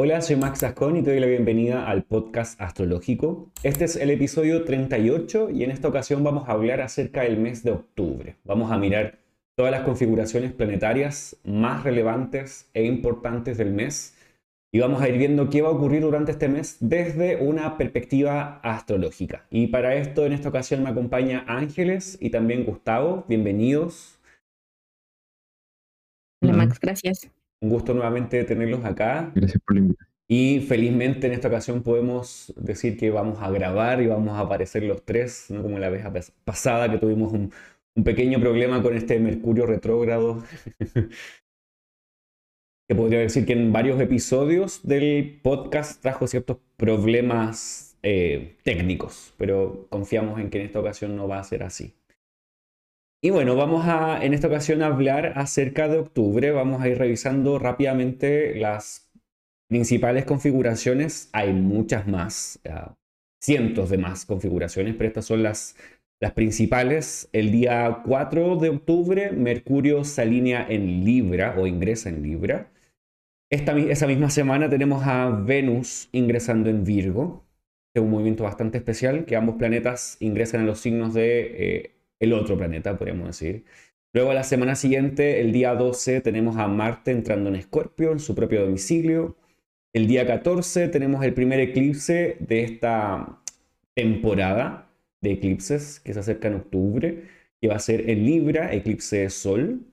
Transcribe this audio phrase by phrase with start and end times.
[0.00, 3.50] Hola, soy Max Ascon y te doy la bienvenida al podcast astrológico.
[3.64, 7.64] Este es el episodio 38 y en esta ocasión vamos a hablar acerca del mes
[7.64, 8.36] de octubre.
[8.44, 9.18] Vamos a mirar
[9.56, 14.16] todas las configuraciones planetarias más relevantes e importantes del mes
[14.70, 18.60] y vamos a ir viendo qué va a ocurrir durante este mes desde una perspectiva
[18.62, 19.48] astrológica.
[19.50, 23.24] Y para esto en esta ocasión me acompaña Ángeles y también Gustavo.
[23.26, 24.20] Bienvenidos.
[26.40, 27.32] Hola Max, gracias.
[27.60, 29.32] Un gusto nuevamente tenerlos acá.
[29.34, 30.08] Gracias por la invitación.
[30.30, 34.82] Y felizmente en esta ocasión podemos decir que vamos a grabar y vamos a aparecer
[34.82, 36.04] los tres, no como la vez
[36.44, 37.50] pasada que tuvimos un,
[38.04, 40.44] pequeño problema con este Mercurio retrógrado.
[42.88, 49.86] que podría decir que en varios episodios del podcast trajo ciertos problemas eh, técnicos, pero
[49.90, 51.97] confiamos en que en esta ocasión no va a ser así.
[53.20, 56.52] Y bueno, vamos a en esta ocasión hablar acerca de octubre.
[56.52, 59.10] Vamos a ir revisando rápidamente las
[59.68, 61.28] principales configuraciones.
[61.32, 62.60] Hay muchas más,
[63.42, 65.76] cientos de más configuraciones, pero estas son las,
[66.20, 67.28] las principales.
[67.32, 72.70] El día 4 de octubre, Mercurio se alinea en Libra o ingresa en Libra.
[73.50, 77.44] Esta, esa misma semana tenemos a Venus ingresando en Virgo.
[77.94, 81.78] Es un movimiento bastante especial, que ambos planetas ingresan a los signos de...
[81.78, 83.64] Eh, el otro planeta, podríamos decir.
[84.12, 88.20] Luego, a la semana siguiente, el día 12, tenemos a Marte entrando en Escorpio, en
[88.20, 89.36] su propio domicilio.
[89.92, 93.40] El día 14 tenemos el primer eclipse de esta
[93.94, 97.24] temporada de eclipses que se acerca en octubre,
[97.60, 99.86] que va a ser en Libra, eclipse de Sol.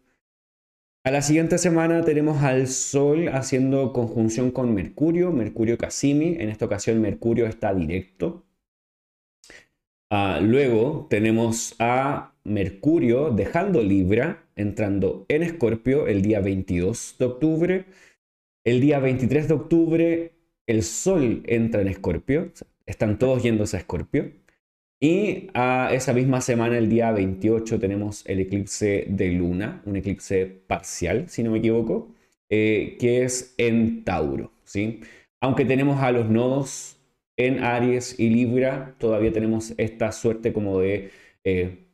[1.04, 6.38] A la siguiente semana tenemos al Sol haciendo conjunción con Mercurio, Mercurio Cassimi.
[6.40, 8.45] En esta ocasión Mercurio está directo.
[10.10, 17.86] Ah, luego tenemos a Mercurio dejando Libra, entrando en Escorpio el día 22 de octubre.
[18.64, 20.32] El día 23 de octubre
[20.68, 22.52] el Sol entra en Escorpio,
[22.86, 24.32] están todos yéndose a Escorpio.
[25.00, 30.46] Y a esa misma semana, el día 28, tenemos el eclipse de Luna, un eclipse
[30.46, 32.10] parcial, si no me equivoco,
[32.50, 34.52] eh, que es en Tauro.
[34.64, 35.02] ¿sí?
[35.42, 36.95] Aunque tenemos a los nodos
[37.38, 41.12] en Aries y Libra todavía tenemos esta suerte como de
[41.44, 41.86] eh,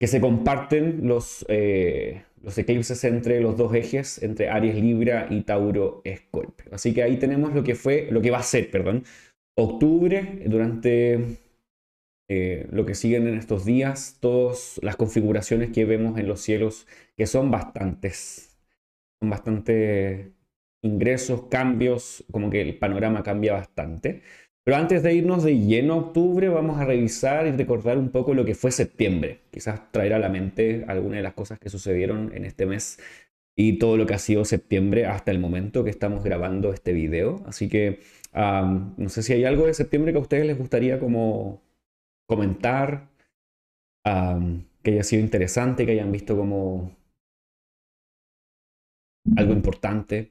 [0.00, 5.42] que se comparten los, eh, los eclipses entre los dos ejes, entre Aries, Libra y
[5.42, 6.72] Tauro, Escorpio.
[6.72, 9.04] Así que ahí tenemos lo que fue, lo que va a ser, perdón,
[9.54, 11.38] octubre, durante
[12.28, 16.88] eh, lo que siguen en estos días, todas las configuraciones que vemos en los cielos,
[17.16, 18.58] que son bastantes,
[19.20, 20.32] son bastante
[20.82, 24.22] ingresos, cambios, como que el panorama cambia bastante.
[24.64, 28.34] Pero antes de irnos de lleno a octubre, vamos a revisar y recordar un poco
[28.34, 29.40] lo que fue septiembre.
[29.50, 33.00] Quizás traer a la mente algunas de las cosas que sucedieron en este mes
[33.56, 37.42] y todo lo que ha sido septiembre hasta el momento que estamos grabando este video.
[37.46, 38.00] Así que
[38.34, 41.60] no sé si hay algo de septiembre que a ustedes les gustaría como
[42.28, 43.08] comentar,
[44.04, 46.96] que haya sido interesante, que hayan visto como
[49.36, 50.30] algo importante.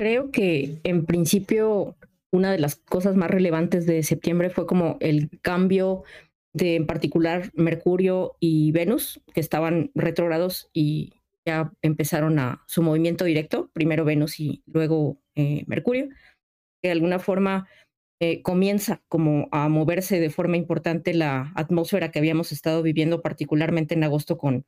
[0.00, 1.94] Creo que en principio
[2.32, 6.04] una de las cosas más relevantes de septiembre fue como el cambio
[6.54, 11.12] de en particular Mercurio y Venus, que estaban retrógrados y
[11.44, 16.08] ya empezaron a su movimiento directo, primero Venus y luego eh, Mercurio,
[16.80, 17.68] que de alguna forma
[18.20, 23.92] eh, comienza como a moverse de forma importante la atmósfera que habíamos estado viviendo, particularmente
[23.92, 24.64] en agosto con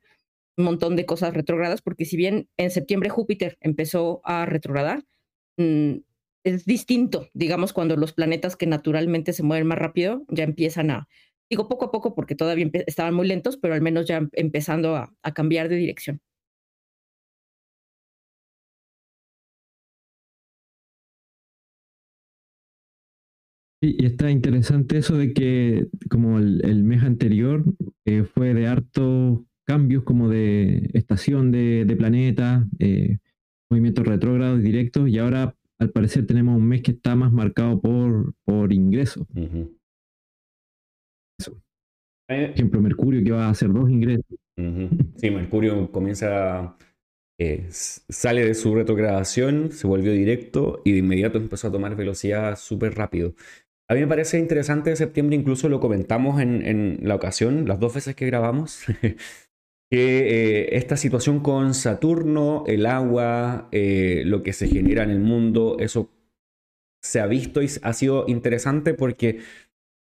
[0.57, 5.03] un montón de cosas retrógradas, porque si bien en septiembre Júpiter empezó a retrogradar,
[5.57, 11.07] es distinto, digamos, cuando los planetas que naturalmente se mueven más rápido ya empiezan a,
[11.49, 15.13] digo poco a poco porque todavía estaban muy lentos, pero al menos ya empezando a,
[15.33, 16.21] cambiar de dirección.
[23.81, 27.65] Y está interesante eso de que como el, mes anterior
[28.05, 33.17] eh, fue de hartos cambios como de estación de, planeta, eh,
[33.73, 37.81] movimientos retrógrados y directos, y ahora al parecer tenemos un mes que está más marcado
[37.81, 39.25] por, por ingresos.
[39.27, 39.71] Por
[42.27, 44.25] ejemplo, Mercurio que va a hacer dos ingresos.
[44.55, 46.77] Sí, Mercurio comienza,
[47.39, 52.55] eh, sale de su retrogradación, se volvió directo y de inmediato empezó a tomar velocidad
[52.55, 53.33] súper rápido.
[53.89, 57.93] A mí me parece interesante septiembre, incluso lo comentamos en, en la ocasión, las dos
[57.93, 58.85] veces que grabamos,
[59.93, 65.19] que eh, esta situación con Saturno, el agua, eh, lo que se genera en el
[65.19, 66.09] mundo, eso
[67.03, 69.41] se ha visto y ha sido interesante porque,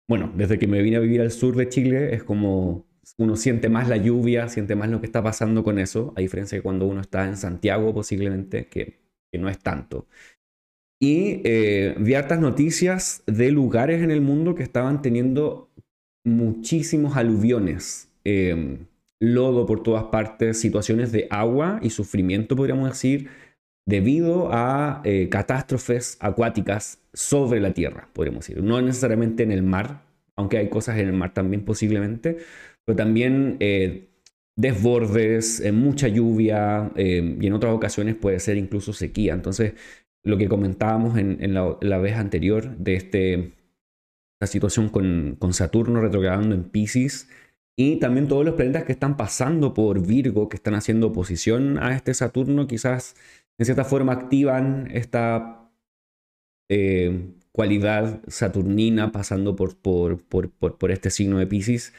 [0.08, 2.86] bueno, desde que me vine a vivir al sur de Chile es como
[3.18, 6.56] uno siente más la lluvia, siente más lo que está pasando con eso, a diferencia
[6.56, 9.00] de cuando uno está en Santiago posiblemente, que,
[9.36, 10.06] no es tanto.
[11.00, 15.72] Y eh, vi hartas noticias de lugares en el mundo que estaban teniendo
[16.24, 18.86] muchísimos aluviones, em,
[19.22, 23.28] lodo por todas partes, situaciones de agua y sufrimiento, podríamos decir,
[23.86, 28.64] debido a eh, catástrofes acuáticas sobre la Tierra, podríamos decir.
[28.64, 30.02] No necesariamente en el mar,
[30.34, 32.38] aunque hay cosas en el mar también posiblemente,
[32.84, 34.08] pero también eh,
[34.56, 39.34] desbordes, eh, mucha lluvia y en otras ocasiones puede ser incluso sequía.
[39.34, 39.74] Entonces,
[40.24, 43.52] lo que comentábamos en, la, vez anterior de este,
[44.40, 47.28] la situación con, con Saturno retrogradando en Pisces,
[47.76, 51.94] y también todos los planetas que están pasando por Virgo, que están haciendo oposición a
[51.94, 53.14] este Saturno, quizás
[53.58, 55.70] en cierta forma activan esta
[56.70, 61.92] eh, cualidad saturnina pasando por, por, por, este signo de Pisces,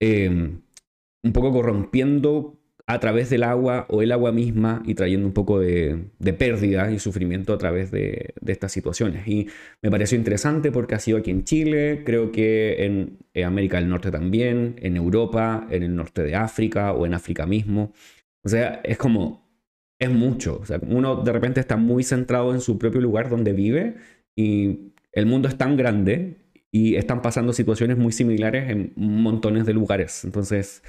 [0.00, 2.57] eh, un poco corrompiendo
[2.88, 6.06] a través del agua o el agua misma y trayendo un poco de,
[6.38, 9.28] pérdida y sufrimiento a través de, estas situaciones.
[9.28, 9.46] Y
[9.82, 14.10] me pareció interesante porque ha sido aquí en Chile, creo que en, América del Norte
[14.10, 17.92] también, en Europa, en el norte de África o en África mismo.
[18.42, 19.46] O sea, es como,
[19.98, 20.58] es mucho.
[20.62, 23.96] O sea, uno de repente está muy centrado en su propio lugar donde vive
[24.34, 26.36] y el mundo es tan grande
[26.70, 30.24] y están pasando situaciones muy similares en montones de lugares.
[30.24, 30.82] Entonces,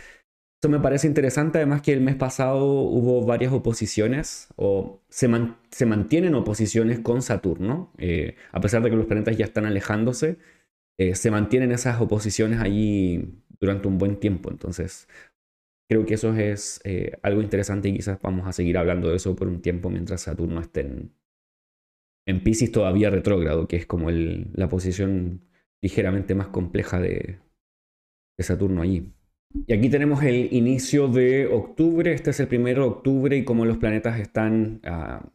[0.62, 5.30] eso me parece interesante, además que el mes pasado hubo varias oposiciones, o se,
[5.72, 10.38] se mantienen oposiciones con Saturno, eh, a pesar de que los planetas ya están alejándose,
[10.98, 14.52] eh, se mantienen esas oposiciones allí durante un buen tiempo.
[14.52, 15.08] Entonces,
[15.90, 19.36] creo que eso es eh, algo interesante y quizás vamos a seguir hablando de eso
[19.36, 21.14] por un tiempo mientras Saturno esté en,
[22.28, 25.46] en Pisces todavía retrógrado, que es como la posición
[25.82, 27.40] ligeramente más compleja de
[28.40, 29.14] Saturno allí.
[29.54, 32.13] Y aquí tenemos el inicio de octubre.
[32.13, 35.31] Este es el primero de octubre y como los planetas están ah,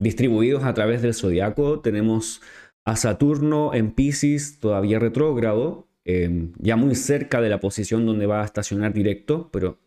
[0.00, 2.40] distribuidos a través del zodiaco, tenemos
[2.84, 8.42] a Saturno en Pisces todavía retrógrado, em, ya muy cerca de la posición donde va
[8.42, 9.78] a estacionar directo, pero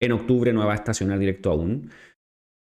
[0.00, 1.90] en octubre no va a estacionar directo aún.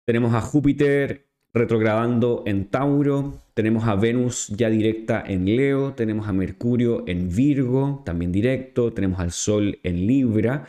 [0.05, 6.33] Tenemos a Júpiter retrogradando en Tauro, tenemos a Venus ya directa en Leo, tenemos a
[6.33, 10.65] Mercurio en Virgo, también directo, tenemos al Sol en Libra,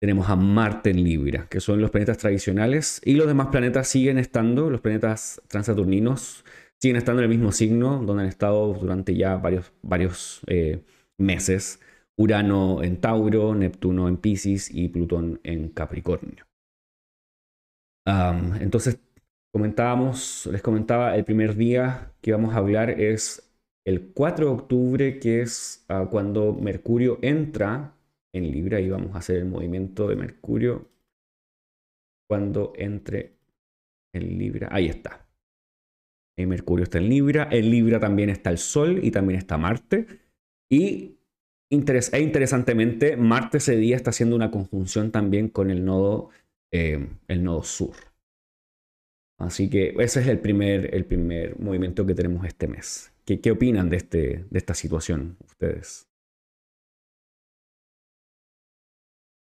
[0.00, 4.18] tenemos a Marte en Libra, que son los planetas tradicionales, y los demás planetas siguen
[4.18, 6.44] estando, los planetas transaturninos
[6.80, 10.84] siguen estando en el mismo signo, donde han estado durante ya varios, varios eh,
[11.18, 11.80] meses.
[12.16, 16.46] Urano en Tauro, Neptuno en Pisces y Plutón en Capricornio.
[18.60, 18.98] entonces
[19.52, 23.52] comentábamos, les comentaba, el primer día que vamos a hablar es
[23.86, 27.94] el 4 de octubre, que es ah, cuando Mercurio entra
[28.34, 30.90] en Libra y vamos a hacer el movimiento de Mercurio
[32.28, 33.38] cuando entre
[34.12, 34.68] en Libra.
[34.70, 35.26] Ahí está.
[36.36, 37.48] El Mercurio está en Libra.
[37.50, 40.06] En Libra también está el Sol y también está Marte.
[40.70, 41.16] Y
[41.70, 45.84] e interesantemente, Marte ese día está haciendo una conjunción también con el
[46.70, 48.07] eh, el nodo sur.
[49.38, 53.12] Así que ese es el primer, el primer movimiento que tenemos este mes.
[53.24, 56.08] ¿Qué, opinan de, este, de esta situación ustedes?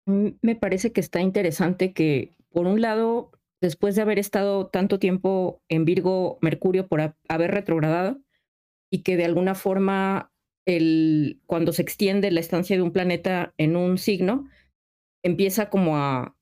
[0.05, 4.99] Mm, me parece que está interesante que, por un lado, después de haber estado tanto
[4.99, 8.21] tiempo en Virgo, Mercurio, por haber retrogradado,
[8.91, 10.31] y que de alguna forma,
[10.65, 14.47] el, cuando se extiende la estancia de un planeta en un signo,
[15.23, 16.36] empieza como a,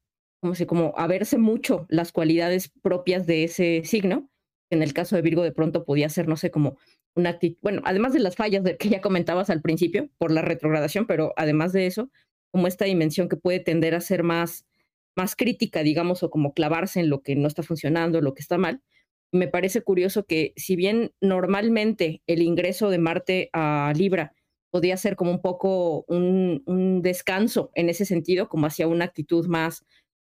[0.46, 4.30] como si como a verse mucho las cualidades propias de ese signo.
[4.70, 6.78] En el caso de Virgo de pronto podía ser, no sé, como
[7.16, 11.08] una actitud, bueno, además de las fallas que ya comentabas al principio por la retrogradación,
[11.08, 12.12] pero además de eso,
[12.52, 14.68] como esta dimensión que puede tender a ser más,
[15.16, 18.60] más crítica, digamos, o como clavarse en lo que no está funcionando, lo que está
[18.60, 18.84] mal.
[19.32, 24.34] Me parece curioso que si bien normalmente el ingreso de Marte a Libra
[24.70, 29.48] podía ser como un poco un, un descanso en ese sentido, como hacia una actitud
[29.48, 29.84] más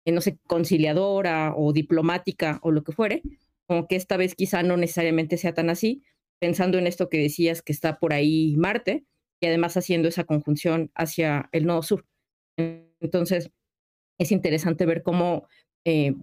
[0.09, 3.21] eh, no sé, conciliadora o diplomática o lo que fuere,
[3.67, 6.03] como que esta vez quizá no necesariamente sea tan así,
[6.38, 9.05] pensando en esto que decías que está por ahí Marte
[9.38, 12.07] y además haciendo esa conjunción hacia el nodo sur.
[12.57, 13.50] Entonces,
[14.19, 15.47] es interesante ver cómo,
[15.85, 16.15] eh,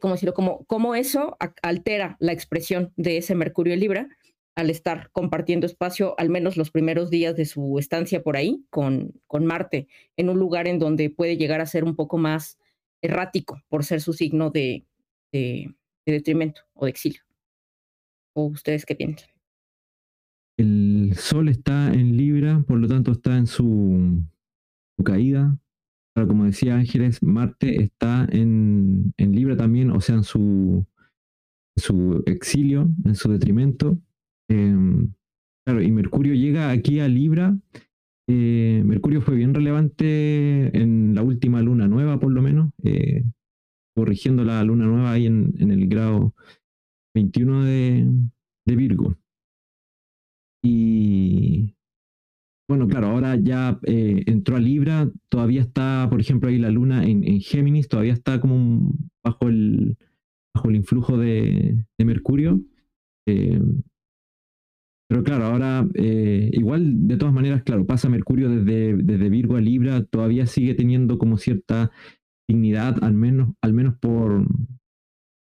[0.00, 4.08] cómo decirlo, cómo, cómo eso altera la expresión de ese Mercurio Libra
[4.56, 9.12] al estar compartiendo espacio, al menos los primeros días de su estancia por ahí, con,
[9.26, 12.58] con Marte, en un lugar en donde puede llegar a ser un poco más
[13.02, 14.86] errático por ser su signo de,
[15.32, 15.74] de,
[16.06, 17.20] detrimento o de exilio.
[18.34, 19.28] ¿O ustedes qué piensan?
[20.56, 24.22] El Sol está en Libra, por lo tanto está en su
[25.04, 25.56] caída.
[26.14, 30.84] Claro, como decía Ángeles, Marte está en, en Libra también, o sea, en su,
[31.76, 33.98] su exilio, en su detrimento.
[34.48, 35.12] Em,
[35.64, 37.56] claro, y Mercurio llega aquí a Libra.
[38.30, 43.24] Eh, Mercurio fue bien relevante en la última luna nueva, por lo menos, eh,
[43.96, 46.34] corrigiendo la luna nueva ahí en, el grado
[47.14, 48.06] 21 de,
[48.66, 49.16] Virgo.
[50.62, 51.74] Y
[52.68, 57.06] bueno, claro, ahora ya eh, entró a Libra, todavía está, por ejemplo, ahí la luna
[57.06, 58.92] en, Géminis, todavía está como
[59.24, 59.96] bajo el,
[60.54, 62.60] bajo el influjo de, Mercurio.
[65.08, 69.60] Pero claro, ahora eh, igual de todas maneras, claro, pasa Mercurio desde, desde Virgo a
[69.60, 71.90] Libra, todavía sigue teniendo como cierta
[72.46, 74.46] dignidad, al menos, al menos por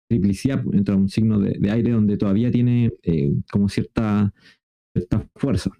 [0.08, 4.32] triplicidad, entre un signo de, aire donde todavía tiene eh, como cierta,
[4.94, 5.70] cierta fuerza.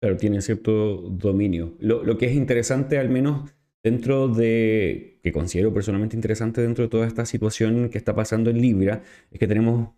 [0.00, 1.76] Claro, tiene cierto dominio.
[1.80, 3.54] Lo, lo, que es interesante, al menos
[3.84, 8.60] dentro de, que considero personalmente interesante dentro de toda esta situación que está pasando en
[8.60, 9.90] Libra, es que tenemos,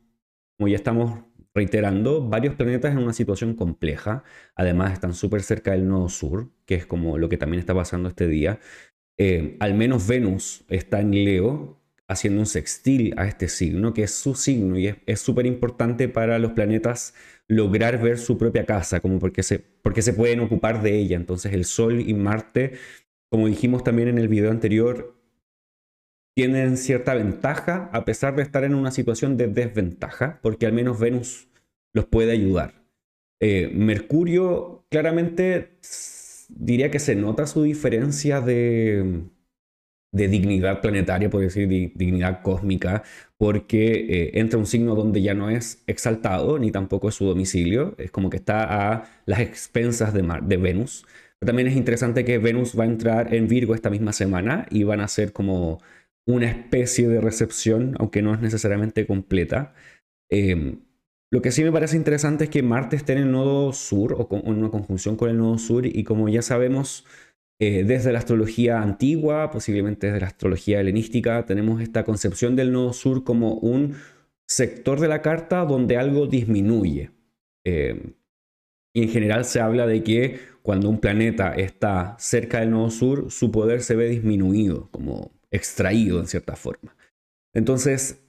[0.58, 4.24] como ya estamos reiterando, varios planetas en una situación compleja.
[4.54, 8.08] Además, están súper cerca del nodo sur, que es como lo que también está pasando
[8.08, 8.60] este día.
[9.18, 14.12] Eh, al menos Venus está en Leo, haciendo un sextil a este signo, que es
[14.14, 17.14] su signo, y es súper importante para los planetas
[17.48, 21.16] lograr ver su propia casa, como porque se, porque se pueden ocupar de ella.
[21.16, 22.74] Entonces el Sol y Marte
[23.30, 25.17] como dijimos también en el video anterior,
[26.38, 31.00] tienen cierta ventaja a pesar de estar en una situación de desventaja, porque al menos
[31.00, 31.48] Venus
[31.92, 32.74] los puede ayudar.
[33.40, 35.80] Eh, Mercurio, claramente,
[36.48, 39.24] diría que se nota su diferencia de,
[40.12, 41.66] de dignidad planetaria, por decir
[41.96, 43.02] dignidad cósmica,
[43.36, 47.96] porque eh, entra un signo donde ya no es exaltado, ni tampoco es su domicilio,
[47.98, 51.04] es como que está a las expensas de, de Venus.
[51.40, 55.00] También es interesante que Venus va a entrar en Virgo esta misma semana y van
[55.00, 55.80] a ser como
[56.28, 59.74] una especie de recepción, aunque no es necesariamente completa.
[60.30, 60.82] Em,
[61.30, 64.28] lo que sí me parece interesante es que Marte esté en el nodo sur o
[64.44, 67.06] en una conjunción con el nodo sur y como ya sabemos
[67.60, 72.92] eh, desde la astrología antigua, posiblemente desde la astrología helenística, tenemos esta concepción del nodo
[72.92, 73.94] sur como un
[74.46, 77.10] sector de la carta donde algo disminuye.
[77.64, 78.14] Em,
[78.94, 83.30] y en general se habla de que cuando un planeta está cerca del nodo sur,
[83.30, 86.96] su poder se ve disminuido, como extraído en cierta forma.
[87.54, 88.22] Entonces,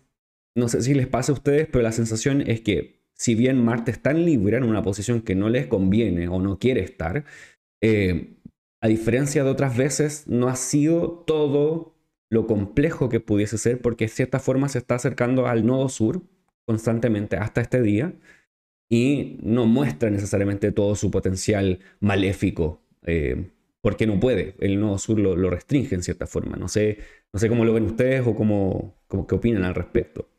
[0.56, 3.92] no sé si les pasa a ustedes, pero la sensación es que si bien Marte
[3.92, 7.26] está en Libra, en una posición que no les conviene o no quiere estar,
[7.82, 8.38] eh,
[8.82, 11.96] a diferencia de otras veces, no ha sido todo
[12.32, 16.22] lo complejo que pudiese ser, porque de cierta forma se está acercando al nodo sur
[16.66, 18.14] constantemente hasta este día
[18.90, 24.56] y no muestra necesariamente todo su potencial maléfico, eh, porque no puede.
[24.60, 26.58] El nodo sur lo, restringe en cierta forma.
[26.58, 27.00] No sé,
[27.34, 30.30] no sé cómo lo ven ustedes o cómo, cómo qué opinan al respecto.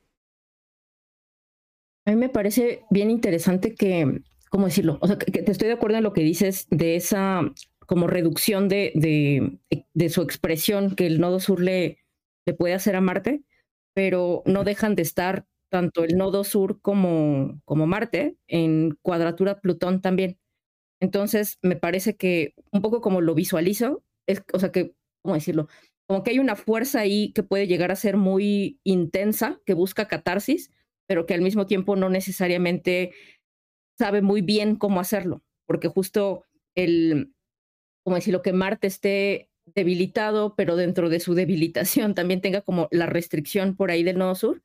[2.07, 4.99] A mí me parece bien interesante que, ¿cómo decirlo?
[5.01, 7.43] O sea, que, te estoy de acuerdo en lo que dices de esa
[7.87, 9.59] como reducción de, de,
[9.95, 11.99] de su expresión que el nodo sur le,
[12.47, 13.43] le puede hacer a Marte,
[13.95, 20.01] pero no dejan de estar tanto el nodo sur como, como Marte, en cuadratura Plutón
[20.01, 20.39] también.
[21.01, 25.69] Entonces, me parece que un poco como lo visualizo, es, o sea, que, ¿cómo decirlo?
[26.07, 30.09] Como que hay una fuerza ahí que puede llegar a ser muy intensa, que busca
[30.09, 30.71] catarsis,
[31.07, 33.13] pero que al mismo tiempo no necesariamente
[33.99, 37.35] sabe muy bien cómo hacerlo, porque justo el,
[38.05, 43.07] como decirlo, que Marte esté debilitado, pero dentro de su debilitación también tenga como la
[43.07, 44.63] restricción por ahí del nodo sur,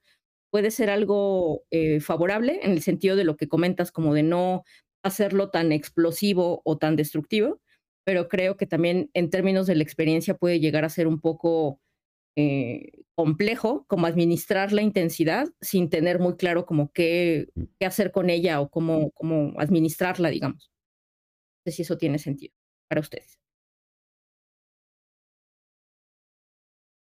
[0.52, 4.64] puede ser algo eh, favorable en el sentido de lo que comentas, como de no
[5.06, 7.62] hacerlo tan explosivo o tan destructivo,
[8.04, 11.80] pero creo que también en términos de la experiencia puede llegar a ser un poco
[12.36, 17.64] eh, complejo, como administrar la intensidad sin tener muy claro como qué, mm.
[17.80, 20.72] qué hacer con ella o cómo, cómo administrarla, digamos.
[21.66, 22.54] No sé si eso tiene sentido
[22.90, 23.40] para ustedes.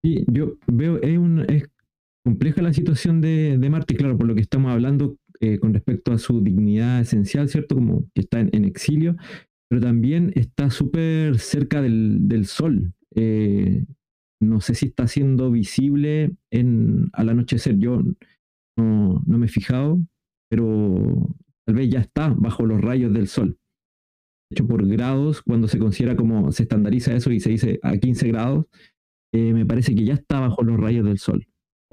[0.04, 1.46] Sí, yo veo, es, un,
[2.24, 6.18] compleja la situación de, Marte, claro, por lo que estamos hablando eh, con respecto a
[6.18, 7.76] su dignidad esencial, ¿cierto?
[7.76, 9.16] Como que está en, exilio,
[9.70, 12.94] pero también está súper cerca del, Sol.
[13.16, 13.86] Eh,
[14.42, 18.02] no sé si está siendo visible en, al anochecer, yo
[18.76, 20.00] no, me he fijado,
[20.50, 21.30] pero
[21.68, 23.60] tal vez ya está bajo los rayos del Sol.
[24.50, 27.96] De hecho, por grados, cuando se considera como se estandariza eso y se dice a
[27.98, 28.66] 15 grados,
[29.32, 31.46] eh, me parece que ya está bajo los rayos del Sol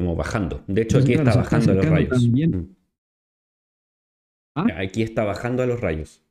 [0.02, 0.62] como bajando.
[0.66, 2.28] De hecho, aquí está bajando los rayos.
[2.28, 2.81] Mm.
[4.54, 4.66] ¿Ah?
[4.76, 6.22] Aquí está bajando a los rayos.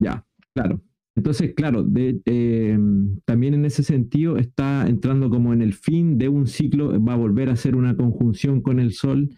[0.00, 0.80] Ya, claro.
[1.14, 2.78] Entonces, claro, eh,
[3.26, 7.16] también en ese sentido está entrando como en el fin de un ciclo, va a
[7.16, 9.28] volver a ser una conjunción con el Sol.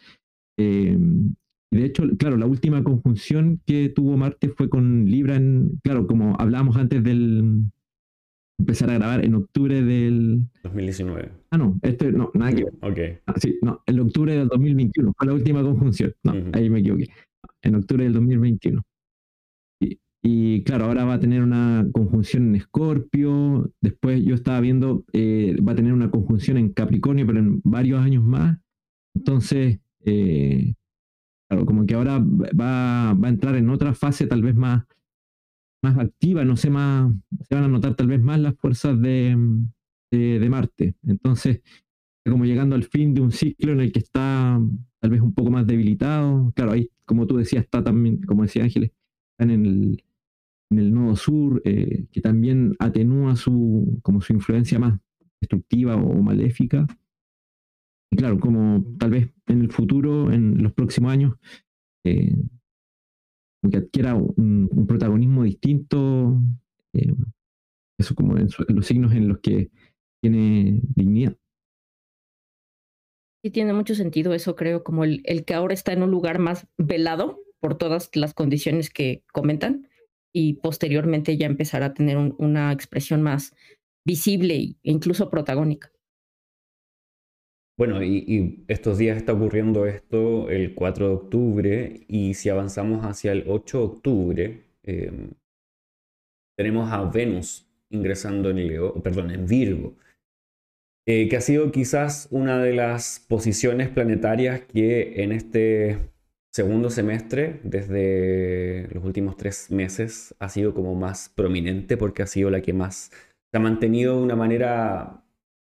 [0.56, 0.96] Eh,
[1.72, 6.36] de hecho, claro, la última conjunción que tuvo Marte fue con Libra, en, claro, como
[6.38, 7.64] hablábamos antes del
[8.58, 11.30] empezar a grabar en octubre del 2019.
[11.50, 12.75] Ah, no, este no, nada que ver.
[12.82, 13.23] Ok.
[13.26, 16.14] Ah, sí, no, en octubre del 2021 fue la última conjunción.
[16.23, 17.08] No, ahí me equivoqué.
[17.62, 18.82] En octubre del 2021.
[20.26, 23.70] Y claro, ahora va a tener una conjunción en Escorpio.
[23.82, 28.00] Después yo estaba viendo, eh, va a tener una conjunción en Capricornio, pero en varios
[28.00, 28.58] años más.
[29.14, 30.73] Entonces, eh,
[31.46, 34.84] claro, como que ahora va, va, a entrar en otra fase tal vez más,
[35.84, 37.12] más activa, no sé, más,
[37.48, 39.36] se van a notar tal vez más las fuerzas de,
[40.10, 40.94] de, Marte.
[41.06, 41.62] Entonces,
[42.24, 44.60] como llegando al fin de un ciclo en el que está
[45.00, 46.52] tal vez un poco más debilitado.
[46.56, 48.92] Claro, ahí, como tú decías, está también, como decía Ángeles,
[49.32, 50.04] están en el
[50.70, 54.98] en el nodo sur, eh, que también atenúa su, como su influencia más
[55.40, 56.86] destructiva o maléfica.
[58.10, 61.34] Y claro, como tal vez en el futuro, en los próximos años,
[62.04, 62.34] eh,
[63.71, 66.40] que adquiera un, protagonismo distinto,
[66.92, 67.12] eh,
[67.99, 69.71] eso como en, los signos en los que
[70.23, 71.37] tiene dignidad.
[73.42, 76.38] Sí, tiene mucho sentido eso, creo, como el, el que ahora está en un lugar
[76.38, 79.88] más velado por todas las condiciones que comentan
[80.35, 83.54] y posteriormente ya empezará a tener una expresión más
[84.04, 85.93] visible e incluso protagónica.
[87.76, 93.32] Bueno, y, estos días está ocurriendo esto el 4 de octubre y si avanzamos hacia
[93.32, 95.30] el 8 de octubre, em,
[96.56, 99.96] tenemos a Venus ingresando en Leo, perdón, en Virgo,
[101.06, 105.98] eh, que ha sido quizás una de las posiciones planetarias que en este
[106.52, 112.50] segundo semestre, desde los últimos tres meses, ha sido como más prominente porque ha sido
[112.50, 113.10] la que más
[113.50, 115.23] se ha mantenido de una manera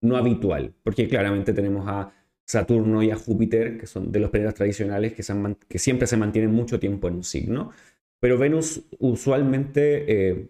[0.00, 2.12] no habitual, porque claramente tenemos a
[2.44, 6.80] Saturno y a Júpiter, que son de los planetas tradicionales que, siempre se mantienen mucho
[6.80, 7.70] tiempo en un signo,
[8.18, 10.48] pero Venus usualmente eh,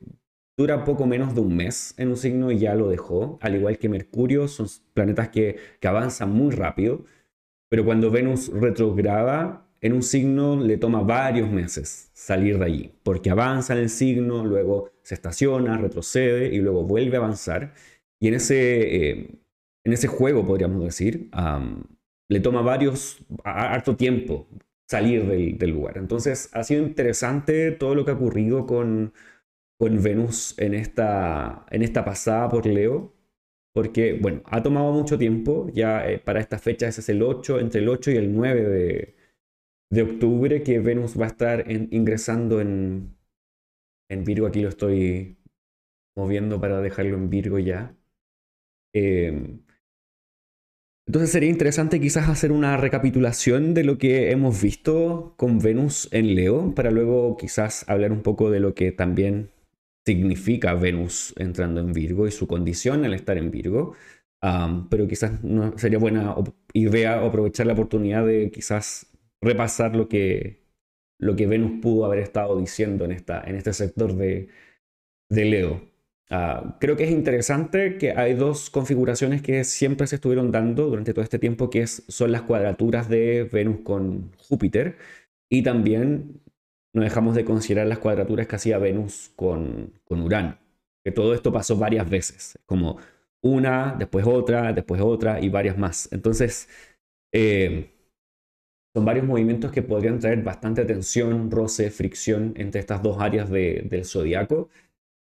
[0.57, 3.79] dura poco menos de un mes en un signo y ya lo dejó, al igual
[3.79, 7.05] que Mercurio, son planetas que, que avanzan muy rápido,
[7.69, 13.31] pero cuando Venus retrograda, en un signo le toma varios meses salir de allí, porque
[13.31, 17.75] avanza en el signo, luego se estaciona, retrocede y luego vuelve a avanzar.
[18.19, 19.40] Y en ese, eh,
[19.85, 21.31] en ese juego, podríamos decir,
[22.29, 24.49] le toma varios, harto tiempo
[24.89, 25.99] salir del, lugar.
[25.99, 29.15] Entonces ha sido interesante todo lo que ha ocurrido con,
[29.79, 33.15] con Venus en esta, en esta pasada por Leo,
[33.73, 37.61] porque, bueno, ha tomado mucho tiempo, ya eh, para esta fecha ese es el 8,
[37.61, 39.15] entre el 8 y el 9 de,
[39.91, 43.17] de octubre que Venus va a estar ingresando en,
[44.11, 44.47] en Virgo.
[44.47, 45.39] Aquí lo estoy
[46.17, 47.97] moviendo para dejarlo en Virgo ya.
[48.93, 49.63] Em,
[51.11, 56.37] entonces sería interesante quizás hacer una recapitulación de lo que hemos visto con Venus en
[56.37, 59.51] Leo, para luego quizás hablar un poco de lo que también
[60.07, 63.97] significa Venus entrando en Virgo y su condición al estar en Virgo.
[64.89, 65.33] pero quizás
[65.79, 66.37] sería buena
[66.75, 69.11] idea aprovechar la oportunidad de quizás
[69.43, 70.63] repasar lo que,
[71.19, 74.49] lo que Venus pudo haber estado diciendo en, esta, en este sector de,
[75.29, 75.90] de Leo.
[76.33, 81.13] Ah, creo que es interesante que hay dos configuraciones que siempre se estuvieron dando durante
[81.13, 84.97] todo este tiempo, que son las cuadraturas de Venus con Júpiter
[85.51, 86.41] y también
[86.95, 90.57] no dejamos de considerar las cuadraturas que hacía Venus con, con Urano.
[91.05, 92.99] Que todo esto pasó varias veces, como
[93.43, 96.13] una, después otra, después otra y varias más.
[96.13, 96.69] Entonces,
[97.33, 97.91] eh,
[98.95, 104.05] son varios movimientos que podrían traer bastante tensión, roce, fricción entre estas dos áreas del
[104.05, 104.69] zodiaco,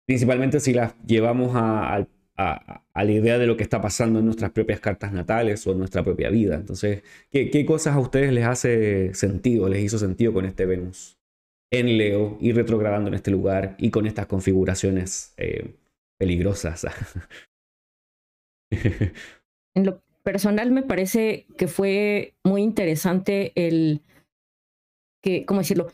[0.05, 4.79] principalmente si las llevamos a, la idea de lo que está pasando en nuestras propias
[4.79, 6.55] cartas natales o en nuestra propia vida.
[6.55, 11.17] Entonces, ¿qué, cosas a ustedes les hace sentido, les hizo sentido con este Venus
[11.71, 15.75] en Leo y retrogradando en este lugar y con estas configuraciones eh,
[16.17, 16.87] peligrosas?
[19.75, 24.01] en lo personal me parece que fue muy interesante el
[25.21, 25.87] que, ¿cómo decirlo?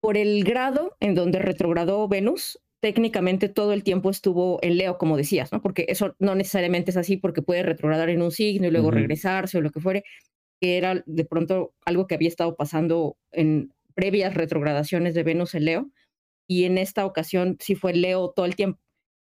[0.00, 5.16] Por el grado en donde retrogradó Venus, técnicamente todo el tiempo estuvo en Leo, como
[5.16, 5.62] decías, ¿no?
[5.62, 9.56] Porque eso no necesariamente es así, porque puede retrogradar en un signo y luego regresarse
[9.56, 10.04] o lo que fuere,
[10.60, 15.64] que era de pronto algo que había estado pasando en previas retrogradaciones de Venus en
[15.64, 15.90] Leo,
[16.46, 18.78] y en esta ocasión sí fue Leo todo el tiempo.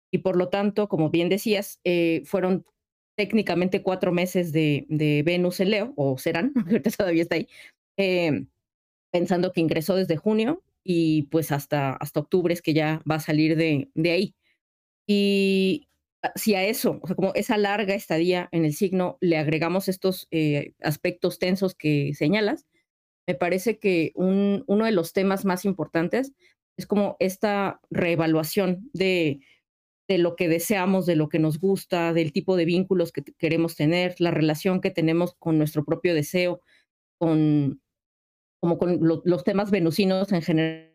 [0.10, 2.64] Y por lo tanto, como bien decías, eh, fueron
[3.18, 4.86] técnicamente cuatro meses de,
[5.26, 7.50] Venus en Leo, o serán, ahorita todavía está ahí,
[7.98, 8.48] em,
[9.12, 13.20] pensando que ingresó desde junio y pues hasta, hasta octubre es que ya va a
[13.20, 14.36] salir de, de ahí.
[15.08, 15.90] Y
[16.36, 21.40] si a eso, como esa larga estadía en el signo, le agregamos estos eh, aspectos
[21.40, 22.66] tensos que señalas,
[23.28, 26.34] me parece que un, uno de los temas más importantes
[26.78, 29.42] es como esta reevaluación de,
[30.08, 33.76] de lo que deseamos, de lo que nos gusta, del tipo de vínculos que queremos
[33.76, 36.62] tener, la relación que tenemos con nuestro propio deseo,
[37.20, 37.82] con,
[38.60, 40.90] como con los temas venusinos en general.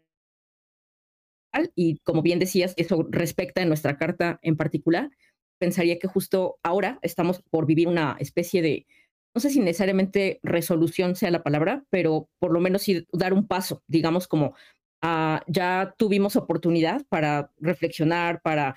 [1.75, 5.11] Y como bien decías, eso respecta en nuestra carta en particular.
[5.59, 8.87] Pensaría que justo ahora estamos por vivir una especie de,
[9.35, 13.47] no sé si necesariamente resolución sea la palabra, pero por lo menos sí dar un
[13.47, 14.55] paso, digamos como
[15.03, 18.77] ah, ya tuvimos oportunidad para reflexionar, para,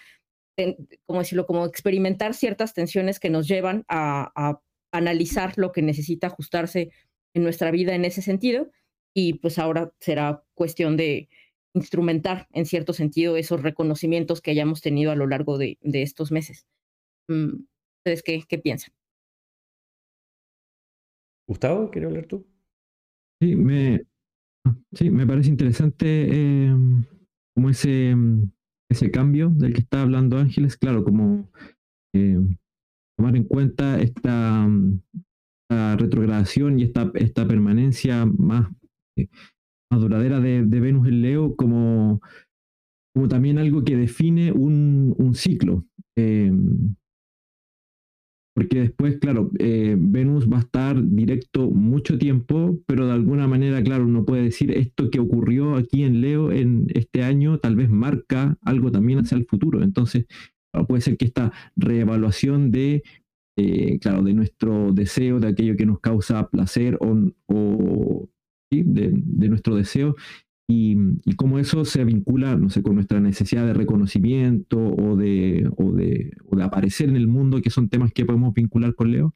[1.06, 6.28] como decirlo, como experimentar ciertas tensiones que nos llevan a, a analizar lo que necesita
[6.28, 6.92] ajustarse
[7.38, 8.70] en nuestra vida en ese sentido.
[9.16, 11.30] Y pues ahora será cuestión de
[11.74, 16.32] instrumentar en cierto sentido esos reconocimientos que hayamos tenido a lo largo de, de estos
[16.32, 16.68] meses.
[17.28, 17.64] Mm,
[18.00, 18.94] ¿Ustedes qué, qué piensan?
[21.48, 22.46] Gustavo, ¿quieres hablar tú?
[23.42, 24.02] Sí, me,
[24.94, 26.76] sí, me parece interesante eh,
[27.56, 28.16] como ese,
[28.90, 31.50] ese cambio del que está hablando Ángeles, claro, como
[32.14, 32.38] eh,
[33.18, 34.68] tomar en cuenta esta,
[35.70, 38.70] retrogradación y esta, esta permanencia más,
[39.18, 39.28] eh,
[39.92, 42.22] más duradera de, Venus en Leo como,
[43.14, 45.86] como también algo que define un, un ciclo.
[46.18, 46.52] Eh,
[48.56, 53.84] porque después, claro, eh, Venus va a estar directo mucho tiempo, pero de alguna manera,
[53.84, 57.88] claro, uno puede decir esto que ocurrió aquí en Leo en este año tal vez
[57.88, 59.84] marca algo también hacia el futuro.
[59.84, 60.26] Entonces,
[60.88, 63.04] puede ser que esta reevaluación de
[63.60, 68.30] eh, claro, de nuestro deseo, de aquello que nos causa placer o,
[68.70, 70.16] de, nuestro deseo,
[70.70, 70.96] y,
[71.38, 75.68] cómo eso se vincula, no sé, con nuestra necesidad de reconocimiento o de,
[76.62, 79.34] aparecer en el mundo, que son temas que podemos vincular con Leo,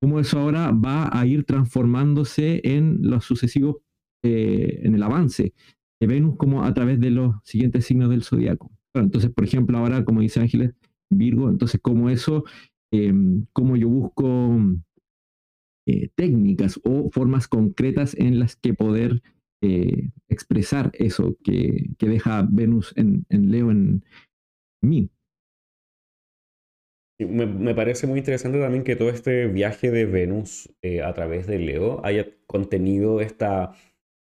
[0.00, 3.78] cómo eso ahora va a ir transformándose en los sucesivos,
[4.22, 5.54] eh, en el avance
[6.00, 8.70] de Venus como a través de los siguientes signos del zodiaco.
[8.94, 10.72] entonces, por ejemplo, ahora, como dice Ángeles,
[11.10, 12.44] Virgo, entonces cómo eso
[12.92, 14.58] Em, cómo yo busco
[15.88, 19.22] eh, técnicas o formas concretas en las que poder
[19.62, 24.04] eh, expresar eso que, deja Venus en, Leo en
[24.82, 25.10] mí.
[27.18, 31.58] Me, parece muy interesante también que todo este viaje de Venus eh, a través de
[31.58, 33.72] Leo haya contenido esta,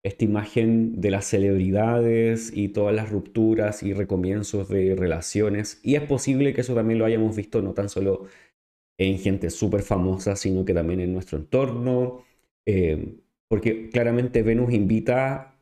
[0.02, 5.80] esta imagen de las celebridades y todas las rupturas y recomienzos de relaciones.
[5.82, 8.26] Y es posible que eso también lo hayamos visto no tan solo
[8.98, 12.24] en gente súper famosa, sino que también en nuestro entorno,
[12.66, 13.16] eh,
[13.48, 15.58] porque claramente Venus invita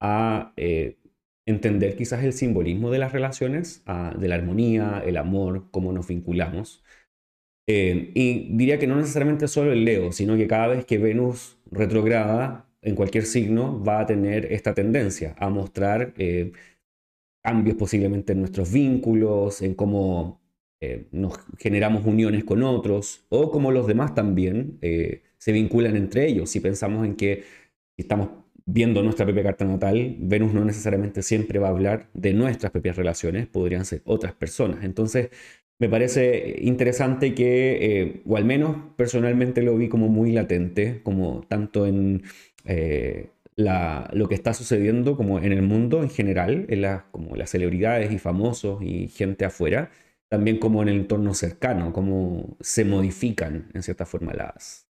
[0.00, 0.98] a eh,
[1.46, 3.84] entender quizás el simbolismo de las relaciones,
[4.18, 6.82] de la armonía, el amor, cómo nos vinculamos.
[7.66, 11.58] Eh, y diría que no necesariamente solo el Leo, sino que cada vez que Venus
[11.70, 16.12] retrograda en cualquier signo va a tener esta tendencia a mostrar
[17.42, 20.43] cambios posiblemente en nuestros vínculos, en cómo
[20.80, 26.26] eh, nos generamos uniones con otros o como los demás también eh, se vinculan entre
[26.26, 26.50] ellos.
[26.50, 27.44] Si pensamos en que
[27.96, 28.28] estamos
[28.66, 32.96] viendo nuestra propia carta natal, Venus no necesariamente siempre va a hablar de nuestras propias
[32.96, 34.84] relaciones, podrían ser otras personas.
[34.84, 35.30] Entonces,
[35.78, 41.44] me parece interesante que, eh, o al menos personalmente lo vi como muy latente, como
[41.48, 42.22] tanto en
[43.56, 48.18] lo que está sucediendo como en el mundo en general, en como las celebridades y
[48.18, 49.90] famosos y gente afuera,
[50.34, 54.88] también como en el entorno cercano, cómo se modifican en cierta forma las,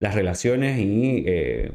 [0.00, 1.72] las relaciones y eh,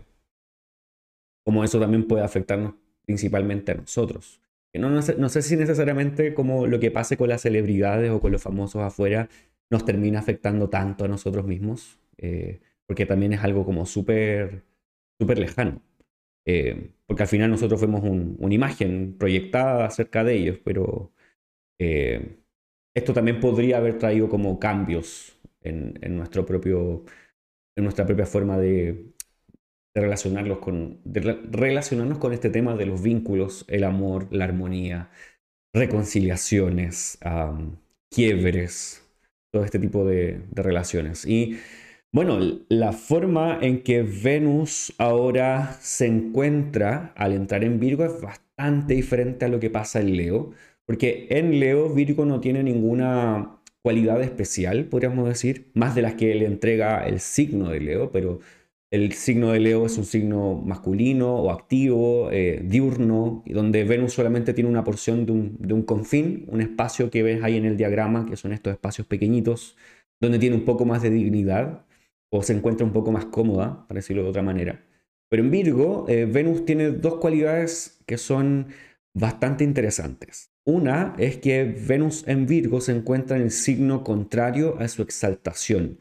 [1.45, 2.73] cómo eso también puede afectarnos
[3.05, 4.41] principalmente a nosotros.
[4.73, 8.19] No, no, sé, no, sé, si necesariamente como lo que pase con las celebridades o
[8.19, 9.29] con los famosos afuera
[9.71, 14.63] nos termina afectando tanto a nosotros mismos, eh, porque también es algo como súper
[15.17, 15.81] súper lejano.
[16.45, 21.13] Eh, porque al final nosotros fuimos una imagen proyectada acerca de ellos, pero
[22.95, 27.05] esto también podría haber traído como cambios en, nuestro propio,
[27.77, 29.13] en nuestra propia forma de,
[29.93, 35.09] relacionarnos con este tema de los vínculos, el amor, la armonía,
[35.73, 37.17] reconciliaciones,
[38.09, 39.05] quiebres,
[39.51, 41.25] todo este tipo de, de relaciones.
[41.25, 41.57] Y
[42.11, 48.93] bueno, la forma en que Venus ahora se encuentra al entrar en Virgo es bastante
[48.93, 50.51] diferente a lo que pasa en Leo.
[50.85, 56.33] Porque en Leo, Virgo no tiene ninguna cualidad especial, podríamos decir, más de las que
[56.35, 58.39] le entrega el signo de Leo, pero
[58.91, 64.53] El signo de Leo es un signo masculino o activo, eh, diurno, donde Venus solamente
[64.53, 68.37] tiene una porción de un, confín, un espacio que ves ahí en el diagrama, que
[68.37, 69.75] son estos espacios pequeñitos,
[70.21, 71.85] donde tiene un poco más de dignidad
[72.31, 74.85] o se encuentra un poco más cómoda, para decirlo de otra manera.
[75.29, 78.67] Pero en Virgo, eh, Venus tiene dos cualidades que son
[79.13, 80.54] bastante interesantes.
[80.65, 85.99] Una es que Venus en Virgo se encuentra en el signo contrario a su exaltación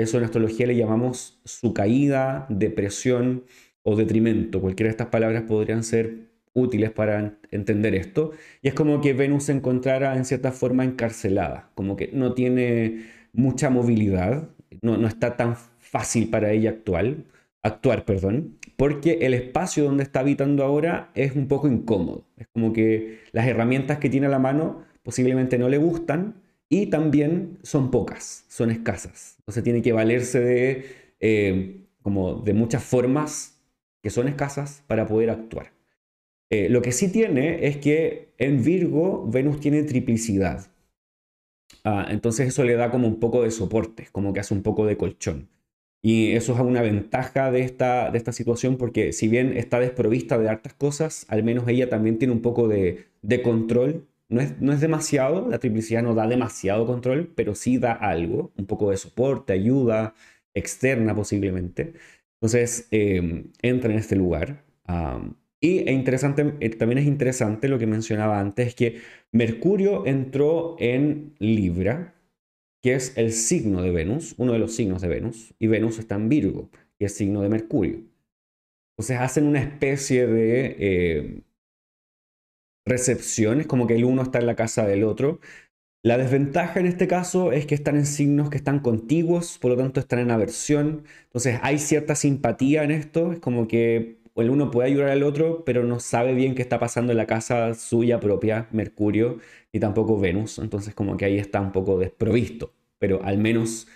[0.00, 3.44] eso en astrología le llamamos su caída, depresión
[3.82, 4.60] o detrimento.
[4.60, 8.32] Cualquiera de estas palabras podrían ser útiles para entender esto.
[8.62, 13.06] Y es como que Venus se encontrara en cierta forma encarcelada, como que no tiene
[13.32, 14.48] mucha movilidad,
[14.82, 17.24] no, no está tan fácil para ella actual,
[17.64, 22.26] actuar, perdón, porque el espacio donde está habitando ahora es un poco incómodo.
[22.36, 26.86] Es como que las herramientas que tiene a la mano posiblemente no le gustan y
[26.86, 29.36] también son pocas, son escasas.
[29.40, 30.86] Entonces tiene que valerse de,
[31.20, 33.62] eh, como de muchas formas
[34.02, 35.72] que son escasas para poder actuar.
[36.50, 40.66] Eh, lo que sí tiene es que en Virgo Venus tiene triplicidad.
[41.82, 44.84] Ah, entonces eso le da como un poco de soporte, como que hace un poco
[44.84, 45.48] de colchón.
[46.04, 50.38] Y eso es una ventaja de esta, de esta situación porque si bien está desprovista
[50.38, 54.80] de hartas cosas, al menos ella también tiene un poco de, de control no es,
[54.80, 59.52] demasiado, la triplicidad no da demasiado control, pero sí da algo, un poco de soporte,
[59.52, 60.14] ayuda
[60.54, 61.94] externa posiblemente.
[62.40, 64.64] Entonces, em, entra en este lugar.
[65.60, 69.00] y e interesante, eh, también es interesante lo que mencionaba antes, que
[69.32, 72.14] Mercurio entró en Libra,
[72.84, 76.16] que es el signo de Venus, uno de los signos de Venus, y Venus está
[76.16, 76.68] en Virgo,
[76.98, 78.04] que es signo de Mercurio.
[78.92, 80.76] Entonces hacen una especie de
[81.18, 81.42] em,
[82.86, 85.40] recepciones, como que el uno está en la casa del otro.
[86.02, 89.78] La desventaja en este caso es que están en signos que están contiguos, por lo
[89.78, 91.04] tanto están en aversión.
[91.24, 95.64] Entonces hay cierta simpatía en esto, es como que el uno puede ayudar al otro,
[95.64, 99.38] pero no sabe bien qué está pasando en la casa suya propia, Mercurio,
[99.72, 100.58] y tampoco Venus.
[100.58, 103.88] Entonces como que ahí está un poco desprovisto, pero al menos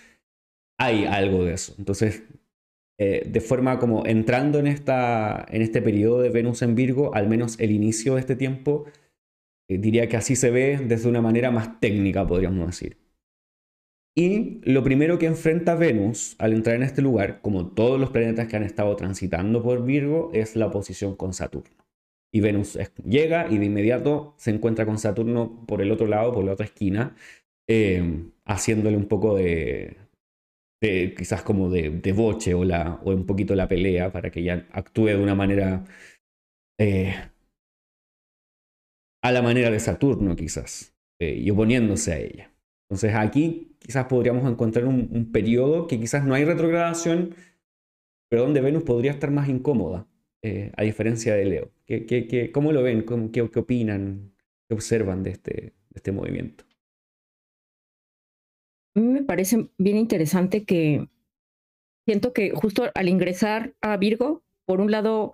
[0.77, 1.75] hay algo de eso.
[1.77, 2.23] Entonces
[3.01, 7.29] eh, de forma como entrando en, esta, en este periodo de Venus en Virgo, al
[7.29, 8.87] menos el inicio de este tiempo,
[9.69, 12.97] eh, diría que así se ve desde una manera más técnica, podríamos decir.
[14.15, 18.47] Y lo primero que enfrenta Venus al entrar en este lugar, como todos los planetas
[18.47, 21.75] que han estado transitando por Virgo, es la oposición con Saturno.
[22.33, 26.43] Y Venus llega y de inmediato se encuentra con Saturno por el otro lado, por
[26.43, 27.15] la otra esquina,
[27.67, 29.97] eh, haciéndole un poco de,
[30.81, 35.07] quizás como de, de boche o, o un poquito la pelea para que ella actúe
[35.07, 35.85] de una manera
[36.79, 37.13] eh,
[39.21, 42.51] a la manera de Saturno quizás eh, y oponiéndose a ella.
[42.89, 47.35] Entonces aquí quizás podríamos encontrar un, periodo que quizás no hay retrogradación,
[48.29, 50.07] pero donde Venus podría estar más incómoda,
[50.41, 51.71] eh, a diferencia de Leo.
[51.85, 53.05] ¿Qué, qué, qué, cómo lo ven?
[53.31, 54.31] ¿Qué, ¿Qué, opinan?
[54.67, 56.63] ¿Qué observan de este, de este movimiento?
[58.95, 61.07] A mí me parece bien interesante que
[62.07, 65.33] siento que justo al ingresar a Virgo, por un lado,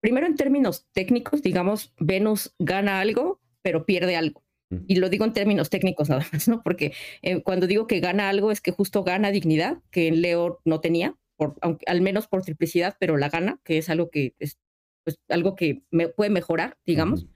[0.00, 4.43] primero en términos técnicos, digamos, Venus gana algo, pero pierde algo.
[4.86, 6.62] Y lo digo en términos técnicos nada más, ¿no?
[6.62, 10.60] Porque eh, cuando digo que gana algo es que justo gana dignidad, que en Leo
[10.64, 14.34] no tenía, por, aunque, al menos por triplicidad, pero la gana, que es algo que
[14.38, 14.58] es
[15.04, 17.26] pues, algo que me puede mejorar, digamos.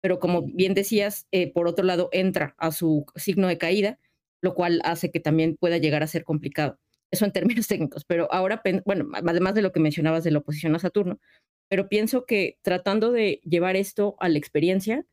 [0.00, 3.98] Pero como bien decías, eh, por otro lado, entra a su signo de caída
[4.40, 6.78] lo cual hace que también pueda llegar a ser complicado.
[7.10, 10.74] Eso en términos técnicos, pero ahora, bueno, además de lo que mencionabas de la oposición
[10.74, 11.20] a Saturno,
[11.68, 15.06] pero pienso que tratando de llevar esto a la experiencia,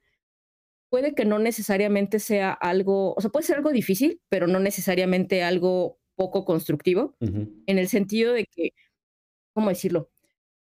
[0.90, 5.44] puede que no necesariamente sea algo, o sea, puede ser algo difícil, pero no necesariamente
[5.44, 8.72] algo poco constructivo, en el sentido de que,
[9.54, 10.10] ¿cómo decirlo?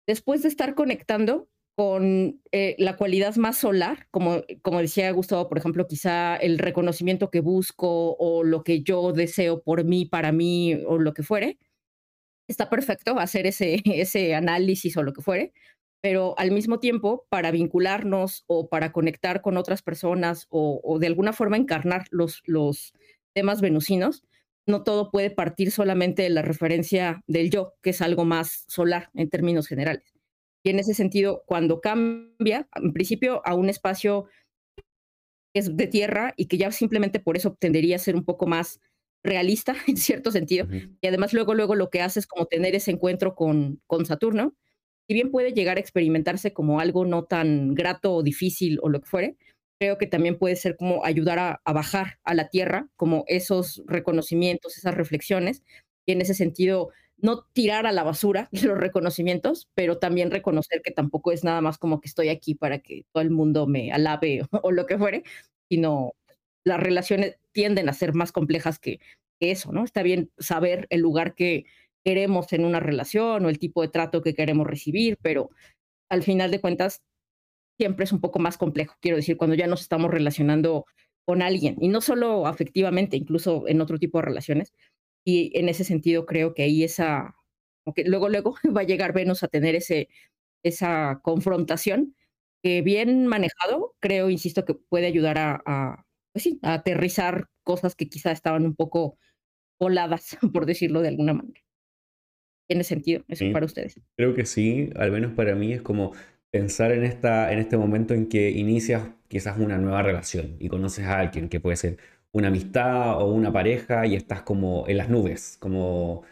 [0.07, 5.57] Después de estar conectando, con eh, la cualidad más solar, como, como decía Gustavo, por
[5.57, 10.73] ejemplo, quizá el reconocimiento que busco o lo que yo deseo por mí, para mí
[10.87, 11.59] o lo que fuere,
[12.47, 15.53] está perfecto hacer ese, ese análisis o lo que fuere,
[16.05, 21.07] pero al mismo tiempo, para vincularnos o para conectar con otras personas o, o de
[21.07, 22.93] alguna forma encarnar los, los
[23.33, 24.21] temas venusinos,
[24.67, 29.09] no todo puede partir solamente de la referencia del yo, que es algo más solar
[29.15, 30.13] en términos generales.
[30.63, 34.27] Y en ese sentido, cuando cambia, en principio, a un espacio
[35.55, 38.45] que es de tierra y que ya simplemente por eso tendería a ser un poco
[38.45, 38.79] más
[39.23, 40.67] realista en cierto sentido.
[41.01, 44.55] Y además luego, luego lo que hace es como tener ese encuentro con, con Saturno.
[45.07, 49.01] Si bien puede llegar a experimentarse como algo no tan grato o difícil o lo
[49.01, 49.37] que fuere,
[49.79, 54.77] creo que también puede ser como ayudar a, bajar a la tierra, como esos reconocimientos,
[54.77, 55.63] esas reflexiones.
[56.05, 60.91] Y en ese sentido, no tirar a la basura los reconocimientos, pero también reconocer que
[60.91, 64.41] tampoco es nada más como que estoy aquí para que todo el mundo me alabe
[64.63, 65.23] o, lo que fuere,
[65.69, 66.13] sino
[66.63, 68.99] las relaciones tienden a ser más complejas que,
[69.41, 69.83] eso, ¿no?
[69.83, 71.65] Está bien saber el lugar que
[72.05, 75.49] queremos en una relación o el tipo de trato que queremos recibir, pero
[76.09, 77.01] al final de cuentas
[77.79, 80.85] siempre es un poco más complejo, quiero decir, cuando ya nos estamos relacionando
[81.25, 84.73] con alguien, y no solo afectivamente, incluso en otro tipo de relaciones.
[85.25, 87.35] Y en ese sentido creo que ahí esa,
[87.95, 90.09] que luego, luego va a llegar Venus a tener ese,
[90.63, 92.15] esa confrontación
[92.63, 98.09] que bien manejado, creo, insisto, que puede ayudar a, pues sí, a aterrizar cosas que
[98.09, 99.17] quizá estaban un poco
[99.79, 101.64] voladas, por decirlo de alguna manera.
[102.67, 103.99] ¿Tiene sentido eso para ustedes?
[104.15, 106.13] Creo que sí, al menos para mí es como
[106.51, 111.05] pensar en, esta, en este momento en que inicias quizás una nueva relación y conoces
[111.05, 111.97] a alguien que puede ser
[112.31, 116.23] una amistad o una pareja y estás como en las nubes, como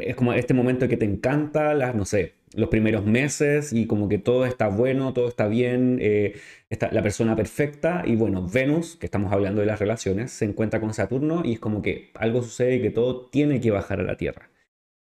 [0.00, 4.08] es como este momento que te encanta, las, no sé, los primeros meses y como
[4.08, 6.34] que todo está bueno, todo está bien, eh,
[6.70, 10.80] está la persona perfecta y bueno, Venus, que estamos hablando de las relaciones, se encuentra
[10.80, 14.04] con Saturno y es como que algo sucede y que todo tiene que bajar a
[14.04, 14.50] la Tierra.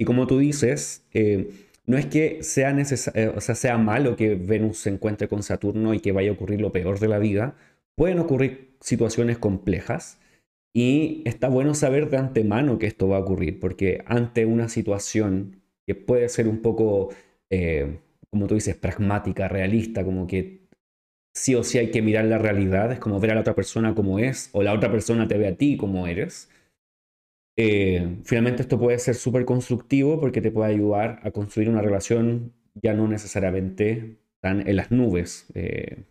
[0.03, 1.49] Y como tú dices, eh,
[1.87, 6.11] no es que sea, eh, sea malo que Venus se encuentre con Saturno y que
[6.11, 7.55] vaya a ocurrir lo peor de la vida.
[7.95, 10.19] Pueden ocurrir situaciones complejas
[10.75, 15.63] y está bueno saber de antemano que esto va a ocurrir, porque ante una situación
[15.87, 17.11] que puede ser un poco,
[17.49, 20.63] eh, como tú dices, pragmática, realista, como que
[21.33, 23.95] sí o sí hay que mirar la realidad, es como ver a la otra persona
[23.95, 26.49] como es, o la otra persona te ve a ti como eres.
[27.57, 32.55] Eh, finalmente esto puede ser súper constructivo porque te puede ayudar a construir una relación
[32.75, 36.05] ya no necesariamente tan en las nubes eh,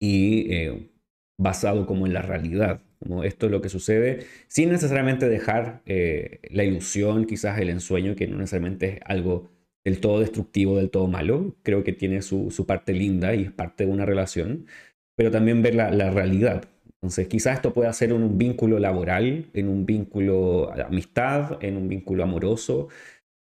[0.00, 0.90] y eh,
[1.38, 2.82] basado como en la realidad.
[3.00, 8.26] Como esto es lo que sucede, sin necesariamente dejar la ilusión, quizás el ensueño, que
[8.26, 9.50] no necesariamente es algo
[9.84, 11.54] del todo destructivo, del todo malo.
[11.62, 14.66] Creo que tiene su, parte linda y es parte de una relación,
[15.14, 16.70] pero también ver la, la realidad.
[17.06, 21.76] Entonces, quizás esto pueda ser en un vínculo laboral, en un vínculo de amistad, en
[21.76, 22.88] un vínculo amoroso,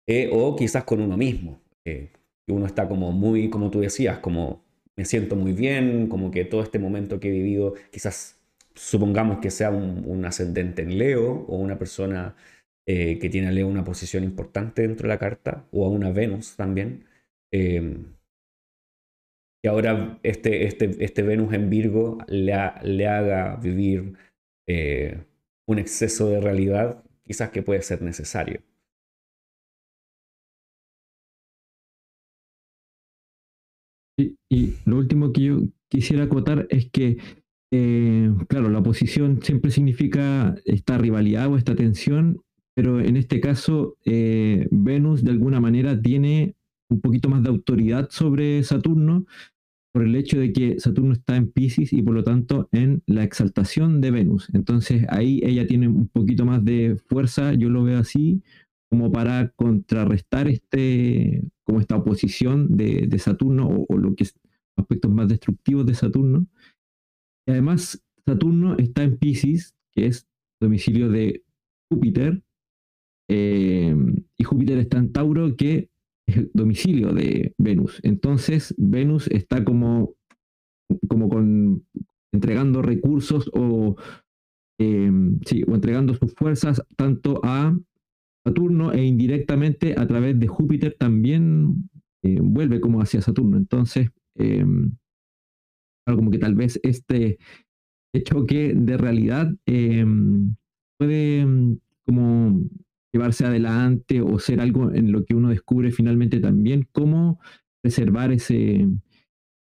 [0.07, 1.63] eh, o quizás con uno mismo.
[1.87, 2.11] Eh,
[2.49, 4.63] uno está como muy, como tú decías, como
[4.97, 8.39] me siento muy bien, como que todo este momento que he vivido, quizás
[8.75, 12.37] supongamos que sea un, ascendente en Leo o una persona
[12.87, 16.11] eh, que tiene a Leo una posición importante dentro de la carta, o a una
[16.13, 17.07] Venus también.
[17.51, 17.97] Eh,
[19.65, 24.13] que ahora este, este, este Venus en Virgo le, haga vivir
[24.69, 25.25] eh,
[25.67, 28.61] un exceso de realidad, quizás que puede ser necesario.
[34.19, 37.17] Y, lo último que yo quisiera acotar es que,
[37.73, 42.43] eh, claro, la oposición siempre significa esta rivalidad o esta tensión,
[42.77, 46.55] pero en este caso eh, Venus de alguna manera tiene
[46.91, 49.25] un poquito más de autoridad sobre Saturno,
[49.95, 53.23] por el hecho de que Saturno está en Pisces y por lo tanto en la
[53.23, 54.49] exaltación de Venus.
[54.53, 58.43] Entonces ahí ella tiene un poquito más de fuerza, yo lo veo así,
[58.91, 64.35] como para contrarrestar este, como esta oposición de, Saturno o, lo que es
[64.77, 66.49] aspectos más destructivos de Saturno.
[67.47, 70.27] Y además, Saturno está en Pisces, que es
[70.61, 71.45] domicilio de
[71.89, 72.43] Júpiter,
[73.29, 73.95] eh,
[74.37, 75.89] y Júpiter está en Tauro, que
[76.27, 78.01] es domicilio de Venus.
[78.03, 80.15] Entonces, Venus está como,
[81.09, 81.85] como con
[82.33, 83.97] entregando recursos o,
[84.79, 87.79] em, sí, o entregando sus fuerzas tanto a
[88.45, 91.89] Saturno e indirectamente a través de Júpiter también
[92.23, 93.57] eh, vuelve como hacia Saturno.
[93.57, 94.65] Entonces, eh,
[96.07, 97.39] como que tal vez este
[98.25, 100.55] choque de realidad em,
[100.99, 101.47] puede
[102.07, 102.63] como
[103.15, 107.41] llevarse adelante o ser algo en lo que uno descubre finalmente también cómo
[107.83, 108.87] preservar ese,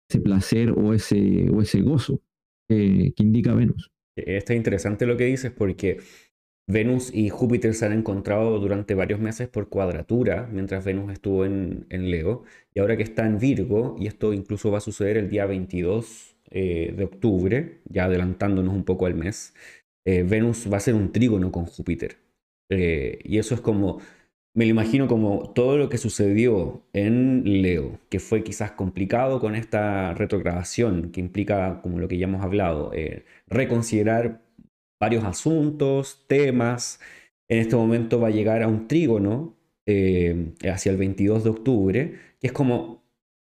[0.08, 2.20] ese placer o ese, o ese gozo
[2.68, 3.90] que indica Venus.
[4.14, 5.98] Está interesante lo que dices porque
[6.70, 11.86] Venus y Júpiter se han encontrado durante varios meses por cuadratura, mientras Venus estuvo en,
[11.90, 15.28] en Leo, y ahora que está en Virgo, y esto incluso va a suceder el
[15.28, 19.54] día 22 eh, de octubre, ya adelantándonos un poco al mes,
[20.04, 22.18] eh, Venus va a ser un trígono con Júpiter.
[22.70, 24.00] Eh, y eso es como,
[24.54, 29.54] me lo imagino como todo lo que sucedió en Leo, que fue quizás complicado con
[29.54, 34.42] esta retrogradación, que implica, como lo que ya hemos hablado, eh, reconsiderar
[35.00, 37.00] varios asuntos, temas.
[37.48, 39.56] En este momento va a llegar a un trígono
[39.86, 43.02] eh, hacia el 22 de octubre, que es como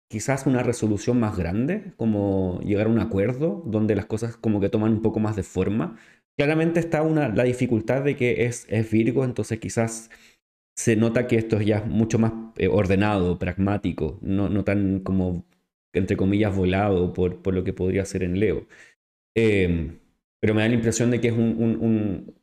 [0.09, 4.69] quizás una resolución más grande, como llegar a un acuerdo donde las cosas como que
[4.69, 5.97] toman un poco más de forma
[6.41, 10.09] Claramente está una, la dificultad de que es, es Virgo, entonces quizás
[10.75, 15.45] se nota que esto es ya mucho más eh, ordenado, pragmático, no, no, tan como,
[15.93, 18.65] entre comillas, volado por, por lo que podría ser en Leo.
[19.35, 19.99] Em,
[20.39, 22.35] pero me da la impresión de que es un, un,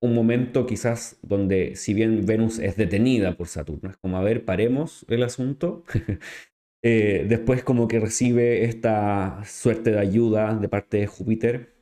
[0.00, 4.44] un, momento quizás donde, si bien Venus es detenida por Saturno, es como, a ver,
[4.44, 5.84] paremos el asunto.
[6.86, 11.73] Eh, después como que recibe esta suerte de ayuda de parte de Júpiter,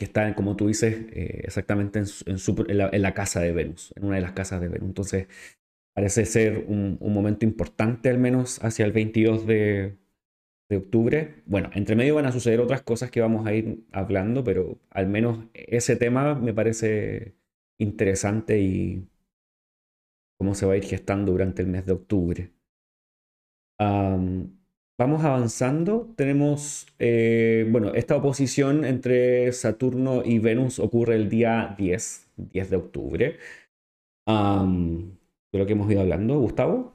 [0.00, 4.16] que está, como tú dices, eh, exactamente en, en, la, casa de Venus, en una
[4.16, 4.88] de las casas de Venus.
[4.88, 5.28] Entonces,
[5.94, 9.98] parece ser un, momento importante al menos hacia el 22 de,
[10.70, 11.42] de octubre.
[11.44, 15.06] Bueno, entre medio van a suceder otras cosas que vamos a ir hablando, pero al
[15.06, 17.34] menos ese tema me parece
[17.78, 19.06] interesante y
[20.38, 22.50] cómo se va a ir gestando durante el mes de octubre.
[25.00, 26.12] Vamos avanzando.
[26.14, 32.76] Tenemos, eh, bueno, esta oposición entre Saturno y Venus ocurre el día 10, 10 de
[32.76, 33.38] octubre.
[34.26, 36.38] de lo que hemos ido hablando.
[36.38, 36.94] Gustavo,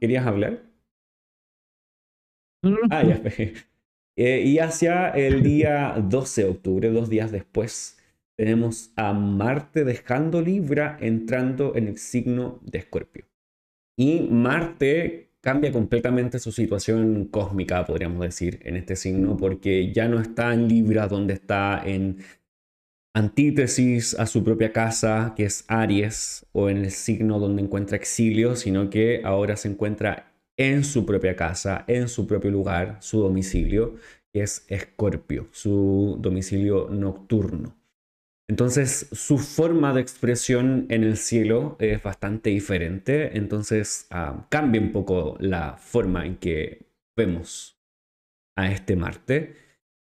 [0.00, 0.62] ¿querías hablar?
[2.90, 3.20] Ah, ya.
[4.16, 7.98] Eh, y hacia el día 12 de octubre, dos días después,
[8.36, 13.24] tenemos a Marte dejando Libra entrando en el signo de Escorpio.
[13.96, 20.20] Y Marte cambia completamente su situación cósmica, podríamos decir, en este signo, porque ya no
[20.20, 22.18] está en Libra donde está en
[23.14, 28.56] antítesis a su propia casa, que es Aries, o en el signo donde encuentra exilio,
[28.56, 33.96] sino que ahora se encuentra en su propia casa, en su propio lugar, su domicilio,
[34.32, 37.79] que es Escorpio, su domicilio nocturno.
[38.50, 44.90] Entonces, su forma de expresión en el cielo es bastante diferente, entonces ah, cambia un
[44.90, 46.84] poco la forma en que
[47.16, 47.78] vemos
[48.56, 49.54] a este Marte.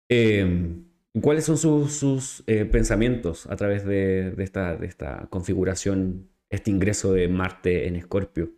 [0.10, 0.84] Em,
[1.22, 7.97] ¿Cuáles son sus, eh, pensamientos a través de, esta, configuración, este ingreso de Marte en
[7.97, 8.50] Escorpio?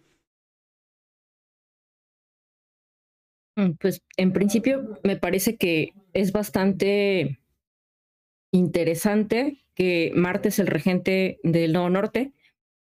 [3.57, 7.40] Mm, pues en principio me parece que es bastante
[8.51, 12.33] interesante que Marte es el regente del Nodo Norte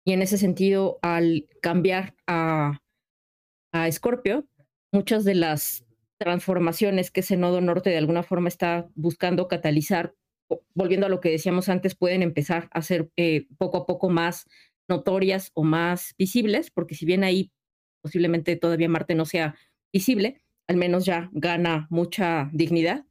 [0.05, 2.81] y en ese sentido al cambiar a,
[3.71, 4.47] a Escorpio,
[4.91, 5.85] muchas de las
[6.17, 10.15] transformaciones que ese Nodo Norte de alguna forma está buscando catalizar,
[10.73, 14.45] volviendo a lo que decíamos antes, pueden empezar a ser eh, poco a poco más
[14.87, 17.51] notorias o más visibles, porque si bien ahí
[18.01, 19.55] posiblemente todavía Marte no sea
[19.93, 23.05] visible, al menos ya gana mucha dignidad,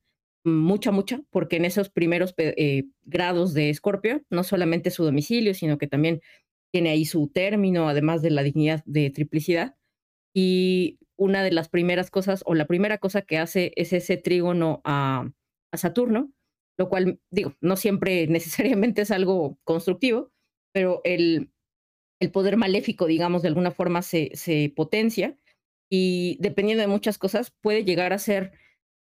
[0.57, 5.79] mucha, mucha, porque en esos primeros eh, grados de Escorpio, no solamente su domicilio, sino
[5.79, 6.21] que también
[6.73, 9.77] tiene ahí su término, además de la dignidad de triplicidad.
[10.35, 14.81] Y una de las primeras cosas, o la primera cosa que hace es ese trígono
[14.85, 15.31] a,
[15.75, 16.33] Saturno,
[16.79, 20.31] lo cual, digo, no siempre necesariamente es algo constructivo,
[20.73, 21.51] pero el,
[22.21, 25.37] el poder maléfico, digamos, de alguna forma se, se potencia
[25.91, 28.53] y dependiendo de muchas cosas puede llegar a ser,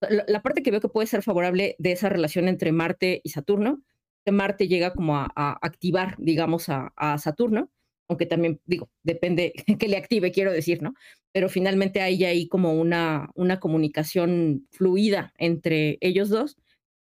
[0.02, 3.82] la, parte que veo que puede ser favorable de esa relación entre Marte y Saturno,
[4.26, 5.32] que Marte llega como a,
[5.62, 7.70] activar, digamos, a, Saturno,
[8.08, 10.94] aunque también, digo, depende que le active, quiero decir, ¿no?
[11.32, 16.58] Pero finalmente hay ahí como una, una comunicación fluida entre ellos dos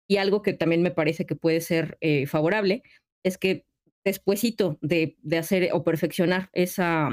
[0.07, 2.83] y algo que también me parece que puede ser eh, favorable
[3.23, 3.65] es que
[4.03, 7.09] despuésito de, de hacer o perfeccionar esa,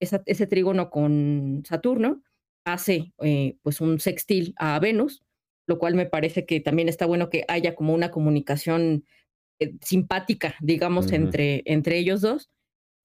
[0.00, 2.22] ese trígono con Saturno
[2.64, 5.24] hace eh, pues un sextil a Venus,
[5.66, 9.04] lo cual me parece que también está bueno que haya como una comunicación
[9.60, 12.50] eh, simpática, digamos, entre, entre ellos dos,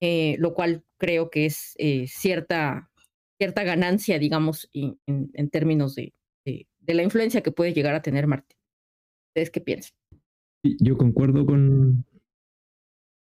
[0.01, 1.75] eh, lo cual creo que es
[2.07, 2.89] cierta,
[3.37, 6.13] cierta ganancia, digamos, en, en términos de,
[6.45, 8.55] de, la influencia que puede llegar a tener Marte.
[9.29, 9.95] ¿Ustedes qué piensan?
[10.63, 12.05] Yo concuerdo con,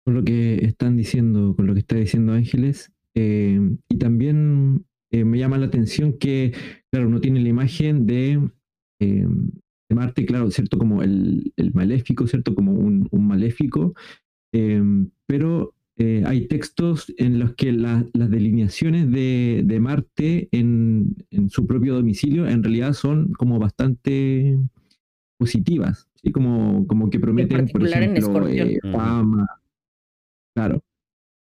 [0.04, 2.90] con lo que están diciendo, con lo que está diciendo Ángeles.
[3.14, 6.52] Eh, y también eh, me llama la atención que,
[6.90, 8.40] claro, no tiene la imagen de,
[9.00, 10.78] eh, de Marte, claro, ¿cierto?
[10.78, 12.54] Como el, el maléfico, ¿cierto?
[12.54, 13.94] Como un, un maléfico,
[15.26, 15.74] pero
[16.26, 22.48] hay textos en los que las delineaciones de, de Marte en, en, su propio domicilio
[22.48, 24.58] en realidad son como bastante
[25.38, 26.32] positivas, ¿sí?
[26.32, 28.48] como, como que prometen, por ejemplo,
[28.92, 29.46] fama.
[30.54, 30.82] Claro,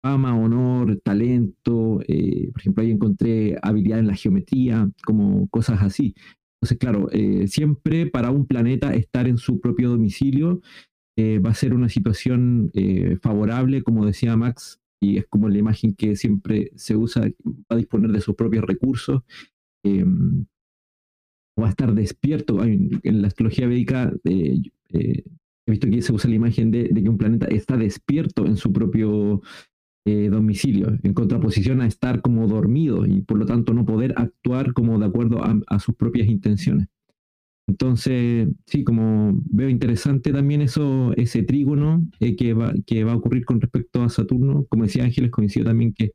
[0.07, 6.15] fama, honor, talento, eh, por ejemplo, ahí encontré habilidad en la geometría, como cosas así.
[6.55, 10.61] Entonces, claro, eh, siempre para un planeta estar en su propio domicilio
[11.17, 12.71] eh, va a ser una situación
[13.21, 17.77] favorable, como decía Max, y es como la imagen que siempre se usa, va a
[17.77, 19.23] disponer de sus propios recursos,
[19.85, 20.47] em,
[21.61, 22.63] va a estar despierto.
[22.63, 24.13] En la astrología védica
[25.67, 28.73] he visto que se usa la imagen de, que un planeta está despierto en su
[28.73, 29.43] propio
[30.09, 34.73] eh, domicilio, en contraposición a estar como dormido y por lo tanto no poder actuar
[34.73, 36.87] como de acuerdo a, sus propias intenciones.
[37.67, 43.17] Entonces, sí, como veo interesante también eso, ese trígono eh, que, va, que va a
[43.17, 44.65] ocurrir con respecto a Saturno.
[44.69, 46.13] Como decía Ángeles, coincido también que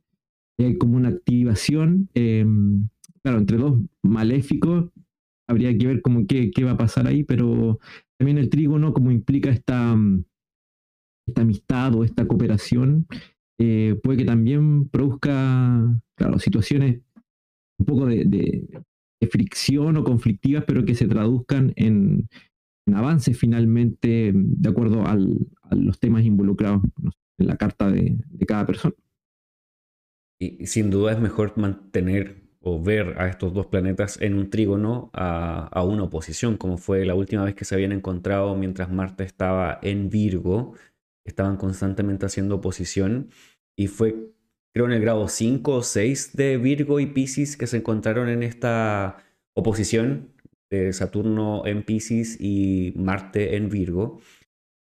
[0.58, 2.88] hay como una activación, em,
[3.22, 4.90] claro, entre dos maléficos,
[5.46, 7.78] habría que ver como qué, qué va a pasar ahí, pero
[8.16, 9.94] también el trígono como implica esta,
[11.26, 13.06] esta amistad o esta cooperación,
[13.58, 17.00] eh, puede que también produzca, claro, situaciones
[17.78, 18.82] un poco de,
[19.30, 22.28] fricción o conflictivas, pero que se traduzcan en,
[22.92, 26.82] avances finalmente de acuerdo a los temas involucrados
[27.38, 28.94] en la carta de, cada persona.
[30.40, 35.10] y, sin duda es mejor mantener o ver a estos dos planetas en un trígono
[35.12, 39.78] a, una oposición, como fue la última vez que se habían encontrado mientras Marte estaba
[39.82, 40.74] en Virgo,
[41.24, 43.30] estaban constantemente haciendo oposición
[43.76, 44.32] y fue
[44.74, 48.42] creo en el grado 5 o 6 de Virgo y Pisces que se encontraron en
[48.42, 49.18] esta
[49.54, 50.32] oposición
[50.70, 54.20] de Saturno en Pisces y Marte en Virgo.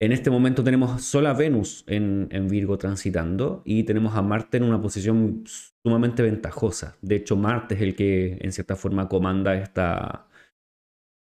[0.00, 4.64] En este momento tenemos solo a Venus en, Virgo transitando y tenemos a Marte en
[4.64, 5.44] una posición
[5.84, 6.96] sumamente ventajosa.
[7.02, 10.28] De hecho, Marte es el que en cierta forma comanda esta,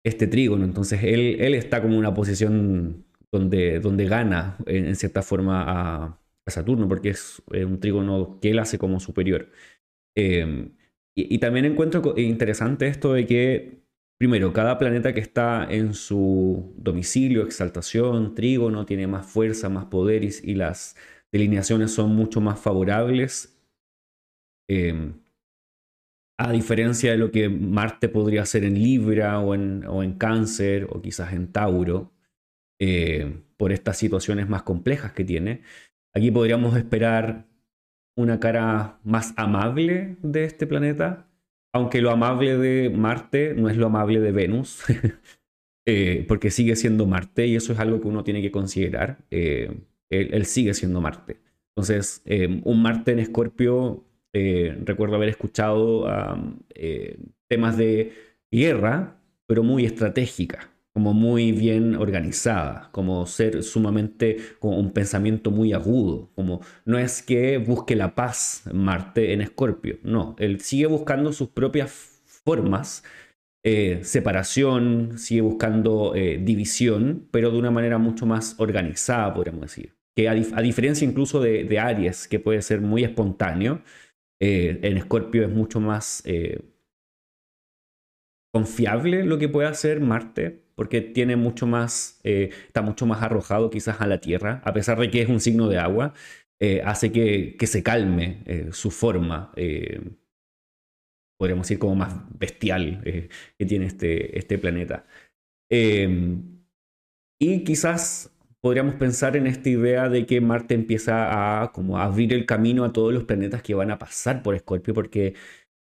[0.04, 0.64] este trígono.
[0.64, 6.20] Entonces, él, él está como en una posición donde, donde gana en, cierta forma a,
[6.48, 9.50] Saturno, porque es un trígono que él hace como superior.
[10.16, 10.70] Eh,
[11.16, 13.86] y, también encuentro interesante esto de que
[14.18, 20.42] Primero, cada planeta que está en su domicilio, exaltación, trígono, tiene más fuerza, más poderes
[20.42, 20.96] y las
[21.30, 23.60] delineaciones son mucho más favorables.
[24.68, 25.20] Em,
[26.38, 30.86] a diferencia de lo que Marte podría hacer en Libra o en, o en Cáncer
[30.90, 32.12] o quizás en Tauro,
[32.78, 35.62] eh, por estas situaciones más complejas que tiene,
[36.14, 37.46] aquí podríamos esperar
[38.16, 41.26] una cara más amable de este planeta
[41.72, 44.82] aunque lo amable de Marte no es lo amable de Venus,
[45.86, 49.18] eh, porque sigue siendo Marte y eso es algo que uno tiene que considerar.
[49.30, 51.36] Eh, él, sigue siendo Marte.
[51.74, 52.22] Entonces,
[52.64, 56.06] un Marte en Escorpio, recuerdo haber escuchado
[57.46, 58.12] temas de
[58.50, 65.74] guerra, pero muy estratégica como muy bien organizada, como ser sumamente, con un pensamiento muy
[65.74, 71.34] agudo, como no es que busque la paz Marte en Escorpio, no, él sigue buscando
[71.34, 71.90] sus propias
[72.46, 73.04] formas,
[73.62, 79.94] eh, separación, sigue buscando eh, división, pero de una manera mucho más organizada, podríamos decir.
[80.16, 83.82] Que a, diferencia incluso de, Aries, que puede ser muy espontáneo,
[84.40, 86.22] eh, en Escorpio es mucho más
[88.50, 93.70] confiable lo que puede hacer Marte, porque tiene mucho más, eh, está mucho más arrojado
[93.70, 96.14] quizás a la Tierra, a pesar de que es un signo de agua,
[96.60, 99.52] eh, hace que, que, se calme eh, su forma,
[101.38, 103.02] podríamos decir como más bestial
[103.58, 105.06] que tiene este, este planeta.
[107.38, 112.46] Y quizás podríamos pensar en esta idea de que Marte empieza a como abrir el
[112.46, 115.34] camino a todos los planetas que van a pasar por Escorpio, porque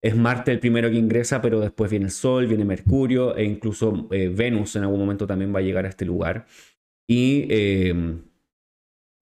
[0.03, 4.09] es Marte el primero que ingresa, pero después viene el Sol, viene Mercurio e incluso
[4.11, 6.47] eh, Venus en algún momento también va a llegar a este lugar.
[7.09, 8.23] Y em,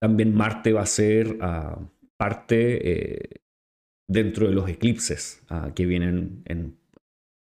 [0.01, 1.79] también Marte va a ser ah,
[2.17, 3.41] parte eh,
[4.09, 6.79] dentro de los eclipses ah, que vienen en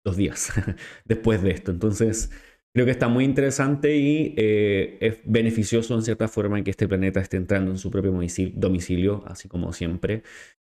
[0.04, 0.52] dos días
[1.04, 1.72] después de esto.
[1.72, 2.30] Entonces,
[2.72, 6.86] creo que está muy interesante y eh, es beneficioso en cierta forma en que este
[6.86, 8.12] planeta esté entrando en su propio
[8.54, 10.22] domicilio, así como siempre.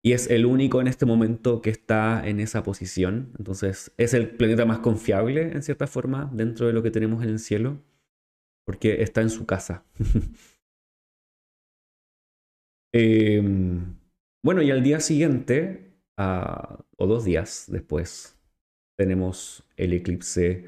[0.07, 3.33] Y es el único en este momento que está en esa posición.
[3.37, 7.29] Entonces es el planeta más confiable, en cierta forma, dentro de lo que tenemos en
[7.31, 7.83] el cielo,
[8.65, 9.83] porque está en su casa.
[12.93, 13.97] Em,
[14.43, 18.39] bueno, y al día siguiente, o dos días después,
[18.97, 20.67] tenemos el eclipse,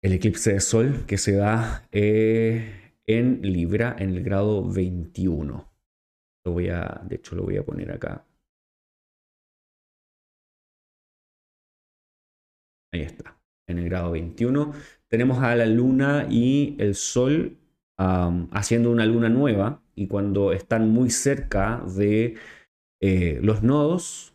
[0.00, 5.73] el eclipse de sol que se da eh, en Libra en el grado 21
[6.52, 8.26] voy a, de hecho, lo voy a poner acá.
[12.92, 14.72] Ahí está, en el grado 21.
[15.08, 17.58] Tenemos a la luna y el sol
[17.96, 22.36] haciendo una luna nueva y cuando están muy cerca de
[23.00, 24.34] eh, los nodos,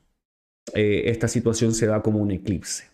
[0.73, 2.89] eh, esta situación se da como un eclipse.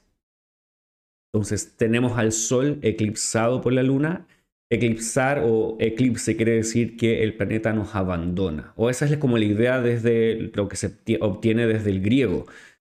[1.32, 4.28] Entonces tenemos al sol eclipsado por la luna
[4.70, 8.74] Eclipsar o eclipse quiere decir que el planeta nos abandona.
[8.76, 12.46] O esa es como la idea desde lo que se obtiene desde el griego.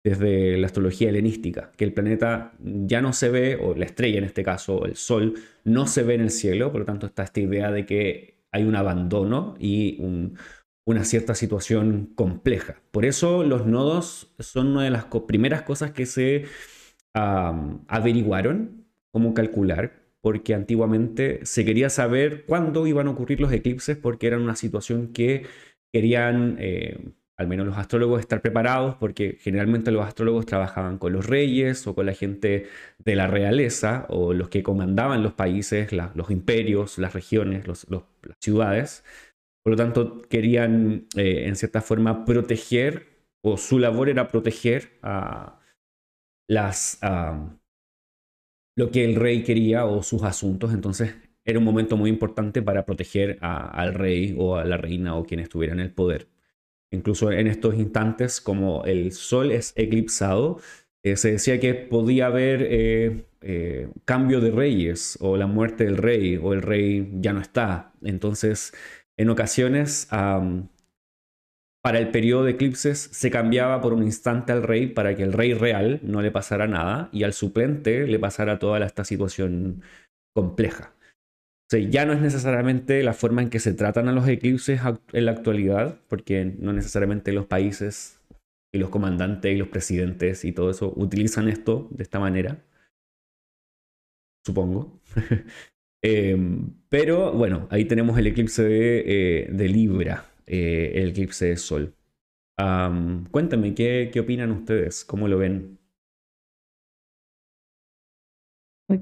[0.07, 4.25] desde la astrología helenística, que el planeta ya no se ve, o la estrella en
[4.25, 7.41] este caso, el Sol, no se ve en el cielo, por lo tanto está esta
[7.41, 9.99] idea de que hay un abandono y
[10.85, 12.77] una cierta situación compleja.
[12.93, 16.45] Por eso los nodos son una de las primeras cosas que se
[17.13, 24.27] averiguaron cómo calcular, porque antiguamente se quería saber cuándo iban a ocurrir los eclipses, porque
[24.27, 25.47] eran una situación que
[25.93, 26.57] querían...
[26.59, 31.87] Eh, al menos los astrólogos, estar preparados, porque generalmente los astrólogos trabajaban con los reyes
[31.87, 32.67] o con la gente
[32.99, 37.87] de la realeza o los que comandaban los países, los imperios, las regiones, las
[38.41, 39.05] ciudades.
[39.63, 43.09] Por lo tanto, querían eh, en cierta forma proteger,
[43.45, 45.61] o su labor era proteger a
[46.49, 46.99] las,
[48.77, 50.73] lo que el rey quería o sus asuntos.
[50.73, 51.15] Entonces,
[51.45, 55.41] era un momento muy importante para proteger al rey o a la reina o quien
[55.41, 56.29] estuviera en el poder.
[56.93, 60.61] Incluso en estos instantes, como el sol es eclipsado,
[61.03, 65.97] eh, se decía que podía haber eh, eh, cambio de reyes o la muerte del
[65.99, 67.93] rey o el rey ya no está.
[68.03, 68.73] Entonces,
[69.17, 70.09] en ocasiones,
[71.87, 75.33] para el periodo de eclipses se cambiaba por un instante al rey para que el
[75.33, 79.83] rey real no le pasara nada y al suplente le pasara toda esta situación
[80.35, 80.97] compleja
[81.91, 84.81] ya no es necesariamente la forma en que se tratan a los eclipses
[85.13, 88.21] en la actualidad, porque no necesariamente los países
[88.73, 92.65] y los comandantes y los presidentes y todo eso utilizan esto de esta manera,
[94.45, 95.01] supongo.
[96.03, 101.95] Em, pero bueno, ahí tenemos el eclipse de, eh, Libra, eh, el eclipse de Sol.
[103.31, 105.05] cuéntame, ¿qué, ¿qué opinan ustedes?
[105.05, 105.79] ¿Cómo lo ven?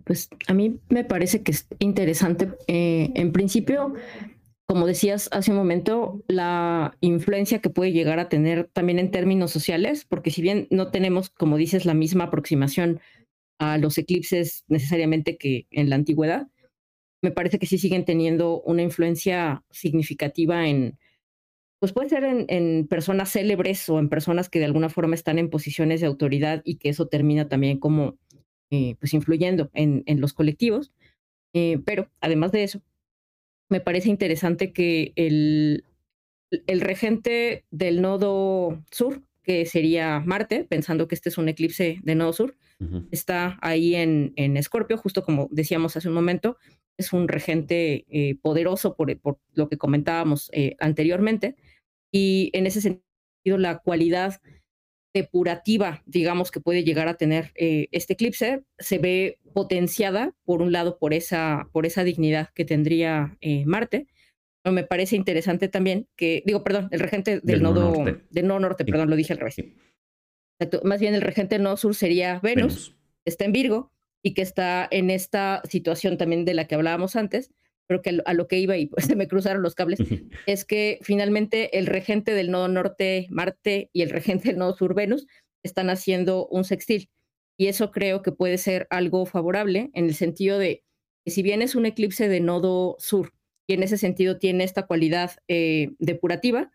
[0.05, 2.49] Pues a mí me parece que es interesante.
[2.69, 3.93] Eh, en principio,
[4.67, 9.51] como decías hace un momento, la influencia que puede llegar a tener también en términos
[9.51, 13.01] sociales, porque si bien no tenemos, como dices, la misma aproximación
[13.59, 16.49] a los eclipses necesariamente que en la antigüedad,
[17.23, 20.99] me parece que sí siguen teniendo una influencia significativa en,
[21.85, 25.39] pues puede ser en, en, personas célebres o en personas que de alguna forma están
[25.39, 28.17] en posiciones de autoridad y que eso termina también como
[28.71, 30.95] eh, pues influyendo en, en los colectivos.
[31.53, 32.81] Eh, pero además de eso,
[33.69, 35.85] me parece interesante que el,
[36.67, 42.15] el regente del nodo sur, que sería Marte, pensando que este es un eclipse de
[42.15, 42.57] nodo sur,
[43.11, 46.57] está ahí en, en Escorpio, justo como decíamos hace un momento,
[46.97, 51.57] es un regente eh, poderoso por, por, lo que comentábamos anteriormente,
[52.15, 54.41] y en ese sentido la cualidad
[55.13, 60.71] depurativa, digamos, que puede llegar a tener eh, este eclipse, se ve potenciada, por un
[60.71, 64.07] lado, por esa, por esa dignidad que tendría eh, Marte.
[64.63, 68.25] Pero me parece interesante también que, digo, perdón, el regente del, nodo, norte.
[68.31, 69.57] del norte, perdón, lo dije al revés.
[70.85, 73.91] Más bien el regente del nodo sur sería Venus, está en Virgo
[74.23, 77.51] y que está en esta situación también de la que hablábamos antes,
[77.87, 80.01] pero que a lo que iba y pues se me cruzaron los cables,
[80.47, 84.95] es que finalmente el regente del nodo norte, Marte, y el regente del nodo sur,
[84.95, 85.27] Venus,
[85.63, 87.11] están haciendo un sextil.
[87.57, 90.83] Y eso creo que puede ser algo favorable en el sentido de
[91.25, 93.33] que si bien es un eclipse de nodo sur
[93.67, 96.71] y en ese sentido tiene esta cualidad eh, depurativa,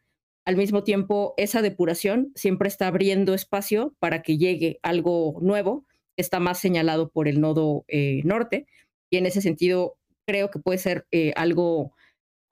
[0.46, 5.86] al mismo tiempo esa depuración siempre está abriendo espacio para que llegue algo nuevo
[6.16, 8.66] que está más señalado por el nodo eh, norte.
[9.12, 9.99] Y en ese sentido,
[10.30, 11.96] creo que puede ser eh, algo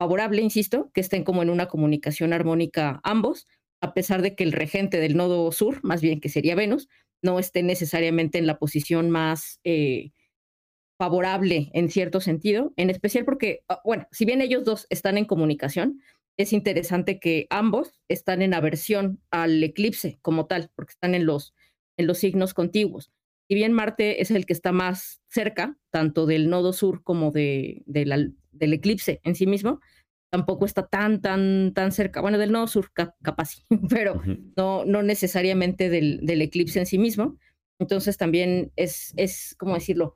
[0.00, 3.46] favorable, insisto, que estén como en una comunicación armónica ambos,
[3.80, 6.88] a pesar de que el regente del nodo sur, más bien que sería Venus,
[7.22, 10.10] no esté necesariamente en la posición más eh,
[10.98, 15.24] favorable en cierto sentido, en especial porque, ah, bueno, si bien ellos dos están en
[15.24, 16.02] comunicación,
[16.36, 21.54] es interesante que ambos están en aversión al eclipse como tal, porque están en los,
[21.96, 23.12] en los signos contiguos
[23.48, 27.82] si bien Marte es el que está más cerca, tanto del nodo sur como de,
[27.86, 29.80] del eclipse en sí mismo,
[30.30, 34.20] tampoco está tan, tan, tan cerca, bueno, del nodo sur capaz, pero
[34.56, 37.38] no, no necesariamente del, del, eclipse en sí mismo.
[37.80, 40.14] Entonces también es, es ¿cómo decirlo?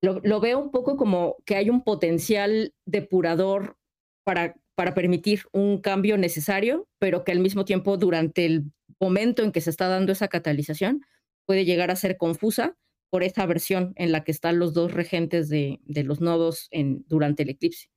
[0.00, 3.76] Lo, lo, veo un poco como que hay un potencial depurador
[4.24, 8.64] para, para permitir un cambio necesario, pero que al mismo tiempo durante el
[9.00, 11.02] momento en que se está dando esa catalización,
[11.46, 12.76] puede llegar a ser confusa
[13.10, 17.04] por esta versión en la que están los dos regentes de, de los nodos en,
[17.08, 17.88] durante el eclipse.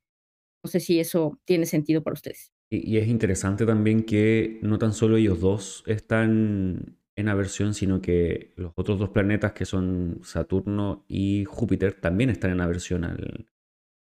[0.64, 2.52] No sé si eso tiene sentido para ustedes.
[2.70, 8.54] Y, es interesante también que no tan solo ellos dos están en aversión, sino que
[8.58, 13.48] los otros dos planetas que son Saturno y Júpiter también están en aversión al,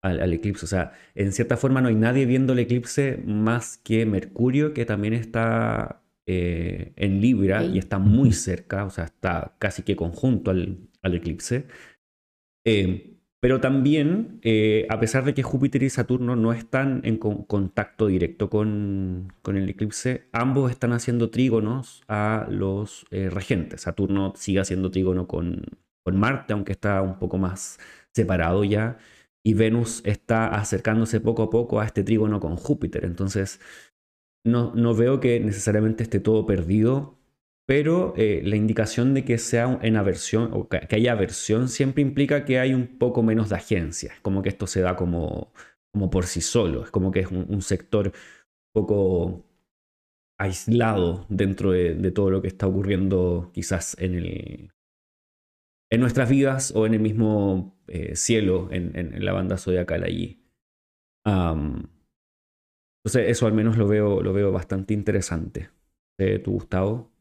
[0.02, 0.66] al, al, eclipse.
[0.66, 4.86] O sea, en cierta forma no hay nadie viendo el eclipse más que Mercurio, que
[4.86, 10.52] también está eh, en Libra y está muy cerca, o sea, está casi que conjunto
[10.52, 11.68] al, eclipse.
[12.66, 18.08] Eh, pero también, eh, a pesar de que Júpiter y Saturno no están en contacto
[18.08, 23.82] directo con, el eclipse, ambos están haciendo trígonos a los regentes.
[23.82, 25.64] Saturno sigue haciendo trígono con,
[26.04, 27.80] con Marte, aunque está un poco más
[28.14, 28.98] separado ya
[29.48, 33.06] y Venus está acercándose poco a poco a este trígono con Júpiter.
[33.06, 33.62] Entonces,
[34.48, 37.18] no, no veo que necesariamente esté todo perdido,
[37.68, 42.46] pero eh, la indicación de que sea en aversión o que haya aversión siempre implica
[42.46, 44.14] que hay un poco menos de agencia.
[44.22, 45.52] Como que esto se da como,
[45.92, 48.14] como por sí solo, es como que es un, sector un
[48.74, 49.46] poco
[50.40, 54.72] aislado dentro de, todo lo que está ocurriendo quizás en el,
[55.92, 60.42] en nuestras vidas o en el mismo eh, cielo en, la banda zodiacal allí.
[63.16, 65.70] Eso al menos lo veo, lo veo bastante interesante.
[66.20, 67.12] ¿Eh, ¿Tú, Gustavo?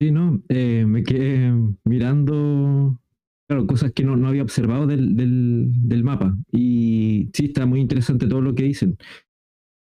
[0.00, 1.52] Sí, no, eh, me quedé
[1.84, 3.00] mirando,
[3.48, 6.36] claro, cosas que no, no había observado del, del, del, mapa.
[6.52, 8.96] Y sí, está muy interesante todo lo que dicen.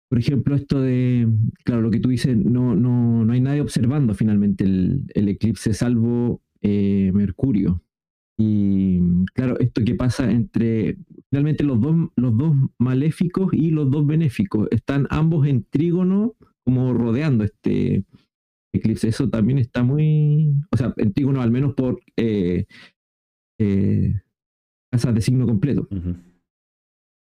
[0.09, 1.29] Por ejemplo, esto de,
[1.65, 5.75] claro, lo que tú dices, no, no, no hay nadie observando finalmente el, el eclipse
[5.75, 7.83] salvo eh, Mercurio.
[8.41, 9.01] Y
[9.35, 10.97] claro, esto que pasa entre
[11.29, 16.95] finalmente los dos, los dos maléficos y los dos benéficos, están ambos en trígono como
[16.95, 18.05] rodeando este
[18.73, 19.09] eclipse.
[19.09, 22.67] Eso también está muy, o sea, en trígono al menos por eh,
[23.59, 24.15] eh,
[24.93, 25.89] casas de signo completo.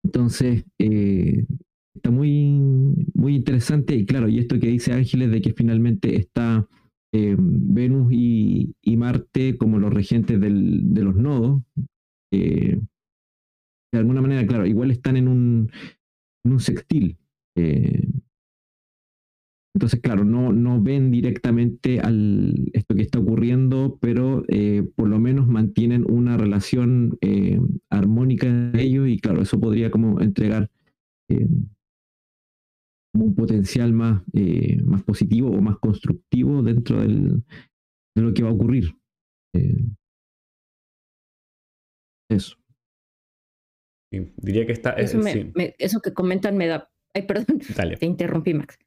[0.04, 1.46] Entonces, eh,
[1.94, 6.66] está muy, muy interesante y claro, y esto que dice Ángeles de que finalmente está
[7.14, 11.62] eh, Venus y, Marte como los regentes del, de los nodos,
[12.32, 12.80] eh,
[13.92, 15.70] de alguna manera, claro, igual están en un,
[16.44, 17.18] en un sextil.
[17.56, 18.08] Eh,
[19.74, 24.44] entonces, claro, no, no ven directamente al, esto que está ocurriendo, pero
[24.94, 27.18] por lo menos mantienen una relación
[27.90, 30.70] armónica de ellos y claro, eso podría como entregar
[33.12, 37.44] como un potencial más, eh, más positivo o más constructivo dentro del,
[38.16, 38.96] de lo que va a ocurrir.
[39.54, 39.84] Eh,
[42.30, 42.56] eso.
[44.10, 44.92] diría que está.
[44.92, 45.20] Eso,
[45.78, 46.90] eso, que comentan me da.
[47.14, 47.58] Ay, perdón.
[48.00, 48.78] Te interrumpí, Max.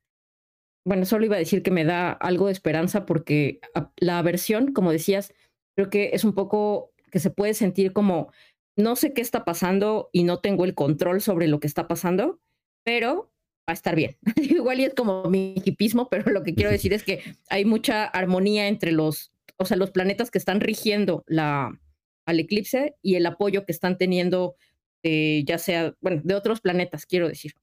[0.88, 3.60] Bueno, solo iba a decir que me da algo de esperanza porque
[3.98, 5.34] la aversión, como decías,
[5.76, 8.32] creo que es un poco que se puede sentir como
[8.78, 12.40] no sé qué está pasando y no tengo el control sobre lo que está pasando,
[12.84, 13.32] pero
[13.68, 14.18] a estar bien.
[14.36, 18.06] Igual y es como mi hipismo, pero lo que quiero decir es que hay mucha
[18.06, 21.80] armonía entre los, o sea, los planetas que están rigiendo la,
[22.26, 24.56] al eclipse y el apoyo que están teniendo,
[25.04, 27.54] eh, ya sea, bueno, de otros planetas, quiero decir.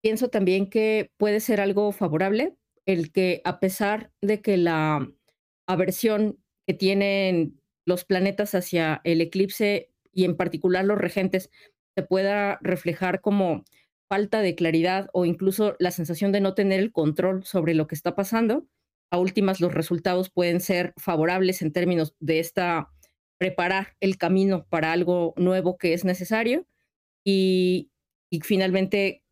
[0.00, 2.54] Pienso también que puede ser algo favorable
[2.86, 5.08] el que a pesar de que la
[5.66, 11.50] aversión que tienen los planetas hacia el eclipse y en particular los regentes
[11.94, 13.64] se pueda reflejar como
[14.12, 17.94] falta de claridad o incluso la sensación de no tener el control sobre lo que
[17.94, 18.68] está pasando,
[19.10, 22.90] a últimas los resultados pueden ser favorables en términos de esta
[23.38, 26.66] preparar el camino para algo nuevo que es necesario
[27.24, 27.90] y,
[28.30, 29.24] y finalmente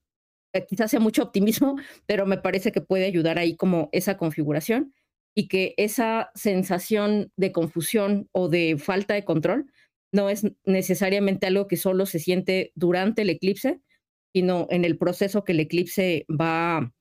[0.55, 1.77] eh, quizás sea mucho optimismo,
[2.07, 4.95] pero me parece que puede ayudar ahí como esa configuración
[5.35, 9.71] y que esa sensación de confusión o de falta de control
[10.11, 13.83] no es necesariamente algo que solo se siente durante el eclipse,
[14.33, 16.93] sino en el proceso que el eclipse va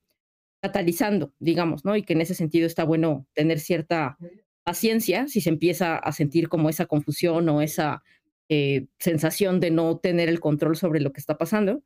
[0.62, 1.96] catalizando, digamos, ¿no?
[1.96, 4.18] Y que en ese sentido está bueno tener cierta
[4.64, 8.02] paciencia si se empieza a sentir como esa confusión o esa
[8.48, 11.82] eh, sensación de no tener el control sobre lo que está pasando,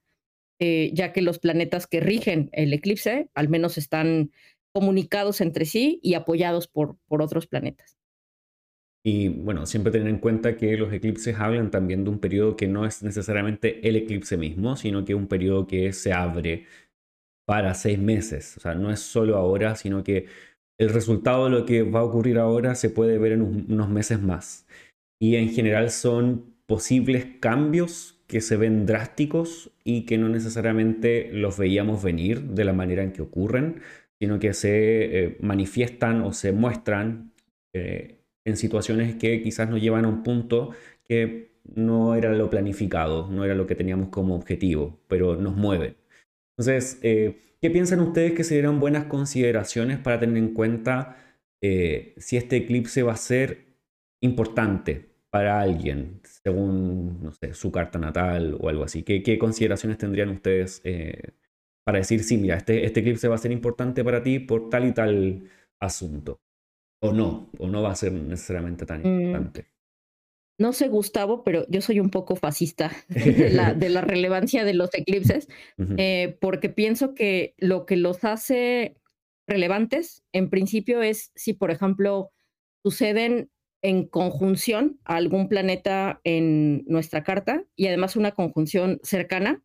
[0.58, 4.32] eh, ya que los planetas que rigen el eclipse al menos están
[4.72, 7.93] comunicados entre sí y apoyados por, por otros planetas.
[9.06, 12.66] Y bueno, siempre tener en cuenta que los eclipses hablan también de un periodo que
[12.66, 16.64] no es necesariamente el eclipse mismo, sino que es un periodo que se abre
[17.46, 18.56] para seis meses.
[18.56, 20.26] O sea, no es solo ahora, sino que
[20.78, 24.20] el resultado de lo que va a ocurrir ahora se puede ver en unos meses
[24.22, 24.66] más.
[25.20, 31.58] Y en general son posibles cambios que se ven drásticos y que no necesariamente los
[31.58, 33.82] veíamos venir de la manera en que ocurren,
[34.18, 37.32] sino que se eh, manifiestan o se muestran
[37.74, 40.70] eh, en situaciones que quizás nos llevan a un punto
[41.04, 45.96] que no era lo planificado, no era lo que teníamos como objetivo, pero nos mueve.
[46.56, 51.16] Entonces, eh, ¿qué piensan ustedes que serían buenas consideraciones para tener en cuenta
[51.62, 53.64] eh, si este eclipse va a ser
[54.20, 59.02] importante para alguien, según, no sé, su carta natal o algo así?
[59.02, 61.32] ¿Qué, consideraciones tendrían ustedes eh,
[61.84, 64.86] para decir, sí, mira, este, este eclipse va a ser importante para ti por tal
[64.86, 65.44] y tal
[65.80, 66.40] asunto.
[67.04, 69.20] O no, o no va a ser necesariamente tan mm.
[69.20, 69.66] importante.
[70.58, 74.72] No sé, Gustavo, pero yo soy un poco fascista de la, de la relevancia de
[74.72, 75.48] los eclipses,
[75.98, 78.96] eh, porque pienso que lo que los hace
[79.46, 82.30] relevantes, en principio, es si, por ejemplo,
[82.82, 83.50] suceden
[83.82, 89.62] en conjunción a algún planeta en nuestra carta y además una conjunción cercana,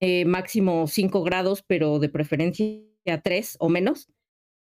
[0.00, 2.82] eh, máximo 5 grados, pero de preferencia
[3.22, 4.10] 3 o menos.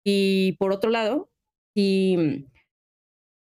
[0.04, 1.31] Y por otro lado,
[1.74, 2.46] si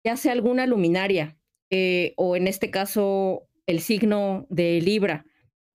[0.05, 1.37] ya sea alguna luminaria
[1.71, 5.25] eh, o en este caso el signo de Libra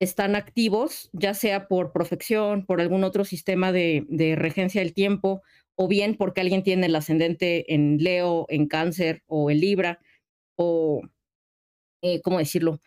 [0.00, 5.42] están activos, ya sea por profección, por algún otro sistema de, de regencia del tiempo,
[5.74, 9.98] o bien porque alguien tiene el ascendente en Leo, en Cáncer o en Libra,
[10.56, 11.02] o,
[12.02, 12.80] eh, ¿cómo decirlo?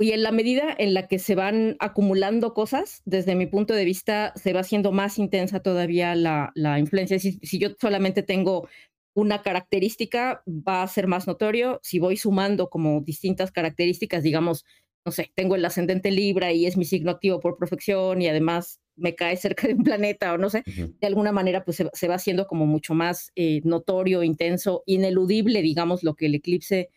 [0.00, 3.84] Y en la medida en la que se van acumulando cosas, desde mi punto de
[3.84, 7.18] vista, se va haciendo más intensa todavía la, la influencia.
[7.18, 8.68] Si, si, yo solamente tengo
[9.14, 11.80] una característica, va a ser más notorio.
[11.82, 14.64] Si voy sumando como distintas características, digamos,
[15.04, 18.80] no sé, tengo el ascendente Libra y es mi signo activo por perfección y además
[18.94, 22.14] me cae cerca de un planeta o no sé, de alguna manera pues se, va
[22.14, 26.90] haciendo como mucho más eh, notorio, intenso, ineludible, digamos, lo que el eclipse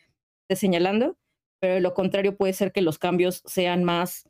[0.44, 1.18] esté señalando,
[1.62, 4.28] pero lo contrario puede ser que los cambios sean más,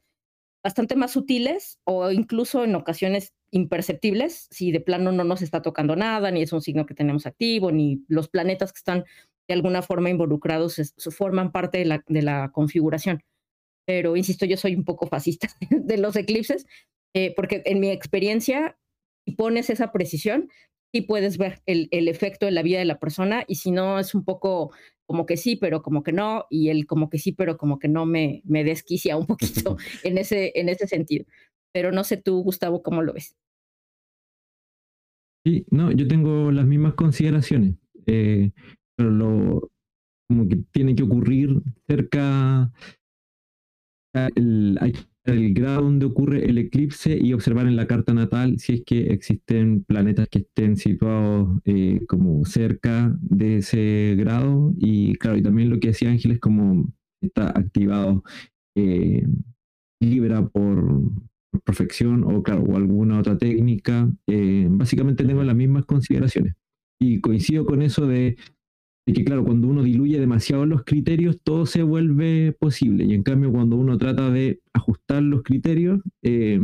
[0.63, 5.95] bastante más sutiles o incluso en ocasiones imperceptibles, si de plano no nos está tocando
[5.95, 9.05] nada, ni es un signo que tenemos activo, ni los planetas que están
[9.47, 13.23] de alguna forma involucrados forman parte de la, de la configuración.
[13.85, 16.65] Pero insisto, yo soy un poco fascista de los eclipses,
[17.13, 18.77] eh, porque en mi experiencia,
[19.37, 20.49] pones esa precisión,
[20.93, 23.99] sí puedes ver el, el, efecto en la vida de la persona y si no
[23.99, 24.71] es un poco
[25.05, 27.87] como que sí, pero como que no, y el como que sí, pero como que
[27.87, 31.25] no me, me desquicia un poquito en ese, en ese sentido.
[31.73, 33.35] Pero no sé tú, Gustavo, cómo lo ves.
[35.45, 37.75] Sí, no, yo tengo las mismas consideraciones,
[38.05, 38.51] eh,
[38.95, 39.71] pero lo,
[40.29, 42.71] como que tiene que ocurrir cerca
[44.13, 44.93] el, hay
[45.25, 49.13] el grado donde ocurre el eclipse y observar en la carta natal si es que
[49.13, 54.73] existen planetas que estén situados eh, como cerca de ese grado.
[54.77, 56.91] Y claro, y también lo que decía Ángeles como
[57.21, 58.23] está activado
[58.75, 59.27] eh,
[59.99, 61.11] Libra por,
[61.63, 66.55] perfección o claro, o alguna otra técnica, eh, básicamente tengo las mismas consideraciones.
[66.99, 68.37] Y coincido con eso de
[69.13, 73.05] que claro, cuando uno diluye demasiado los criterios, todo se vuelve posible.
[73.05, 76.59] Y en cambio, cuando uno trata de ajustar los criterios, eh,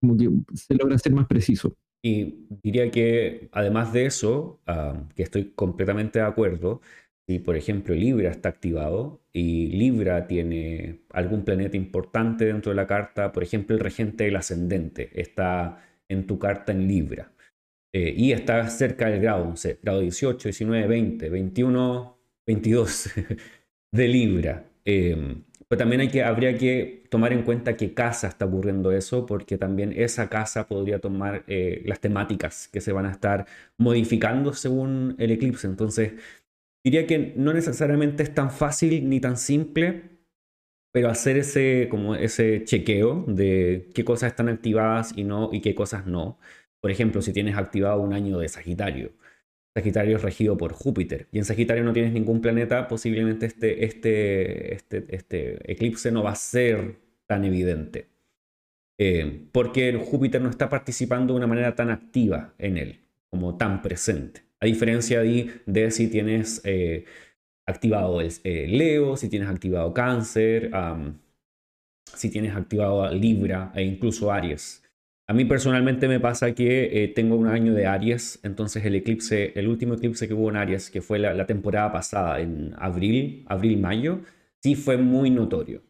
[0.00, 1.76] como que se logra ser más preciso.
[2.04, 6.80] Y diría que además de eso, ah, que estoy completamente de acuerdo,
[7.28, 12.88] si por ejemplo Libra está activado y Libra tiene algún planeta importante dentro de la
[12.88, 15.78] carta, por ejemplo el regente del ascendente está
[16.08, 17.32] en tu carta en Libra
[17.92, 23.10] eh, y está cerca del grado, no sé, grado 18, 19, 20, 21, 22
[23.92, 24.64] de Libra.
[24.84, 25.36] Eh,
[25.72, 29.56] pero también hay que, habría que tomar en cuenta qué casa está ocurriendo eso, porque
[29.56, 33.46] también esa casa podría tomar eh, las temáticas que se van a estar
[33.78, 35.66] modificando según el eclipse.
[35.66, 36.12] Entonces,
[36.84, 40.10] diría que no necesariamente es tan fácil ni tan simple,
[40.92, 45.74] pero hacer ese, como ese chequeo de qué cosas están activadas y, no, y qué
[45.74, 46.38] cosas no.
[46.82, 49.12] Por ejemplo, si tienes activado un año de Sagitario.
[49.74, 51.28] Sagitario es regido por Júpiter.
[51.30, 56.32] Y en Sagitario no tienes ningún planeta, posiblemente este, este, este, este eclipse no va
[56.32, 58.08] a ser tan evidente.
[58.98, 63.80] Eh, porque Júpiter no está participando de una manera tan activa en él, como tan
[63.80, 64.42] presente.
[64.60, 67.04] A diferencia de, si tienes eh,
[67.64, 70.70] activado el, eh, Leo, si tienes activado Cáncer,
[72.04, 74.81] si tienes activado Libra e incluso Aries.
[75.28, 79.52] A mí personalmente me pasa que eh, tengo un año de Aries, entonces el eclipse,
[79.58, 84.20] el último eclipse que hubo en Aries, que fue la, temporada pasada, en abril, abril-mayo,
[84.62, 85.82] sí fue muy notorio.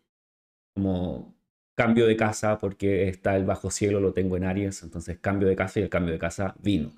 [0.74, 1.34] Como
[1.74, 5.56] cambio de casa porque está el bajo cielo, lo tengo en Aries, entonces cambio de
[5.56, 6.92] casa y el cambio de casa vino.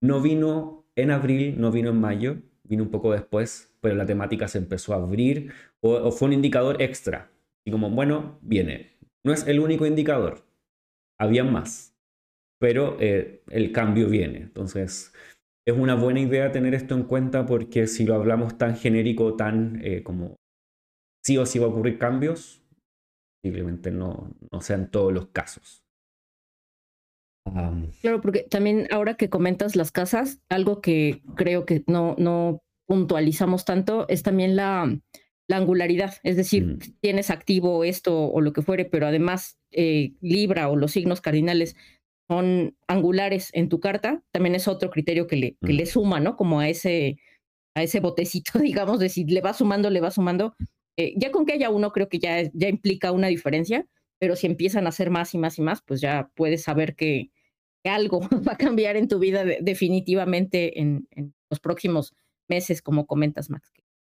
[0.00, 4.48] No vino en abril, no vino en mayo, vino un poco después, pero la temática
[4.48, 7.30] se empezó a abrir o, o fue un indicador extra.
[7.64, 8.92] Y como, bueno, viene.
[9.24, 10.49] No es el único indicador,
[11.20, 11.90] había más
[12.60, 14.38] pero eh, el cambio viene.
[14.38, 15.12] Entonces,
[15.66, 19.80] es una buena idea tener esto en cuenta porque si lo hablamos tan genérico, tan
[19.82, 20.36] eh, como
[21.24, 22.62] sí o sí va a ocurrir cambios,
[23.42, 25.82] simplemente no, no sean todos los casos.
[28.02, 33.64] Claro, porque también ahora que comentas las casas, algo que creo que no, no puntualizamos
[33.64, 34.94] tanto es también la,
[35.50, 40.68] la angularidad, es decir, tienes activo esto o lo que fuere, pero además eh, Libra
[40.68, 41.74] o los signos cardinales
[42.28, 46.36] son angulares en tu carta, también es otro criterio que le, que le suma, ¿no?
[46.36, 47.18] Como a ese,
[47.74, 50.54] a ese botecito, digamos, de si le va sumando, le va sumando.
[50.96, 53.84] Eh, ya con que haya uno, creo que ya, ya implica una diferencia,
[54.20, 57.32] pero si empiezan a hacer más y más y más, pues ya puedes saber que,
[57.82, 62.14] algo va a cambiar en tu vida definitivamente en, en, los próximos
[62.48, 63.72] meses, como comentas, Max.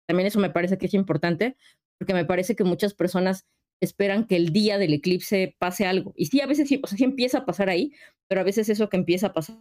[0.07, 1.57] También eso me parece que es importante,
[1.99, 3.47] porque me parece que muchas personas
[3.81, 6.15] esperan que el día del eclipse pase algo.
[6.17, 7.93] Y sí, a veces sí, o sea, sí empieza a pasar ahí,
[8.29, 9.57] pero a veces eso que empieza a pasar,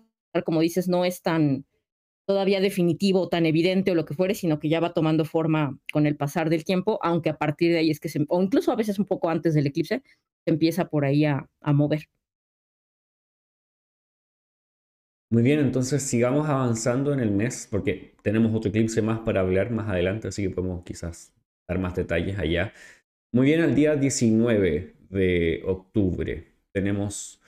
[0.46, 1.66] como dices, no es tan
[2.28, 6.06] todavía definitivo, tan evidente o lo que fuere, sino que ya va tomando forma con
[6.06, 8.76] el pasar del tiempo, aunque a partir de ahí es que se, o incluso a
[8.76, 10.04] veces un poco antes del eclipse,
[10.46, 12.08] se empieza por ahí a, a mover.
[15.32, 19.72] Muy bien, entonces sigamos avanzando en el mes, porque tenemos otro eclipse más para hablar
[19.72, 21.34] más adelante, así que podemos quizás
[21.70, 22.74] dar más detalles allá.
[23.34, 27.42] Muy bien, al día 19 de octubre tenemos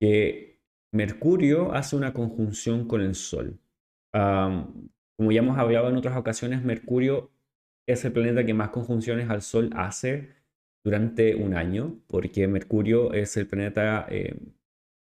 [0.00, 0.58] que
[0.92, 3.60] Mercurio hace una conjunción con el Sol.
[4.12, 7.30] como ya hemos hablado en otras ocasiones, Mercurio
[7.86, 10.30] es el planeta que más conjunciones al Sol hace
[10.84, 14.34] durante un año, porque Mercurio es el planeta eh,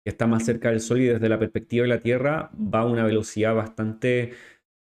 [0.10, 2.86] que está más cerca del Sol y desde la perspectiva de la Tierra va a
[2.88, 4.34] una velocidad bastante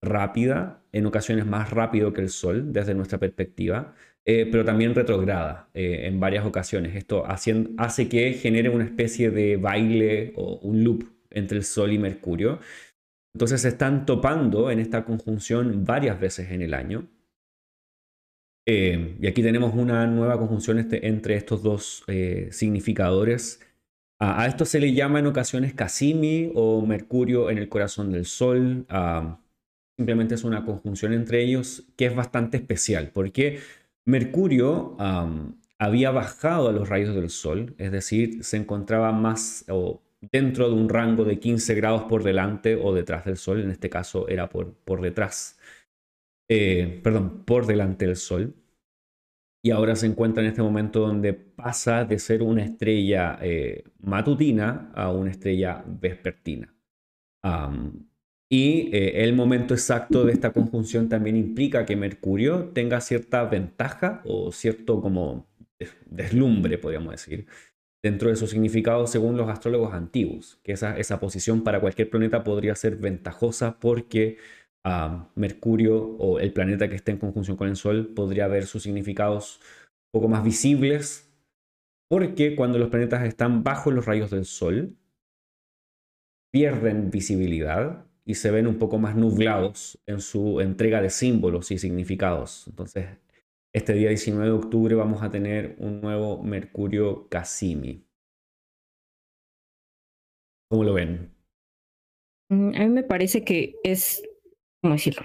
[0.01, 3.97] rápida, en ocasiones más rápido que el Sol desde nuestra perspectiva.
[4.25, 6.95] Eh, pero también retrograda eh, en varias ocasiones.
[6.95, 11.99] Esto hace que genere una especie de baile o un loop entre el Sol y
[11.99, 12.61] Mercurio.
[13.35, 17.09] Entonces se están topando en esta conjunción varias veces en el año.
[18.66, 22.05] Eh, y aquí tenemos una nueva conjunción este, entre estos dos
[22.51, 23.61] significadores.
[24.21, 28.87] A esto se le llama en ocasiones Cassimi o Mercurio en el corazón del Sol.
[29.97, 33.11] simplemente es una conjunción entre ellos que es bastante especial.
[33.12, 33.61] porque
[34.07, 34.97] Mercurio
[35.79, 40.03] había bajado a los rayos del Sol, es decir, se encontraba más o
[40.33, 43.89] dentro de un rango de 15 grados por delante o detrás del Sol, en este
[43.89, 45.59] caso era por, por detrás,
[46.49, 48.55] eh, perdón, por delante del Sol.
[49.69, 54.91] Y ahora se encuentra en este momento donde pasa de ser una estrella eh, matutina
[54.95, 56.75] a una estrella vespertina.
[58.49, 64.23] Y eh, el momento exacto de esta conjunción también implica que Mercurio tenga cierta ventaja
[64.25, 65.47] o cierto como
[66.07, 67.47] deslumbre, podríamos decir,
[68.03, 72.43] dentro de su significado según los astrólogos antiguos, que esa, esa posición para cualquier planeta
[72.43, 74.39] podría ser ventajosa porque
[74.85, 78.83] ah, Mercurio o el planeta que esté en conjunción con el Sol podría ver sus
[78.83, 79.61] significados
[80.12, 81.31] un poco más visibles,
[82.09, 84.97] porque cuando los planetas están bajo los rayos del Sol,
[86.53, 91.79] pierden visibilidad y se ven un poco más nublados en su entrega de símbolos y
[91.79, 92.66] significados.
[92.68, 93.07] Entonces,
[93.74, 98.05] este día 19 de octubre vamos a tener un nuevo Mercurio Cassimi.
[100.70, 101.31] ¿Cómo lo ven?
[102.51, 104.22] Mm, a mí me parece que es,
[104.81, 105.22] ¿cómo decirlo?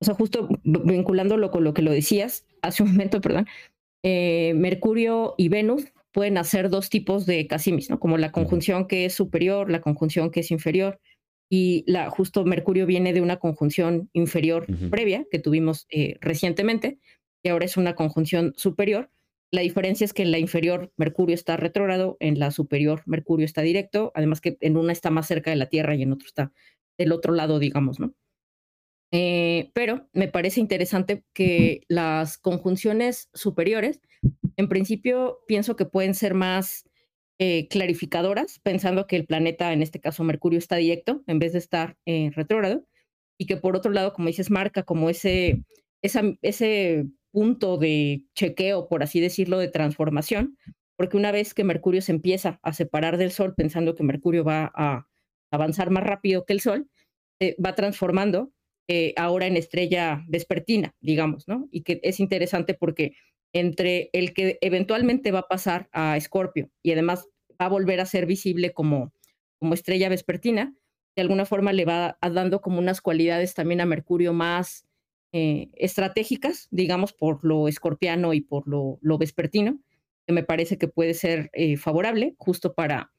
[0.00, 3.46] O sea, justo vinculándolo con lo que lo decías hace un momento, perdón,
[4.04, 7.98] eh, Mercurio y Venus pueden hacer dos tipos de Cassimis, ¿no?
[7.98, 11.00] Como la conjunción que es superior, la conjunción que es inferior
[11.50, 16.98] y la, justo Mercurio viene de una conjunción inferior previa que tuvimos eh, recientemente
[17.42, 19.10] y ahora es una conjunción superior.
[19.50, 23.62] La diferencia es que en la inferior Mercurio está retrógrado, en la superior Mercurio está
[23.62, 26.52] directo, además que en una está más cerca de la Tierra y en otro está
[26.98, 28.12] del otro lado, digamos, ¿no?
[29.10, 34.00] Eh, pero me parece interesante que las conjunciones superiores,
[34.56, 36.84] en principio, pienso que pueden ser más
[37.38, 41.60] eh, clarificadoras, pensando que el planeta, en este caso Mercurio, está directo en vez de
[41.60, 42.84] estar eh, retrógrado,
[43.38, 45.62] y que por otro lado, como dices, marca como ese,
[46.02, 50.58] ese punto de chequeo, por así decirlo, de transformación,
[50.96, 54.72] porque una vez que Mercurio se empieza a separar del Sol, pensando que Mercurio va
[54.74, 55.06] a
[55.52, 56.90] avanzar más rápido que el Sol,
[57.40, 58.50] eh, va transformando
[59.16, 61.68] ahora en estrella vespertina, digamos, ¿no?
[61.70, 63.12] Y que es interesante porque
[63.52, 67.26] entre el que eventualmente va a pasar a Escorpio y además
[67.60, 69.12] va a volver a ser visible como,
[69.58, 70.74] como estrella vespertina,
[71.16, 74.86] de alguna forma le va dando como unas cualidades también a Mercurio más
[75.32, 79.80] eh, estratégicas, digamos, por lo escorpiano y por lo, lo vespertino,
[80.26, 83.12] que me parece que puede ser eh, favorable justo para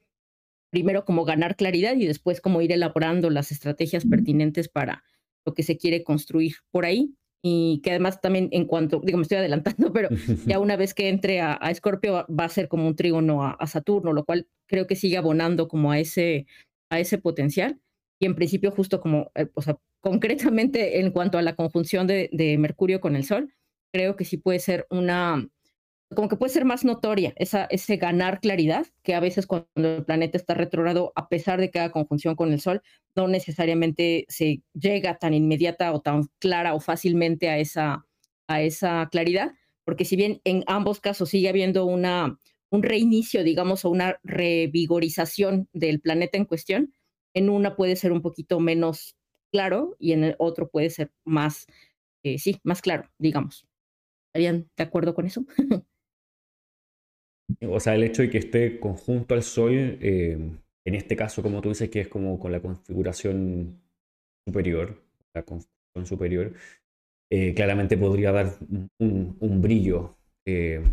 [0.69, 5.03] primero como ganar claridad y después como ir elaborando las estrategias pertinentes para
[5.45, 9.23] lo que se quiere construir por ahí y que además también en cuanto, digo, me
[9.23, 10.09] estoy adelantando, pero
[10.45, 14.13] ya una vez que entre a, Escorpio va a ser como un trígono a, Saturno,
[14.13, 16.45] lo cual creo que sigue abonando como a ese,
[16.89, 17.79] a ese potencial.
[18.21, 22.29] Y en principio, justo como, eh, o sea, concretamente en cuanto a la conjunción de,
[22.33, 23.53] de, Mercurio con el Sol,
[23.93, 25.47] creo que sí puede ser una,
[26.15, 30.05] como que puede ser más notoria esa, ese ganar claridad, que a veces cuando el
[30.05, 32.81] planeta está retrógrado, a pesar de que haga conjunción con el Sol,
[33.15, 38.07] no necesariamente se llega tan inmediata o tan clara o fácilmente a esa,
[38.47, 39.53] a esa claridad,
[39.85, 42.39] porque si bien en ambos casos sigue habiendo una,
[42.71, 46.93] un reinicio, digamos, o una revigorización del planeta en cuestión,
[47.35, 49.15] en una puede ser un poquito menos
[49.51, 51.67] claro y en el otro puede ser más,
[52.23, 53.67] eh, sí, más claro, digamos.
[54.27, 55.45] ¿Estarían de acuerdo con eso?
[57.67, 60.37] O sea, el hecho de que esté conjunto al Sol, eh,
[60.85, 63.81] en este caso, como tú dices, que es como con la configuración
[64.45, 65.01] superior,
[65.33, 66.53] la configuración superior,
[67.31, 68.53] eh, claramente podría dar
[68.99, 70.83] un, brillo, eh,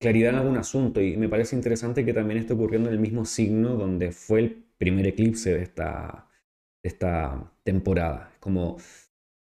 [0.00, 1.00] claridad en algún asunto.
[1.00, 4.64] Y me parece interesante que también esté ocurriendo en el mismo signo donde fue el
[4.78, 6.28] primer eclipse de esta,
[6.82, 8.32] de esta temporada.
[8.40, 8.78] Como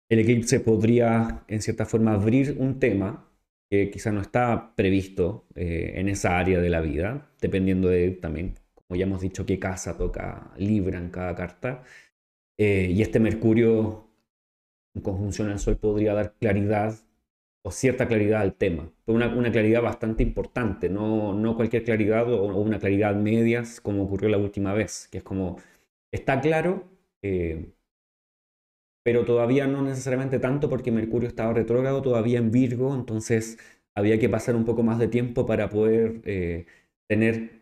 [0.10, 3.27] el eclipse podría, en cierta forma, abrir un tema
[3.70, 8.56] que quizá no está previsto eh, en esa área de la vida, dependiendo de también,
[8.74, 11.84] como ya hemos dicho, qué casa toca Libra en cada carta.
[12.58, 14.08] Eh, y este Mercurio
[14.96, 16.96] en conjunción al Sol podría dar claridad
[17.64, 22.46] o cierta claridad al tema, una, una claridad bastante importante, no, no cualquier claridad o,
[22.62, 25.58] una claridad medias como ocurrió la última vez, que es como,
[26.12, 26.90] está claro,
[27.22, 27.74] eh,
[29.08, 33.58] pero todavía no necesariamente tanto porque Mercurio estaba retrógrado todavía en Virgo, entonces
[33.96, 36.66] había que pasar un poco más de tiempo para poder eh,
[37.08, 37.62] tener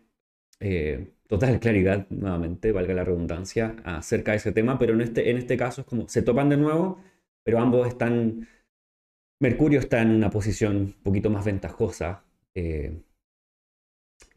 [0.58, 5.36] eh, total claridad, nuevamente, valga la redundancia, acerca de ese tema, pero en este, en
[5.36, 7.00] este caso es como se topan de nuevo,
[7.44, 8.48] pero ambos están,
[9.40, 12.24] Mercurio está en una posición un poquito más ventajosa
[12.56, 13.04] eh,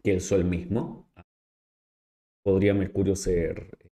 [0.04, 1.10] que el Sol mismo.
[2.44, 3.89] Podría Mercurio ser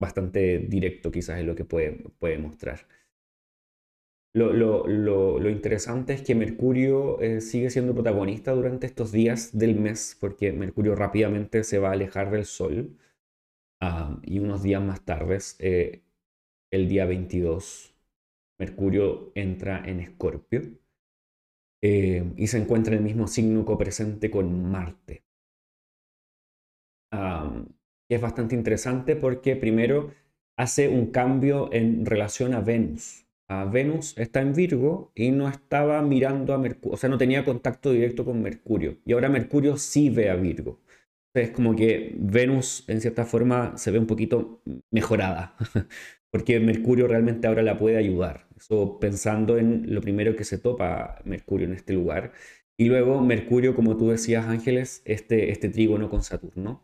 [0.00, 2.86] bastante directo quizás en lo que puede, puede mostrar.
[4.34, 9.74] Lo, lo, lo, interesante es que Mercurio eh, sigue siendo protagonista durante estos días del
[9.74, 12.98] mes, porque Mercurio rápidamente se va a alejar del Sol
[13.80, 16.02] ah, y unos días más tarde, eh,
[16.70, 17.96] el día 22,
[18.58, 20.62] Mercurio entra en Escorpio
[21.82, 25.24] eh, y se encuentra en el mismo signo copresente con Marte
[28.08, 30.10] es bastante interesante porque primero
[30.56, 33.26] hace un cambio en relación a Venus.
[33.48, 37.44] A Venus está en Virgo y no estaba mirando a Mercurio, o sea, no tenía
[37.44, 38.98] contacto directo con Mercurio.
[39.06, 40.80] Y ahora Mercurio sí ve a Virgo.
[41.34, 45.54] Es como que Venus en cierta forma se ve un poquito mejorada,
[46.30, 48.48] porque Mercurio realmente ahora la puede ayudar.
[48.56, 52.32] Eso pensando en lo primero que se topa Mercurio en este lugar.
[52.76, 56.82] Y luego Mercurio, como tú decías Ángeles, este, este trígono con Saturno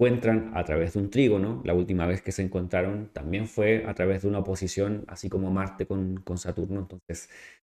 [0.00, 1.60] encuentran a través de un trígono.
[1.62, 5.50] La última vez que se encontraron también fue a través de una oposición, así como
[5.50, 6.80] Marte con, Saturno.
[6.80, 7.28] Entonces,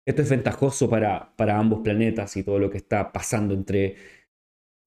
[0.07, 3.95] esto es ventajoso para, para, ambos planetas y todo lo que está pasando entre,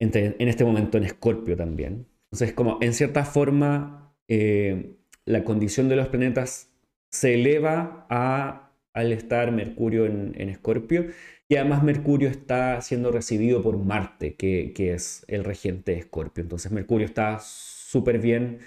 [0.01, 2.07] entre en este momento en Escorpio también.
[2.31, 4.95] Entonces, como en cierta forma, eh,
[5.27, 6.71] la condición de los planetas
[7.11, 11.07] se eleva a, al estar Mercurio en Escorpio
[11.53, 16.41] y además Mercurio está siendo recibido por Marte, que, es el regente de Escorpio.
[16.41, 18.61] Entonces Mercurio está súper bien.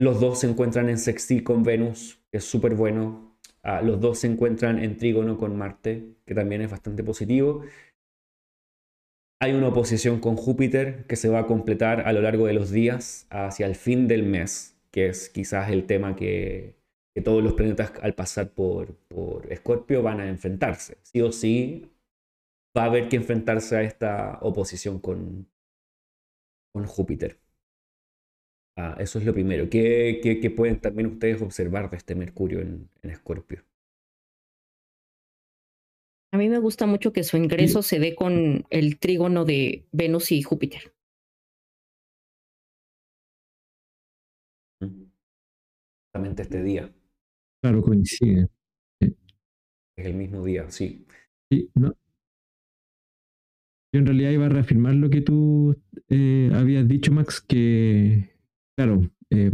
[0.00, 3.36] Los dos se encuentran en sextil con Venus, que es súper bueno.
[3.62, 7.64] Ah, los dos se encuentran en trígono con Marte, que también es bastante positivo.
[9.38, 12.70] Hay una oposición con Júpiter que se va a completar a lo largo de los
[12.70, 16.76] días hacia el fin del mes, que es quizás el tema que,
[17.22, 20.98] todos los planetas al pasar por, por Escorpio van a enfrentarse.
[21.02, 21.90] Sí o sí,
[22.76, 25.48] va a haber que enfrentarse a esta oposición con,
[26.72, 27.40] con Júpiter.
[28.78, 29.70] Ah, eso es lo primero.
[29.70, 33.64] ¿Qué, ¿Qué, pueden también ustedes observar de este Mercurio en, Escorpio?
[36.32, 40.32] A mí me gusta mucho que su ingreso se dé con el trígono de Venus
[40.32, 40.92] y Júpiter.
[46.12, 46.92] Justamente este día.
[47.62, 48.48] Claro, coincide.
[49.00, 49.14] Es
[49.96, 51.06] el mismo día, sí.
[51.50, 51.96] Sí, no,
[53.96, 55.74] yo en realidad iba a reafirmar lo que tú
[56.08, 58.36] eh, habías dicho, Max, que,
[58.76, 59.50] claro, eh,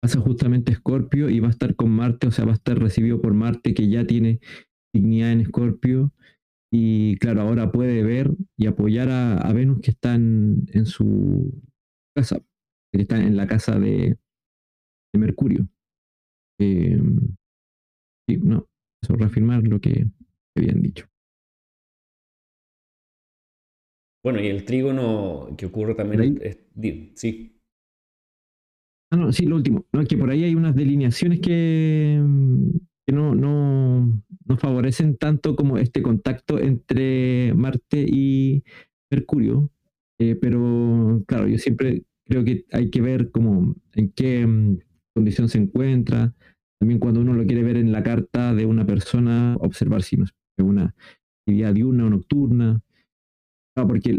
[0.00, 3.20] pasa justamente Escorpio y va a estar con Marte, o sea, va a estar recibido
[3.20, 4.40] por Marte, que ya tiene
[4.94, 6.12] dignidad en Escorpio.
[6.72, 11.60] Y claro, ahora puede ver y apoyar a, Venus que está en, su
[12.14, 12.40] casa,
[12.92, 14.16] que está en la casa de,
[15.12, 15.66] Mercurio.
[16.58, 16.98] Eh,
[18.28, 18.66] sí, no,
[19.02, 20.06] eso reafirmar lo que
[20.56, 21.06] habían dicho.
[24.22, 26.58] Bueno, y el trígono que ocurre también es,
[27.14, 27.52] sí.
[29.10, 29.86] Ah, no, sí, lo último.
[29.92, 32.20] No, es que por ahí hay unas delineaciones que,
[33.06, 38.64] que no, no, no favorecen tanto como este contacto entre Marte y
[39.10, 39.70] Mercurio,
[40.18, 44.78] eh, pero claro, yo siempre creo que hay que ver como en qué mm,
[45.16, 46.34] condición se encuentra,
[46.78, 50.32] también cuando uno lo quiere ver en la carta de una persona, observar si es
[50.58, 50.94] una
[51.40, 52.82] actividad diurna o nocturna,
[53.74, 54.12] porque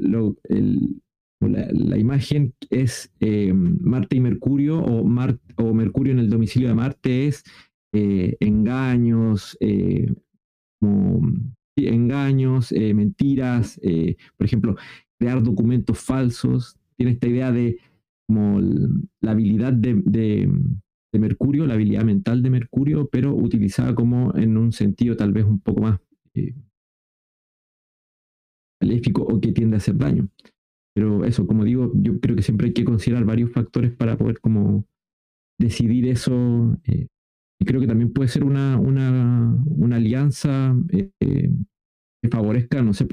[1.39, 5.03] la, imagen es eh, Marte y Mercurio, o,
[5.73, 7.43] Mercurio en el domicilio de Marte es
[7.93, 10.11] eh, engaños, eh,
[11.75, 13.79] engaños, mentiras,
[14.35, 14.75] por ejemplo,
[15.19, 16.75] crear documentos falsos.
[16.95, 17.77] Tiene esta idea de
[18.27, 18.59] como
[19.21, 20.49] la habilidad de,
[21.13, 25.59] Mercurio, la habilidad mental de Mercurio, pero utilizada como en un sentido tal vez un
[25.59, 25.99] poco más
[28.81, 30.29] maléfico o que tiende a hacer daño.
[30.95, 34.39] Pero eso, como digo, yo creo que siempre hay que considerar varios factores para poder
[34.39, 34.85] como
[35.59, 36.75] decidir eso.
[36.85, 37.07] Eh,
[37.59, 43.07] y creo que también puede ser una, una, una alianza eh, que favorezca, no sé,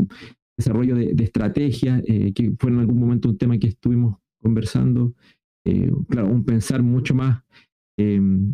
[0.56, 5.14] desarrollo de, de estrategias, eh, que fue en algún momento un tema que estuvimos conversando.
[6.08, 7.42] claro, un pensar mucho más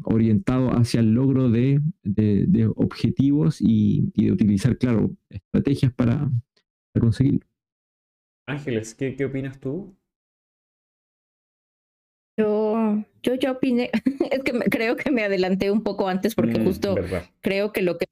[0.04, 6.30] orientado hacia el logro de, de, objetivos y, y, de utilizar, claro, estrategias para,
[6.92, 7.46] para conseguirlo.
[8.46, 9.96] Ángeles, ¿qué, qué opinas tú?
[12.36, 13.90] Yo, yo ya opiné,
[14.30, 16.94] es que creo que me adelanté un poco antes porque mm, justo
[17.40, 18.06] creo que lo que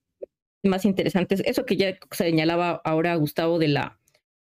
[0.62, 3.97] es más interesante es eso que ya señalaba ahora Gustavo de la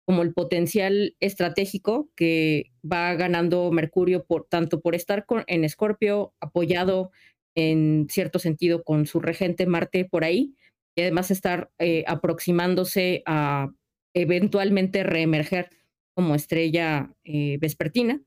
[0.09, 6.33] como el potencial estratégico que va ganando Mercurio por tanto por estar con, en Escorpio
[6.41, 7.11] apoyado
[7.55, 10.55] en cierto sentido con su regente Marte por ahí
[10.97, 13.69] y además estar eh, aproximándose a
[14.15, 15.69] eventualmente reemerger
[16.15, 18.23] como estrella eh, vespertina.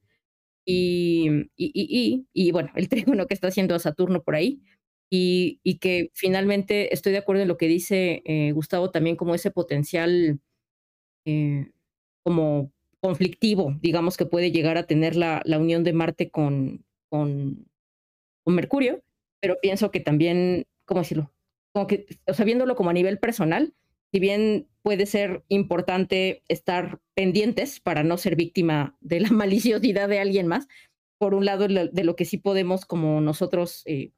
[0.63, 4.61] Y, y, y, bueno, el trígono que está haciendo a Saturno por ahí.
[5.09, 9.49] Y, que finalmente estoy de acuerdo en lo que dice eh, Gustavo también como ese
[9.49, 10.39] potencial
[11.25, 11.71] eh,
[12.23, 12.71] como
[13.01, 17.67] conflictivo, digamos, que puede llegar a tener la, la unión de Marte con, con,
[18.45, 19.01] Mercurio,
[19.39, 21.31] pero pienso que también, ¿cómo decirlo?
[21.73, 23.73] Como que, o sea, viéndolo como a nivel personal,
[24.11, 30.19] si bien puede ser importante estar pendientes para no ser víctima de la maliciosidad de
[30.19, 30.67] alguien más,
[31.17, 34.11] por un lado de lo que sí podemos como nosotros eh,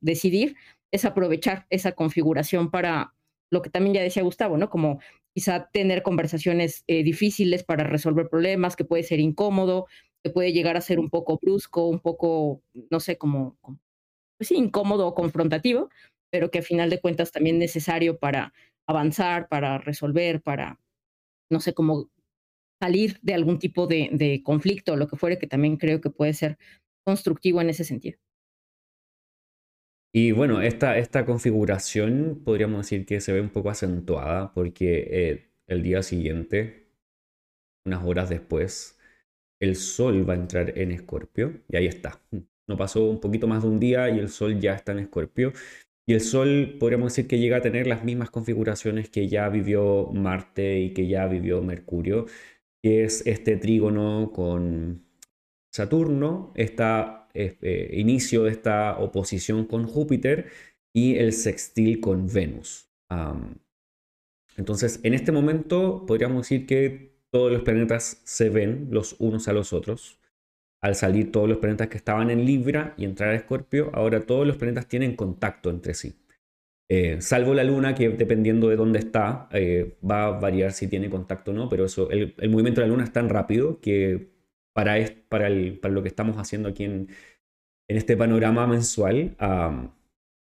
[0.00, 0.56] decidir
[0.90, 3.14] es aprovechar esa configuración para
[3.50, 4.68] lo que también ya decía Gustavo, ¿no?
[4.68, 5.00] Como
[5.34, 9.86] quizá tener conversaciones eh, difíciles para resolver problemas, que puede ser incómodo,
[10.22, 13.56] que puede llegar a ser un poco brusco, un poco, no sé, como,
[14.38, 15.88] pues sí, incómodo o confrontativo,
[16.30, 18.52] pero que a final de cuentas también necesario para
[18.86, 20.80] avanzar, para resolver, para,
[21.50, 22.10] no sé, cómo
[22.80, 26.10] salir de algún tipo de, de conflicto o lo que fuere, que también creo que
[26.10, 26.58] puede ser
[27.04, 28.18] constructivo en ese sentido.
[30.12, 35.50] Y bueno, esta, esta configuración podríamos decir que se ve un poco acentuada porque eh,
[35.68, 36.88] el día siguiente,
[37.86, 38.98] unas horas después,
[39.60, 42.20] el Sol va a entrar en Escorpio y ahí está.
[42.66, 45.52] No pasó un poquito más de un día y el Sol ya está en Escorpio.
[46.06, 50.06] Y el Sol podríamos decir que llega a tener las mismas configuraciones que ya vivió
[50.12, 52.26] Marte y que ya vivió Mercurio,
[52.82, 55.04] que es este trígono con
[55.72, 56.52] Saturno,
[57.34, 60.50] este inicio de esta oposición con Júpiter
[60.92, 62.88] y el sextil con Venus.
[64.56, 69.52] entonces, en este momento podríamos decir que todos los planetas se ven los unos a
[69.52, 70.20] los otros
[70.80, 74.46] al salir todos los planetas que estaban en Libra y entrar a Escorpio, ahora todos
[74.46, 76.14] los planetas tienen contacto entre sí.
[76.88, 81.08] Eh, salvo la Luna, que dependiendo de dónde está, eh, va a variar si tiene
[81.08, 84.30] contacto o no, pero eso, el, movimiento de la Luna es tan rápido que
[84.72, 84.96] para,
[85.28, 85.48] para,
[85.80, 87.08] para lo que estamos haciendo aquí en,
[87.88, 89.36] en este panorama mensual,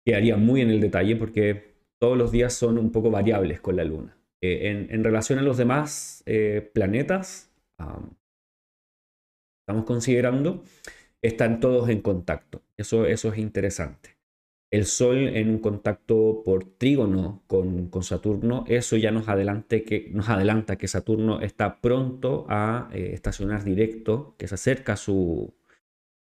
[0.04, 3.84] quedaría muy en el detalle porque todos los días son un poco variables con la
[3.84, 4.16] Luna.
[4.42, 6.24] Eh, en, relación a los demás
[6.72, 7.50] planetas,
[9.62, 10.62] estamos considerando,
[11.22, 12.62] están todos en contacto.
[12.76, 14.15] Eso, eso es interesante.
[14.70, 19.26] El Sol en un contacto por trígono con, con Saturno, eso ya nos,
[19.68, 24.96] que, nos adelanta que Saturno está pronto a eh, estacionar directo, que se acerca a
[24.96, 25.54] su,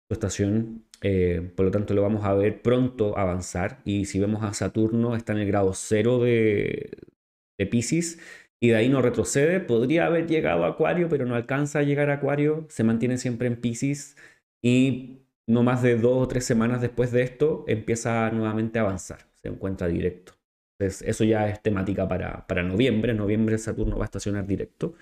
[0.09, 3.81] estación, eh, por lo tanto lo vamos a ver pronto avanzar.
[3.85, 6.91] Y si vemos a Saturno, está en el grado cero de,
[7.57, 8.19] de Pisces
[8.59, 9.59] y de ahí no retrocede.
[9.59, 12.65] Podría haber llegado a Acuario, pero no alcanza a llegar a Acuario.
[12.69, 14.15] Se mantiene siempre en Pisces
[14.61, 19.19] y no más de dos o tres semanas después de esto empieza nuevamente a avanzar.
[19.35, 20.33] Se encuentra directo.
[20.79, 23.11] Eso ya es temática para, para noviembre.
[23.11, 24.93] En noviembre Saturno va a estacionar directo.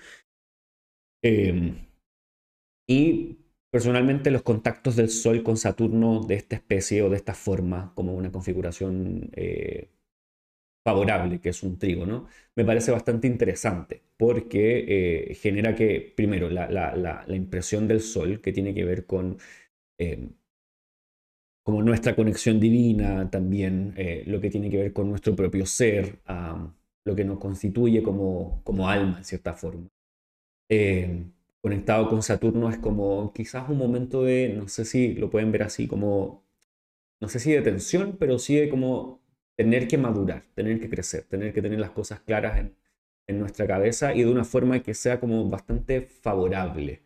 [1.22, 1.86] Em,
[2.88, 3.38] y
[3.70, 8.14] personalmente los contactos del Sol con Saturno de esta especie o de esta forma, como
[8.14, 9.90] una configuración eh,
[10.84, 14.84] favorable, que es un trígono, me parece bastante interesante porque
[15.30, 19.38] eh, genera que, primero, la, impresión del Sol, que tiene que ver con
[19.98, 20.28] eh,
[21.62, 26.20] como nuestra conexión divina, también eh, lo que tiene que ver con nuestro propio ser,
[27.04, 29.88] lo que nos constituye como, como alma, en cierta forma.
[31.60, 35.64] conectado con Saturno es como quizás un momento de, no sé si lo pueden ver
[35.64, 36.44] así, como,
[37.20, 39.20] no sé si de tensión, pero sí de como
[39.56, 42.76] tener que madurar, tener que crecer, tener que tener las cosas claras en,
[43.28, 47.02] nuestra cabeza y de una forma que sea como bastante favorable.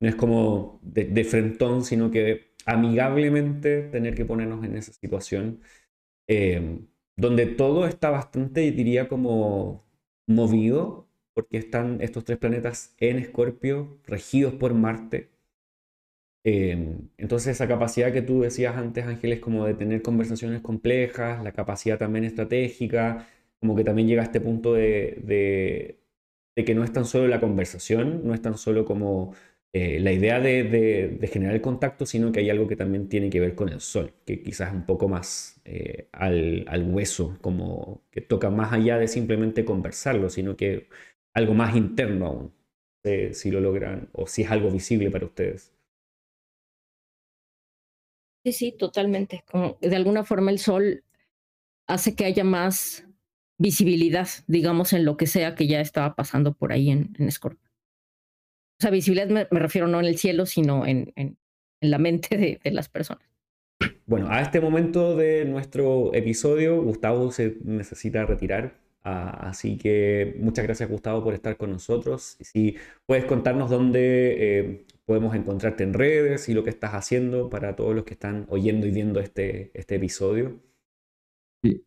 [0.00, 5.60] No es como de, frentón, sino que amigablemente tener que ponernos en esa situación
[6.28, 6.86] em,
[7.16, 9.84] donde todo está bastante, diría, como
[10.26, 15.30] movido, porque están estos tres planetas en Escorpio, regidos por Marte,
[16.42, 21.52] Em, entonces esa capacidad que tú decías antes, Ángeles, como de tener conversaciones complejas, la
[21.52, 23.28] capacidad también estratégica,
[23.58, 25.98] como que también llega a este punto de,
[26.54, 29.34] que no es tan solo la conversación, no es tan solo como
[29.72, 33.38] eh, la idea de, generar el contacto, sino que hay algo que también tiene que
[33.38, 38.20] ver con el sol, que quizás es un poco más eh, al, hueso, como que
[38.20, 40.88] toca más allá de simplemente conversarlo, sino que
[41.34, 42.54] algo más interno aún,
[43.32, 45.72] si lo logran o si es algo visible para ustedes.
[48.44, 49.44] Sí, sí, totalmente.
[49.50, 51.04] Como de alguna forma el sol
[51.86, 53.06] hace que haya más
[53.58, 57.69] visibilidad, digamos, en lo que sea que ya estaba pasando por ahí en, en Scorpio.
[58.80, 61.36] O sea, visibilidad me, refiero no en el cielo, sino en, en,
[61.82, 63.22] la mente de, de, las personas.
[64.06, 68.80] Bueno, a este momento de nuestro episodio, Gustavo se necesita retirar.
[69.04, 72.38] Ah, así que muchas gracias, Gustavo, por estar con nosotros.
[72.40, 77.76] Si puedes contarnos dónde eh, podemos encontrarte en redes y lo que estás haciendo para
[77.76, 80.58] todos los que están oyendo y viendo este, este episodio.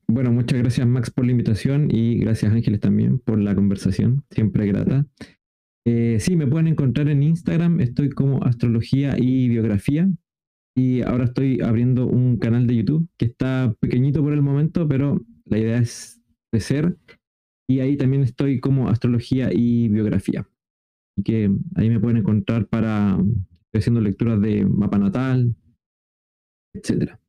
[0.08, 4.68] Bueno, muchas gracias Max por la invitación y gracias Ángeles también por la conversación, siempre
[4.68, 5.08] grata.
[5.86, 10.10] Eh, sí, me pueden encontrar en Instagram, estoy como Astrología y Biografía
[10.76, 15.22] y ahora estoy abriendo un canal de YouTube que está pequeñito por el momento, pero
[15.46, 16.98] la idea es crecer
[17.70, 20.48] y ahí también estoy como Astrología y Biografía.
[21.18, 23.18] Y que ahí me pueden encontrar para
[23.74, 25.56] haciendo lecturas de mapa natal,
[26.74, 27.20] etcétera.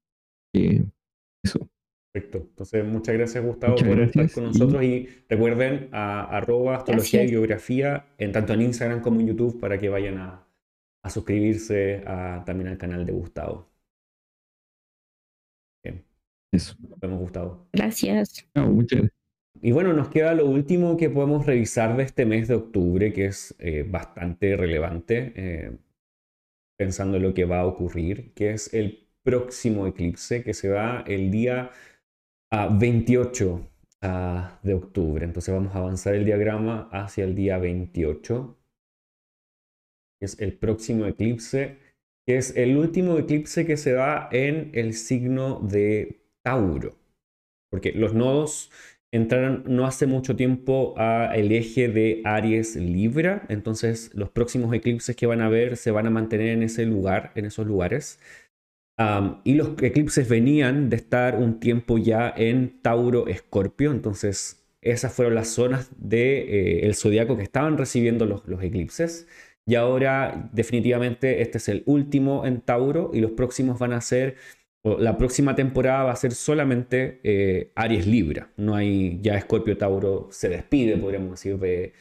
[1.42, 1.68] eso.
[2.14, 2.46] Perfecto.
[2.48, 4.84] Entonces, muchas gracias, Gustavo, por estar con nosotros.
[4.84, 9.80] Y, recuerden a arroba astrología y biografía, en tanto en Instagram como en YouTube, para
[9.80, 10.46] que vayan a,
[11.10, 12.02] suscribirse
[12.46, 13.68] también al canal de Gustavo.
[15.82, 16.04] Bien.
[16.52, 16.76] Eso.
[16.88, 17.66] Nos vemos, Gustavo.
[17.72, 18.46] Gracias.
[18.54, 19.24] muchas gracias.
[19.60, 23.26] Y bueno, nos queda lo último que podemos revisar de este mes de octubre, que
[23.26, 25.76] es eh, bastante relevante, eh,
[26.78, 31.02] pensando en lo que va a ocurrir, que es el próximo eclipse que se da
[31.06, 31.70] el día
[32.70, 33.70] 28
[34.02, 35.24] ah, de octubre.
[35.24, 38.56] Entonces vamos a avanzar el diagrama hacia el día 28,
[40.20, 41.78] que es el próximo eclipse,
[42.26, 46.96] que es el último eclipse que se da en el signo de Tauro.
[47.70, 48.70] Porque los nodos
[49.14, 55.26] entraron no hace mucho tiempo al eje de Aries Libra, entonces los próximos eclipses que
[55.26, 58.18] van a ver se van a mantener en ese lugar, en esos lugares.
[59.44, 65.34] Y los eclipses venían de estar un tiempo ya en Tauro Escorpio, entonces esas fueron
[65.34, 69.26] las zonas del de, eh, zodiaco que estaban recibiendo los, eclipses.
[69.66, 74.36] Y ahora definitivamente este es el último en Tauro y los próximos van a ser
[74.84, 78.50] la próxima temporada va a ser solamente eh, Aries Libra.
[78.58, 81.94] No hay ya Escorpio Tauro se despide, podríamos decir, de,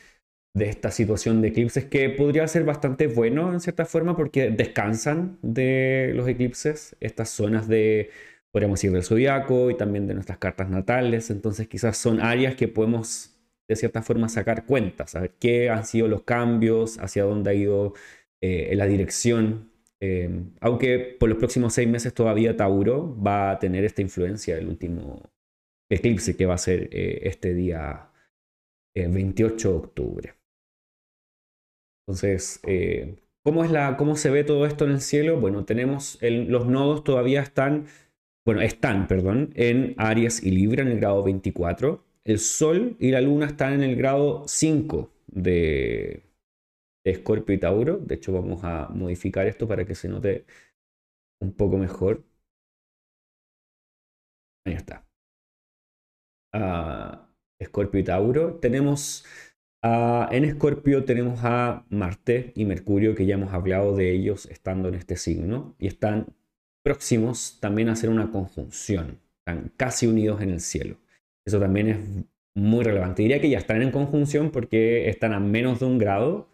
[0.53, 6.11] esta situación de eclipses que podría ser bastante bueno en cierta forma porque descansan de
[6.15, 8.11] los eclipses, estas zonas de,
[8.51, 11.30] podríamos decir, del zodiaco y también de nuestras cartas natales.
[11.31, 13.31] Entonces quizás son áreas que podemos
[13.67, 17.93] de cierta forma sacar cuentas, saber qué han sido los cambios, hacia dónde ha ido
[18.41, 19.73] eh, la dirección
[20.05, 24.67] eh, aunque por los próximos seis meses todavía Tauro va a tener esta influencia del
[24.67, 25.31] último
[25.89, 28.11] eclipse que va a ser eh, este día
[28.93, 30.34] 28 eh, de octubre.
[32.05, 32.61] Entonces,
[33.43, 35.39] ¿cómo, es la, ¿cómo se ve todo esto en el cielo?
[35.39, 37.85] Bueno, tenemos los nodos todavía están,
[38.45, 42.03] bueno, están, perdón, en Aries y Libra en el grado 24.
[42.25, 46.23] El Sol y la Luna están en el grado 5 de,
[47.05, 47.97] Escorpio y Tauro.
[47.97, 50.45] De hecho, vamos a modificar esto para que se note
[51.41, 52.23] un poco mejor.
[54.65, 55.05] Ahí está.
[57.59, 58.55] Escorpio y Tauro.
[58.59, 59.25] Tenemos
[59.84, 64.95] en Escorpio tenemos a Marte y Mercurio, que ya hemos hablado de ellos estando en
[64.95, 66.27] este signo, y están
[66.84, 70.97] próximos también a hacer una conjunción, están casi unidos en el cielo.
[71.45, 71.97] Eso también es
[72.55, 73.23] muy relevante.
[73.23, 76.49] Diría que ya están en conjunción porque están a menos de un grado,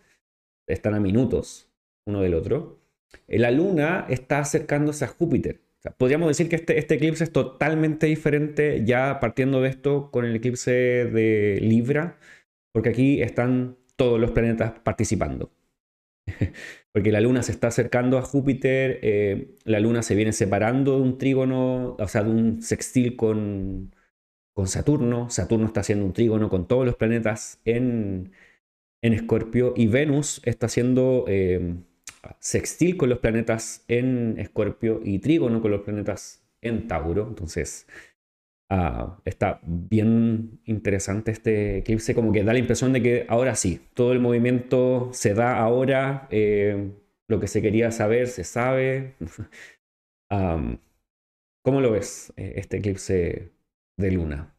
[0.67, 1.69] están a minutos
[2.05, 2.79] uno del otro.
[3.27, 5.61] La luna está acercándose a Júpiter.
[5.97, 10.35] podríamos decir que este, este, eclipse es totalmente diferente ya partiendo de esto con el
[10.35, 12.17] eclipse de Libra,
[12.71, 15.51] porque aquí están todos los planetas participando.
[16.91, 21.01] porque la luna se está acercando a Júpiter, eh, la luna se viene separando de
[21.01, 23.95] un trígono, o sea, de un sextil con,
[24.53, 28.31] con Saturno, Saturno está haciendo un trígono con todos los planetas en,
[29.01, 31.75] en Escorpio y Venus está haciendo eh,
[32.39, 37.27] sextil con los planetas en Escorpio y trígono con los planetas en Tauro.
[37.27, 37.87] Entonces,
[38.69, 43.81] ah, está bien interesante este eclipse, como que da la impresión de que ahora sí,
[43.93, 46.91] todo el movimiento se da ahora, eh,
[47.27, 49.15] lo que se quería saber se sabe.
[51.63, 53.51] ¿Cómo lo ves eh, este eclipse
[53.97, 54.55] de luna?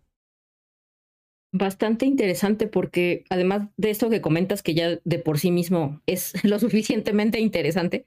[1.52, 6.32] Bastante interesante porque además de esto que comentas que ya de por sí mismo es
[6.44, 8.06] lo suficientemente interesante,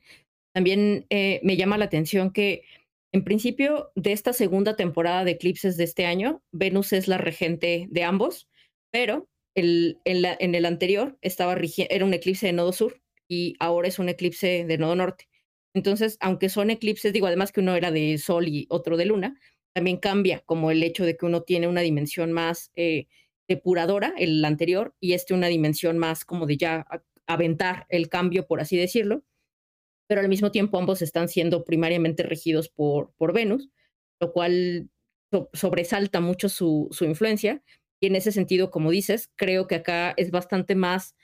[0.53, 2.63] también eh, me llama la atención que
[3.13, 7.87] en principio de esta segunda temporada de eclipses de este año, Venus es la regente
[7.89, 8.49] de ambos,
[8.91, 11.55] pero en, el anterior estaba
[11.89, 15.29] era un eclipse de nodo sur y ahora es un eclipse de nodo norte.
[15.75, 19.39] Entonces, aunque son eclipses, digo, además que uno era de sol y otro de luna,
[19.73, 22.71] también cambia como el hecho de que uno tiene una dimensión más...
[22.75, 23.07] Eh,
[23.47, 26.87] depuradora, el anterior, y este una dimensión más como de ya
[27.27, 29.23] aventar el cambio, por así decirlo,
[30.07, 33.69] pero al mismo tiempo ambos están siendo primariamente regidos por, por Venus,
[34.19, 34.89] lo cual
[35.53, 37.63] sobresalta mucho su, su influencia.
[38.01, 41.15] Y en ese sentido, como dices, creo que acá es bastante más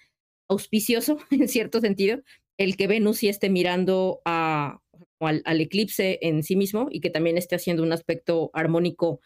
[0.48, 2.22] auspicioso, en cierto sentido,
[2.58, 4.82] el que Venus sí esté mirando a,
[5.20, 9.22] al, al, eclipse en sí mismo y que también esté haciendo un aspecto armónico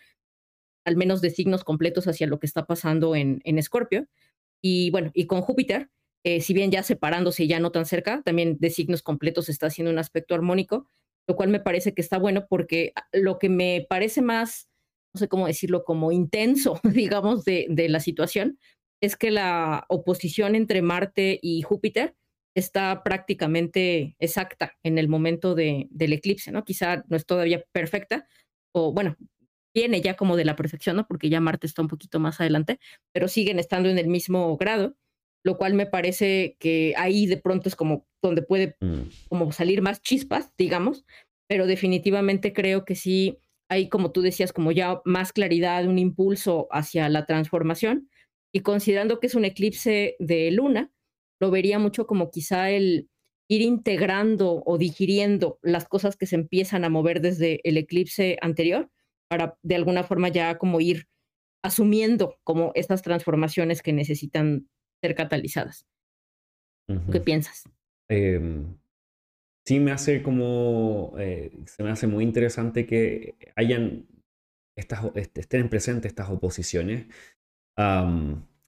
[0.86, 4.08] al menos de signos completos hacia lo que está pasando en, en Escorpio.
[4.62, 5.90] Y bueno, y con Júpiter,
[6.24, 9.68] eh, si bien ya separándose y ya no tan cerca, también de signos completos está
[9.68, 10.88] haciendo un aspecto armónico,
[11.28, 14.70] lo cual me parece que está bueno porque lo que me parece más,
[15.14, 18.60] no sé cómo decirlo, como intenso, digamos, de, de la situación,
[19.02, 22.16] es que la oposición entre Marte y Júpiter
[22.56, 26.64] está prácticamente exacta en el momento de, del eclipse, ¿no?
[26.64, 28.28] Quizá no es todavía perfecta,
[28.72, 29.18] o bueno,
[29.74, 31.08] viene ya como de la perfección, ¿no?
[31.08, 32.80] Porque ya Marte está un poquito más adelante,
[33.12, 34.96] pero siguen estando en el mismo grado,
[35.44, 39.02] lo cual me parece que ahí de pronto es como donde puede mm.
[39.30, 41.06] como salir más chispas, digamos,
[41.48, 43.38] pero definitivamente creo que sí
[43.70, 48.10] hay, como tú decías, como ya más claridad, un impulso hacia la transformación,
[48.54, 50.92] y considerando que es un eclipse de luna,
[51.40, 53.10] lo vería mucho como quizá el
[53.50, 58.90] ir integrando o digiriendo las cosas que se empiezan a mover desde el eclipse anterior
[59.28, 61.08] para de alguna forma ya como ir
[61.64, 64.70] asumiendo como estas transformaciones que necesitan
[65.04, 65.86] ser catalizadas.
[67.12, 67.64] ¿Qué piensas?
[68.10, 68.78] Em,
[69.66, 74.08] sí me hace como, eh, se me hace muy interesante que hayan,
[74.78, 77.08] estas, estén presentes estas oposiciones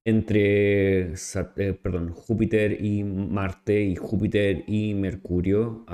[0.05, 5.85] entre, eh, perdón, Júpiter y Marte y Júpiter y Mercurio.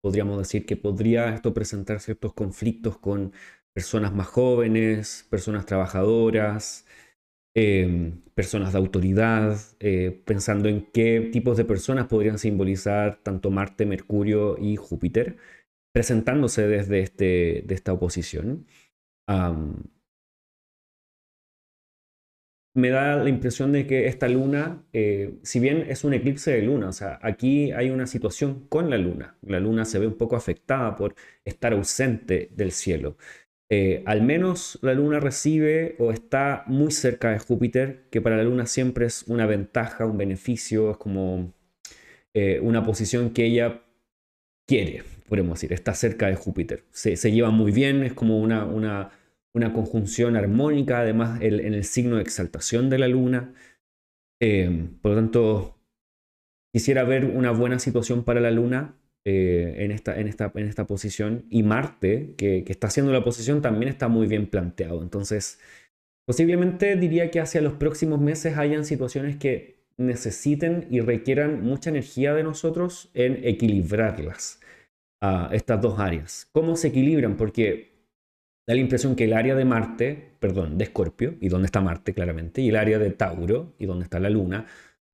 [0.00, 3.32] podríamos decir que podría esto presentar ciertos conflictos con
[3.74, 6.85] personas más jóvenes, personas trabajadoras,
[7.56, 13.86] em, personas de autoridad, eh, pensando en qué tipos de personas podrían simbolizar tanto Marte,
[13.86, 15.38] Mercurio y Júpiter,
[15.92, 18.66] presentándose desde este, de esta oposición.
[22.74, 26.62] me da la impresión de que esta luna, eh, si bien es un eclipse de
[26.62, 29.38] luna, o sea, aquí hay una situación con la luna.
[29.42, 31.14] La luna se ve un poco afectada por
[31.44, 33.16] estar ausente del cielo.
[33.68, 38.44] Eh, al menos la Luna recibe o está muy cerca de Júpiter, que para la
[38.44, 41.52] Luna siempre es una ventaja, un beneficio, es como
[42.34, 43.82] eh, una posición que ella
[44.66, 46.84] quiere, podemos decir, está cerca de Júpiter.
[46.92, 49.10] Se, lleva muy bien, es como una, una,
[49.52, 53.54] una conjunción armónica, además en el signo de exaltación de la Luna.
[54.40, 55.78] Eh, por lo tanto,
[56.72, 58.94] quisiera ver una buena situación para la Luna
[59.28, 61.46] eh, en, esta, en, esta, en esta posición.
[61.50, 65.02] Y Marte, que, está haciendo la posición, también está muy bien planteado.
[65.02, 65.58] Entonces,
[66.28, 72.34] posiblemente diría que hacia los próximos meses hayan situaciones que necesiten y requieran mucha energía
[72.34, 74.60] de nosotros en equilibrarlas,
[75.20, 76.48] a estas dos áreas.
[76.52, 77.36] ¿Cómo se equilibran?
[77.36, 77.96] Porque
[78.64, 82.14] da la impresión que el área de Marte, perdón, de Escorpio, y dónde está Marte
[82.14, 84.66] claramente, y el área de Tauro, y dónde está la Luna,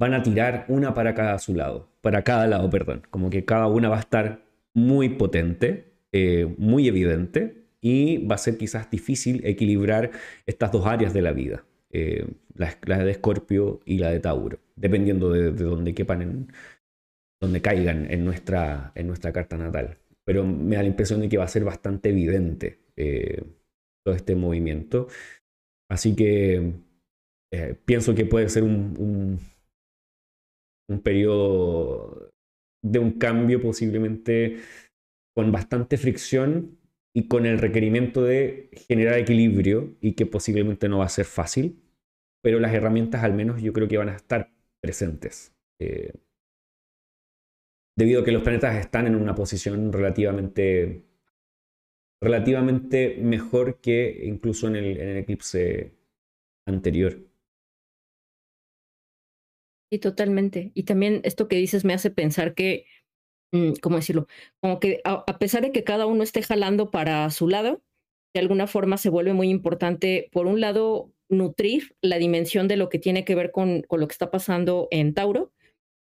[0.03, 3.03] van a tirar una para cada su lado, para cada lado, perdón.
[3.11, 4.43] Como que cada una va a estar
[4.75, 10.11] muy potente, eh, muy evidente, y va a ser quizás difícil equilibrar
[10.45, 15.31] estas dos áreas de la vida, eh, la, de Escorpio y la de Tauro, dependiendo
[15.31, 16.49] de, de dónde quepan,
[17.41, 19.99] donde caigan en nuestra, en nuestra carta natal.
[20.25, 23.41] Pero me da la impresión de que va a ser bastante evidente eh,
[24.05, 25.07] todo este movimiento.
[25.89, 26.73] Así que
[27.85, 29.39] pienso que puede ser un,
[30.89, 32.33] un periodo
[32.83, 34.59] de un cambio posiblemente
[35.35, 36.79] con bastante fricción
[37.15, 41.83] y con el requerimiento de generar equilibrio y que posiblemente no va a ser fácil,
[42.43, 44.51] pero las herramientas al menos yo creo que van a estar
[44.81, 45.55] presentes.
[45.81, 46.13] Eh,
[47.97, 51.05] debido a que los planetas están en una posición relativamente,
[52.21, 55.93] relativamente mejor que incluso en el, en el eclipse
[56.67, 57.32] anterior.
[59.93, 60.71] Sí, totalmente.
[60.75, 62.87] Y también esto que dices me hace pensar que,
[63.53, 64.29] mm, ¿cómo decirlo?
[64.61, 67.83] Como que a, pesar de que cada uno esté jalando para su lado,
[68.35, 72.89] de alguna forma se vuelve muy importante, por un lado, nutrir la dimensión de lo
[72.91, 75.53] que tiene que ver con, con lo que está pasando en Tauro,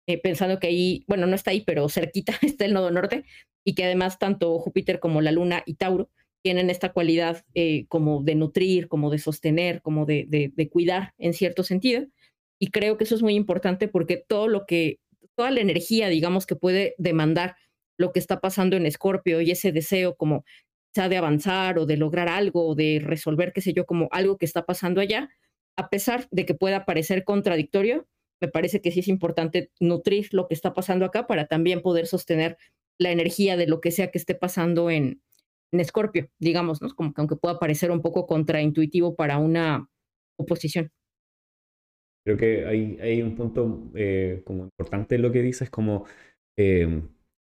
[0.09, 3.25] eh, pensando que ahí, bueno, no está ahí, pero cerquita está el nodo norte,
[3.65, 6.11] y que además tanto Júpiter como la Luna y Tauro
[6.43, 11.15] tienen esta cualidad eh, como de nutrir, como de sostener, como de, de, de cuidar
[11.19, 12.07] en cierto sentido.
[12.61, 15.01] Y creo que eso es muy importante porque todo lo que,
[15.35, 17.57] toda la energía, digamos, que puede demandar
[17.97, 20.45] lo que está pasando en Escorpio y ese deseo como
[20.95, 24.37] sea de avanzar o de lograr algo o de resolver, qué sé yo, como algo
[24.37, 25.31] que está pasando allá,
[25.77, 28.07] a pesar de que pueda parecer contradictorio,
[28.41, 32.07] me parece que sí es importante nutrir lo que está pasando acá para también poder
[32.07, 32.59] sostener
[32.99, 35.23] la energía de lo que sea que esté pasando en,
[35.73, 36.95] en Escorpio, digamos, ¿no?
[36.95, 39.89] Como que aunque pueda parecer un poco contraintuitivo para una
[40.37, 40.93] oposición.
[42.25, 46.05] Creo que hay, hay un punto eh, como importante en lo que dices, como
[46.59, 47.03] eh,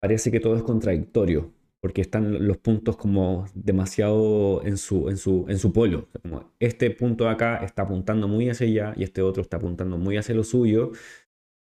[0.01, 5.47] parece que todo es contradictorio, porque están los puntos como demasiado en su, en su,
[5.49, 6.09] en su polo.
[6.23, 9.97] Como este punto de acá está apuntando muy hacia allá y este otro está apuntando
[9.97, 10.93] muy hacia lo suyo.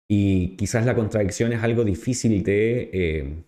[0.09, 3.43] Y quizás la contradicción es algo difícil de eh,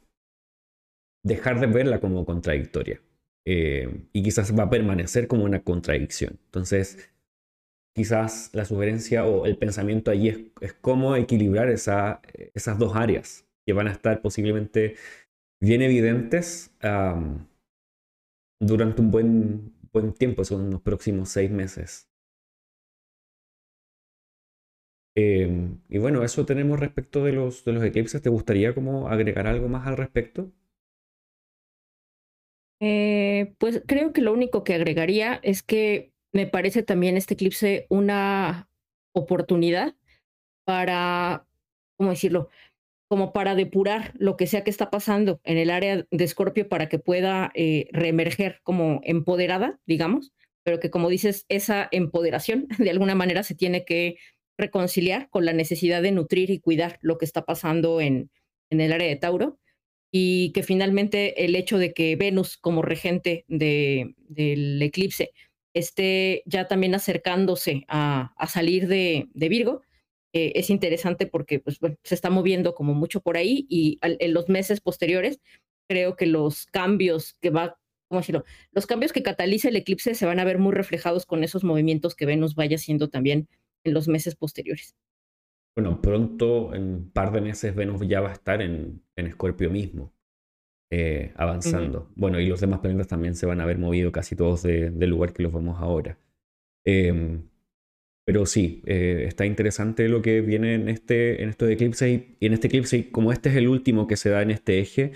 [1.24, 3.02] dejar de verla como contradictoria.
[3.46, 6.40] y quizás va a permanecer como una contradicción.
[6.46, 7.15] Entonces,
[7.96, 12.22] quizás la sugerencia o el pensamiento allí es, cómo equilibrar esa,
[12.54, 14.96] esas dos áreas que van a estar posiblemente
[15.62, 16.72] bien evidentes
[18.60, 22.10] durante un buen, buen tiempo, son los próximos seis meses.
[25.18, 28.22] Em, y bueno, eso tenemos respecto de los, de los eclipses.
[28.22, 30.52] ¿Te gustaría como agregar algo más al respecto?
[32.82, 37.88] Eh, pues creo que lo único que agregaría es que me parece también este eclipse
[37.88, 38.68] una
[39.14, 39.96] oportunidad
[40.66, 41.48] para,
[41.96, 42.50] ¿cómo decirlo?
[43.08, 46.90] Como para depurar lo que sea que está pasando en el área de Escorpio para
[46.90, 50.34] que pueda eh, reemerger como empoderada, digamos,
[50.64, 54.18] pero que como dices, esa empoderación de alguna manera se tiene que
[54.58, 58.30] reconciliar con la necesidad de nutrir y cuidar lo que está pasando en,
[58.70, 59.58] en el área de Tauro
[60.12, 65.32] y que finalmente el hecho de que Venus como regente de, del eclipse
[65.76, 69.82] esté ya también acercándose a, salir de, Virgo,
[70.34, 74.50] eh, es interesante porque pues, se está moviendo como mucho por ahí y en los
[74.50, 75.40] meses posteriores
[75.88, 77.78] creo que los cambios que va,
[78.08, 78.46] ¿cómo decirlo?
[78.72, 82.16] Los cambios que cataliza el eclipse se van a ver muy reflejados con esos movimientos
[82.16, 83.50] que Venus vaya haciendo también
[83.84, 84.96] en los meses posteriores.
[85.76, 89.36] Bueno, pronto, en un par de meses, Venus ya va a estar en, en
[89.72, 90.15] mismo.
[90.98, 92.10] Eh, avanzando.
[92.16, 95.34] Bueno, y los demás planetas también se van a haber movido casi todos del lugar
[95.34, 96.18] que los vemos ahora.
[96.86, 97.50] Em,
[98.26, 102.54] pero sí, eh, está interesante lo que viene en este, en estos eclipses y, en
[102.54, 105.12] este eclipse, y como este es el último que se da en este eje,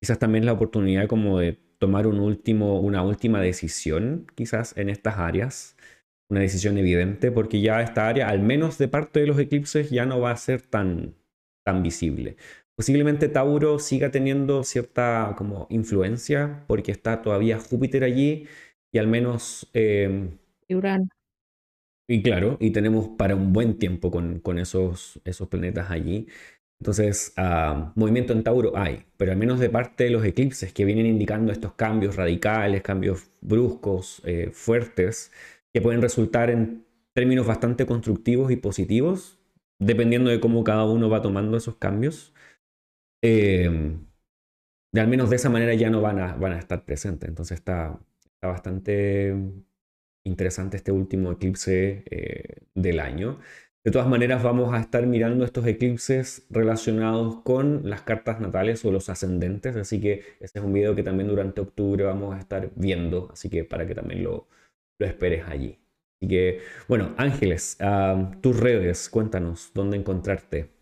[0.00, 5.18] quizás también la oportunidad como de tomar un último, una última decisión, quizás en estas
[5.18, 5.76] áreas,
[6.30, 10.06] una decisión evidente, porque ya esta área, al menos de parte de los eclipses, ya
[10.06, 11.16] no va a ser tan,
[11.64, 12.36] tan visible.
[12.76, 18.46] Posiblemente Tauro siga teniendo cierta como influencia porque está todavía Júpiter allí
[18.92, 19.68] y al menos...
[19.74, 20.30] Eh,
[20.68, 21.08] Urano.
[22.06, 26.26] Y claro, y tenemos para un buen tiempo con, con esos, esos planetas allí.
[26.80, 30.84] Entonces, ah, movimiento en Tauro hay, pero al menos de parte de los eclipses que
[30.84, 35.32] vienen indicando estos cambios radicales, cambios bruscos, eh, fuertes,
[35.72, 36.84] que pueden resultar en
[37.14, 39.38] términos bastante constructivos y positivos,
[39.78, 42.33] dependiendo de cómo cada uno va tomando esos cambios.
[43.26, 44.06] Em,
[44.92, 47.28] de al menos de esa manera ya no van a, estar presentes.
[47.28, 47.98] Entonces está,
[48.42, 49.34] bastante
[50.26, 53.38] interesante este último eclipse eh, del año.
[53.82, 58.92] De todas maneras, vamos a estar mirando estos eclipses relacionados con las cartas natales o
[58.92, 62.70] los ascendentes, así que ese es un video que también durante octubre vamos a estar
[62.76, 64.48] viendo, así que para que también lo,
[64.98, 65.78] lo esperes allí.
[66.20, 67.78] Así que, bueno, Ángeles,
[68.42, 70.73] tus redes, cuéntanos dónde encontrarte.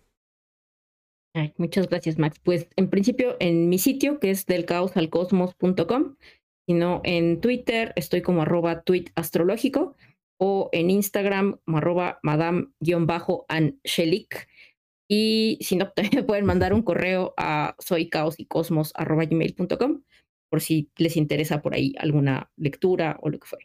[1.57, 2.39] Muchas gracias, Max.
[2.43, 6.17] Pues en principio en mi sitio, que es delcaosalcosmos.com,
[6.67, 9.97] sino en Twitter estoy como arroba tweet astrológico
[10.39, 14.49] o en Instagram como arroba madame-anshelik.
[15.09, 20.03] Y si no, también pueden mandar un correo a soycaosycosmos.gmail.com
[20.51, 23.65] por si les interesa por ahí alguna lectura o lo que fuera.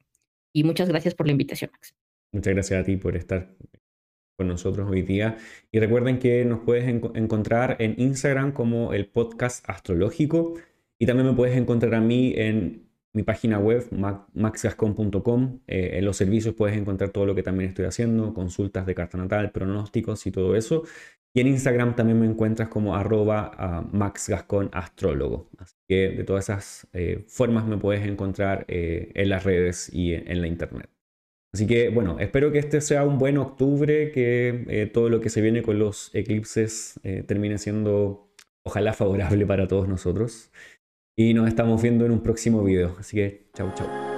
[0.54, 1.94] Y muchas gracias por la invitación, Max.
[2.34, 3.56] Muchas gracias a ti por estar
[4.38, 5.38] con nosotros hoy día.
[5.72, 10.54] Y recuerden que nos puedes encontrar en Instagram como el podcast astrológico.
[11.00, 13.88] Y también me puedes encontrar a mí en mi página web,
[14.34, 15.60] maxgascon.com.
[15.68, 19.18] Eh, en los servicios puedes encontrar todo lo que también estoy haciendo, consultas de carta
[19.18, 20.84] natal, pronósticos y todo eso.
[21.34, 24.32] Y en Instagram también me encuentras como arroba uh, Max
[24.72, 25.50] Astrólogo.
[25.60, 30.14] Así que de todas esas eh, formas me puedes encontrar eh, en las redes y
[30.14, 30.90] en, la internet.
[31.58, 35.30] Así que bueno, espero que este sea un buen octubre, que eh, todo lo que
[35.30, 38.30] se viene con los eclipses termine siendo
[38.64, 40.52] ojalá favorable para todos nosotros.
[41.16, 42.96] Y nos estamos viendo en un próximo video.
[43.00, 44.17] Así que chau chau.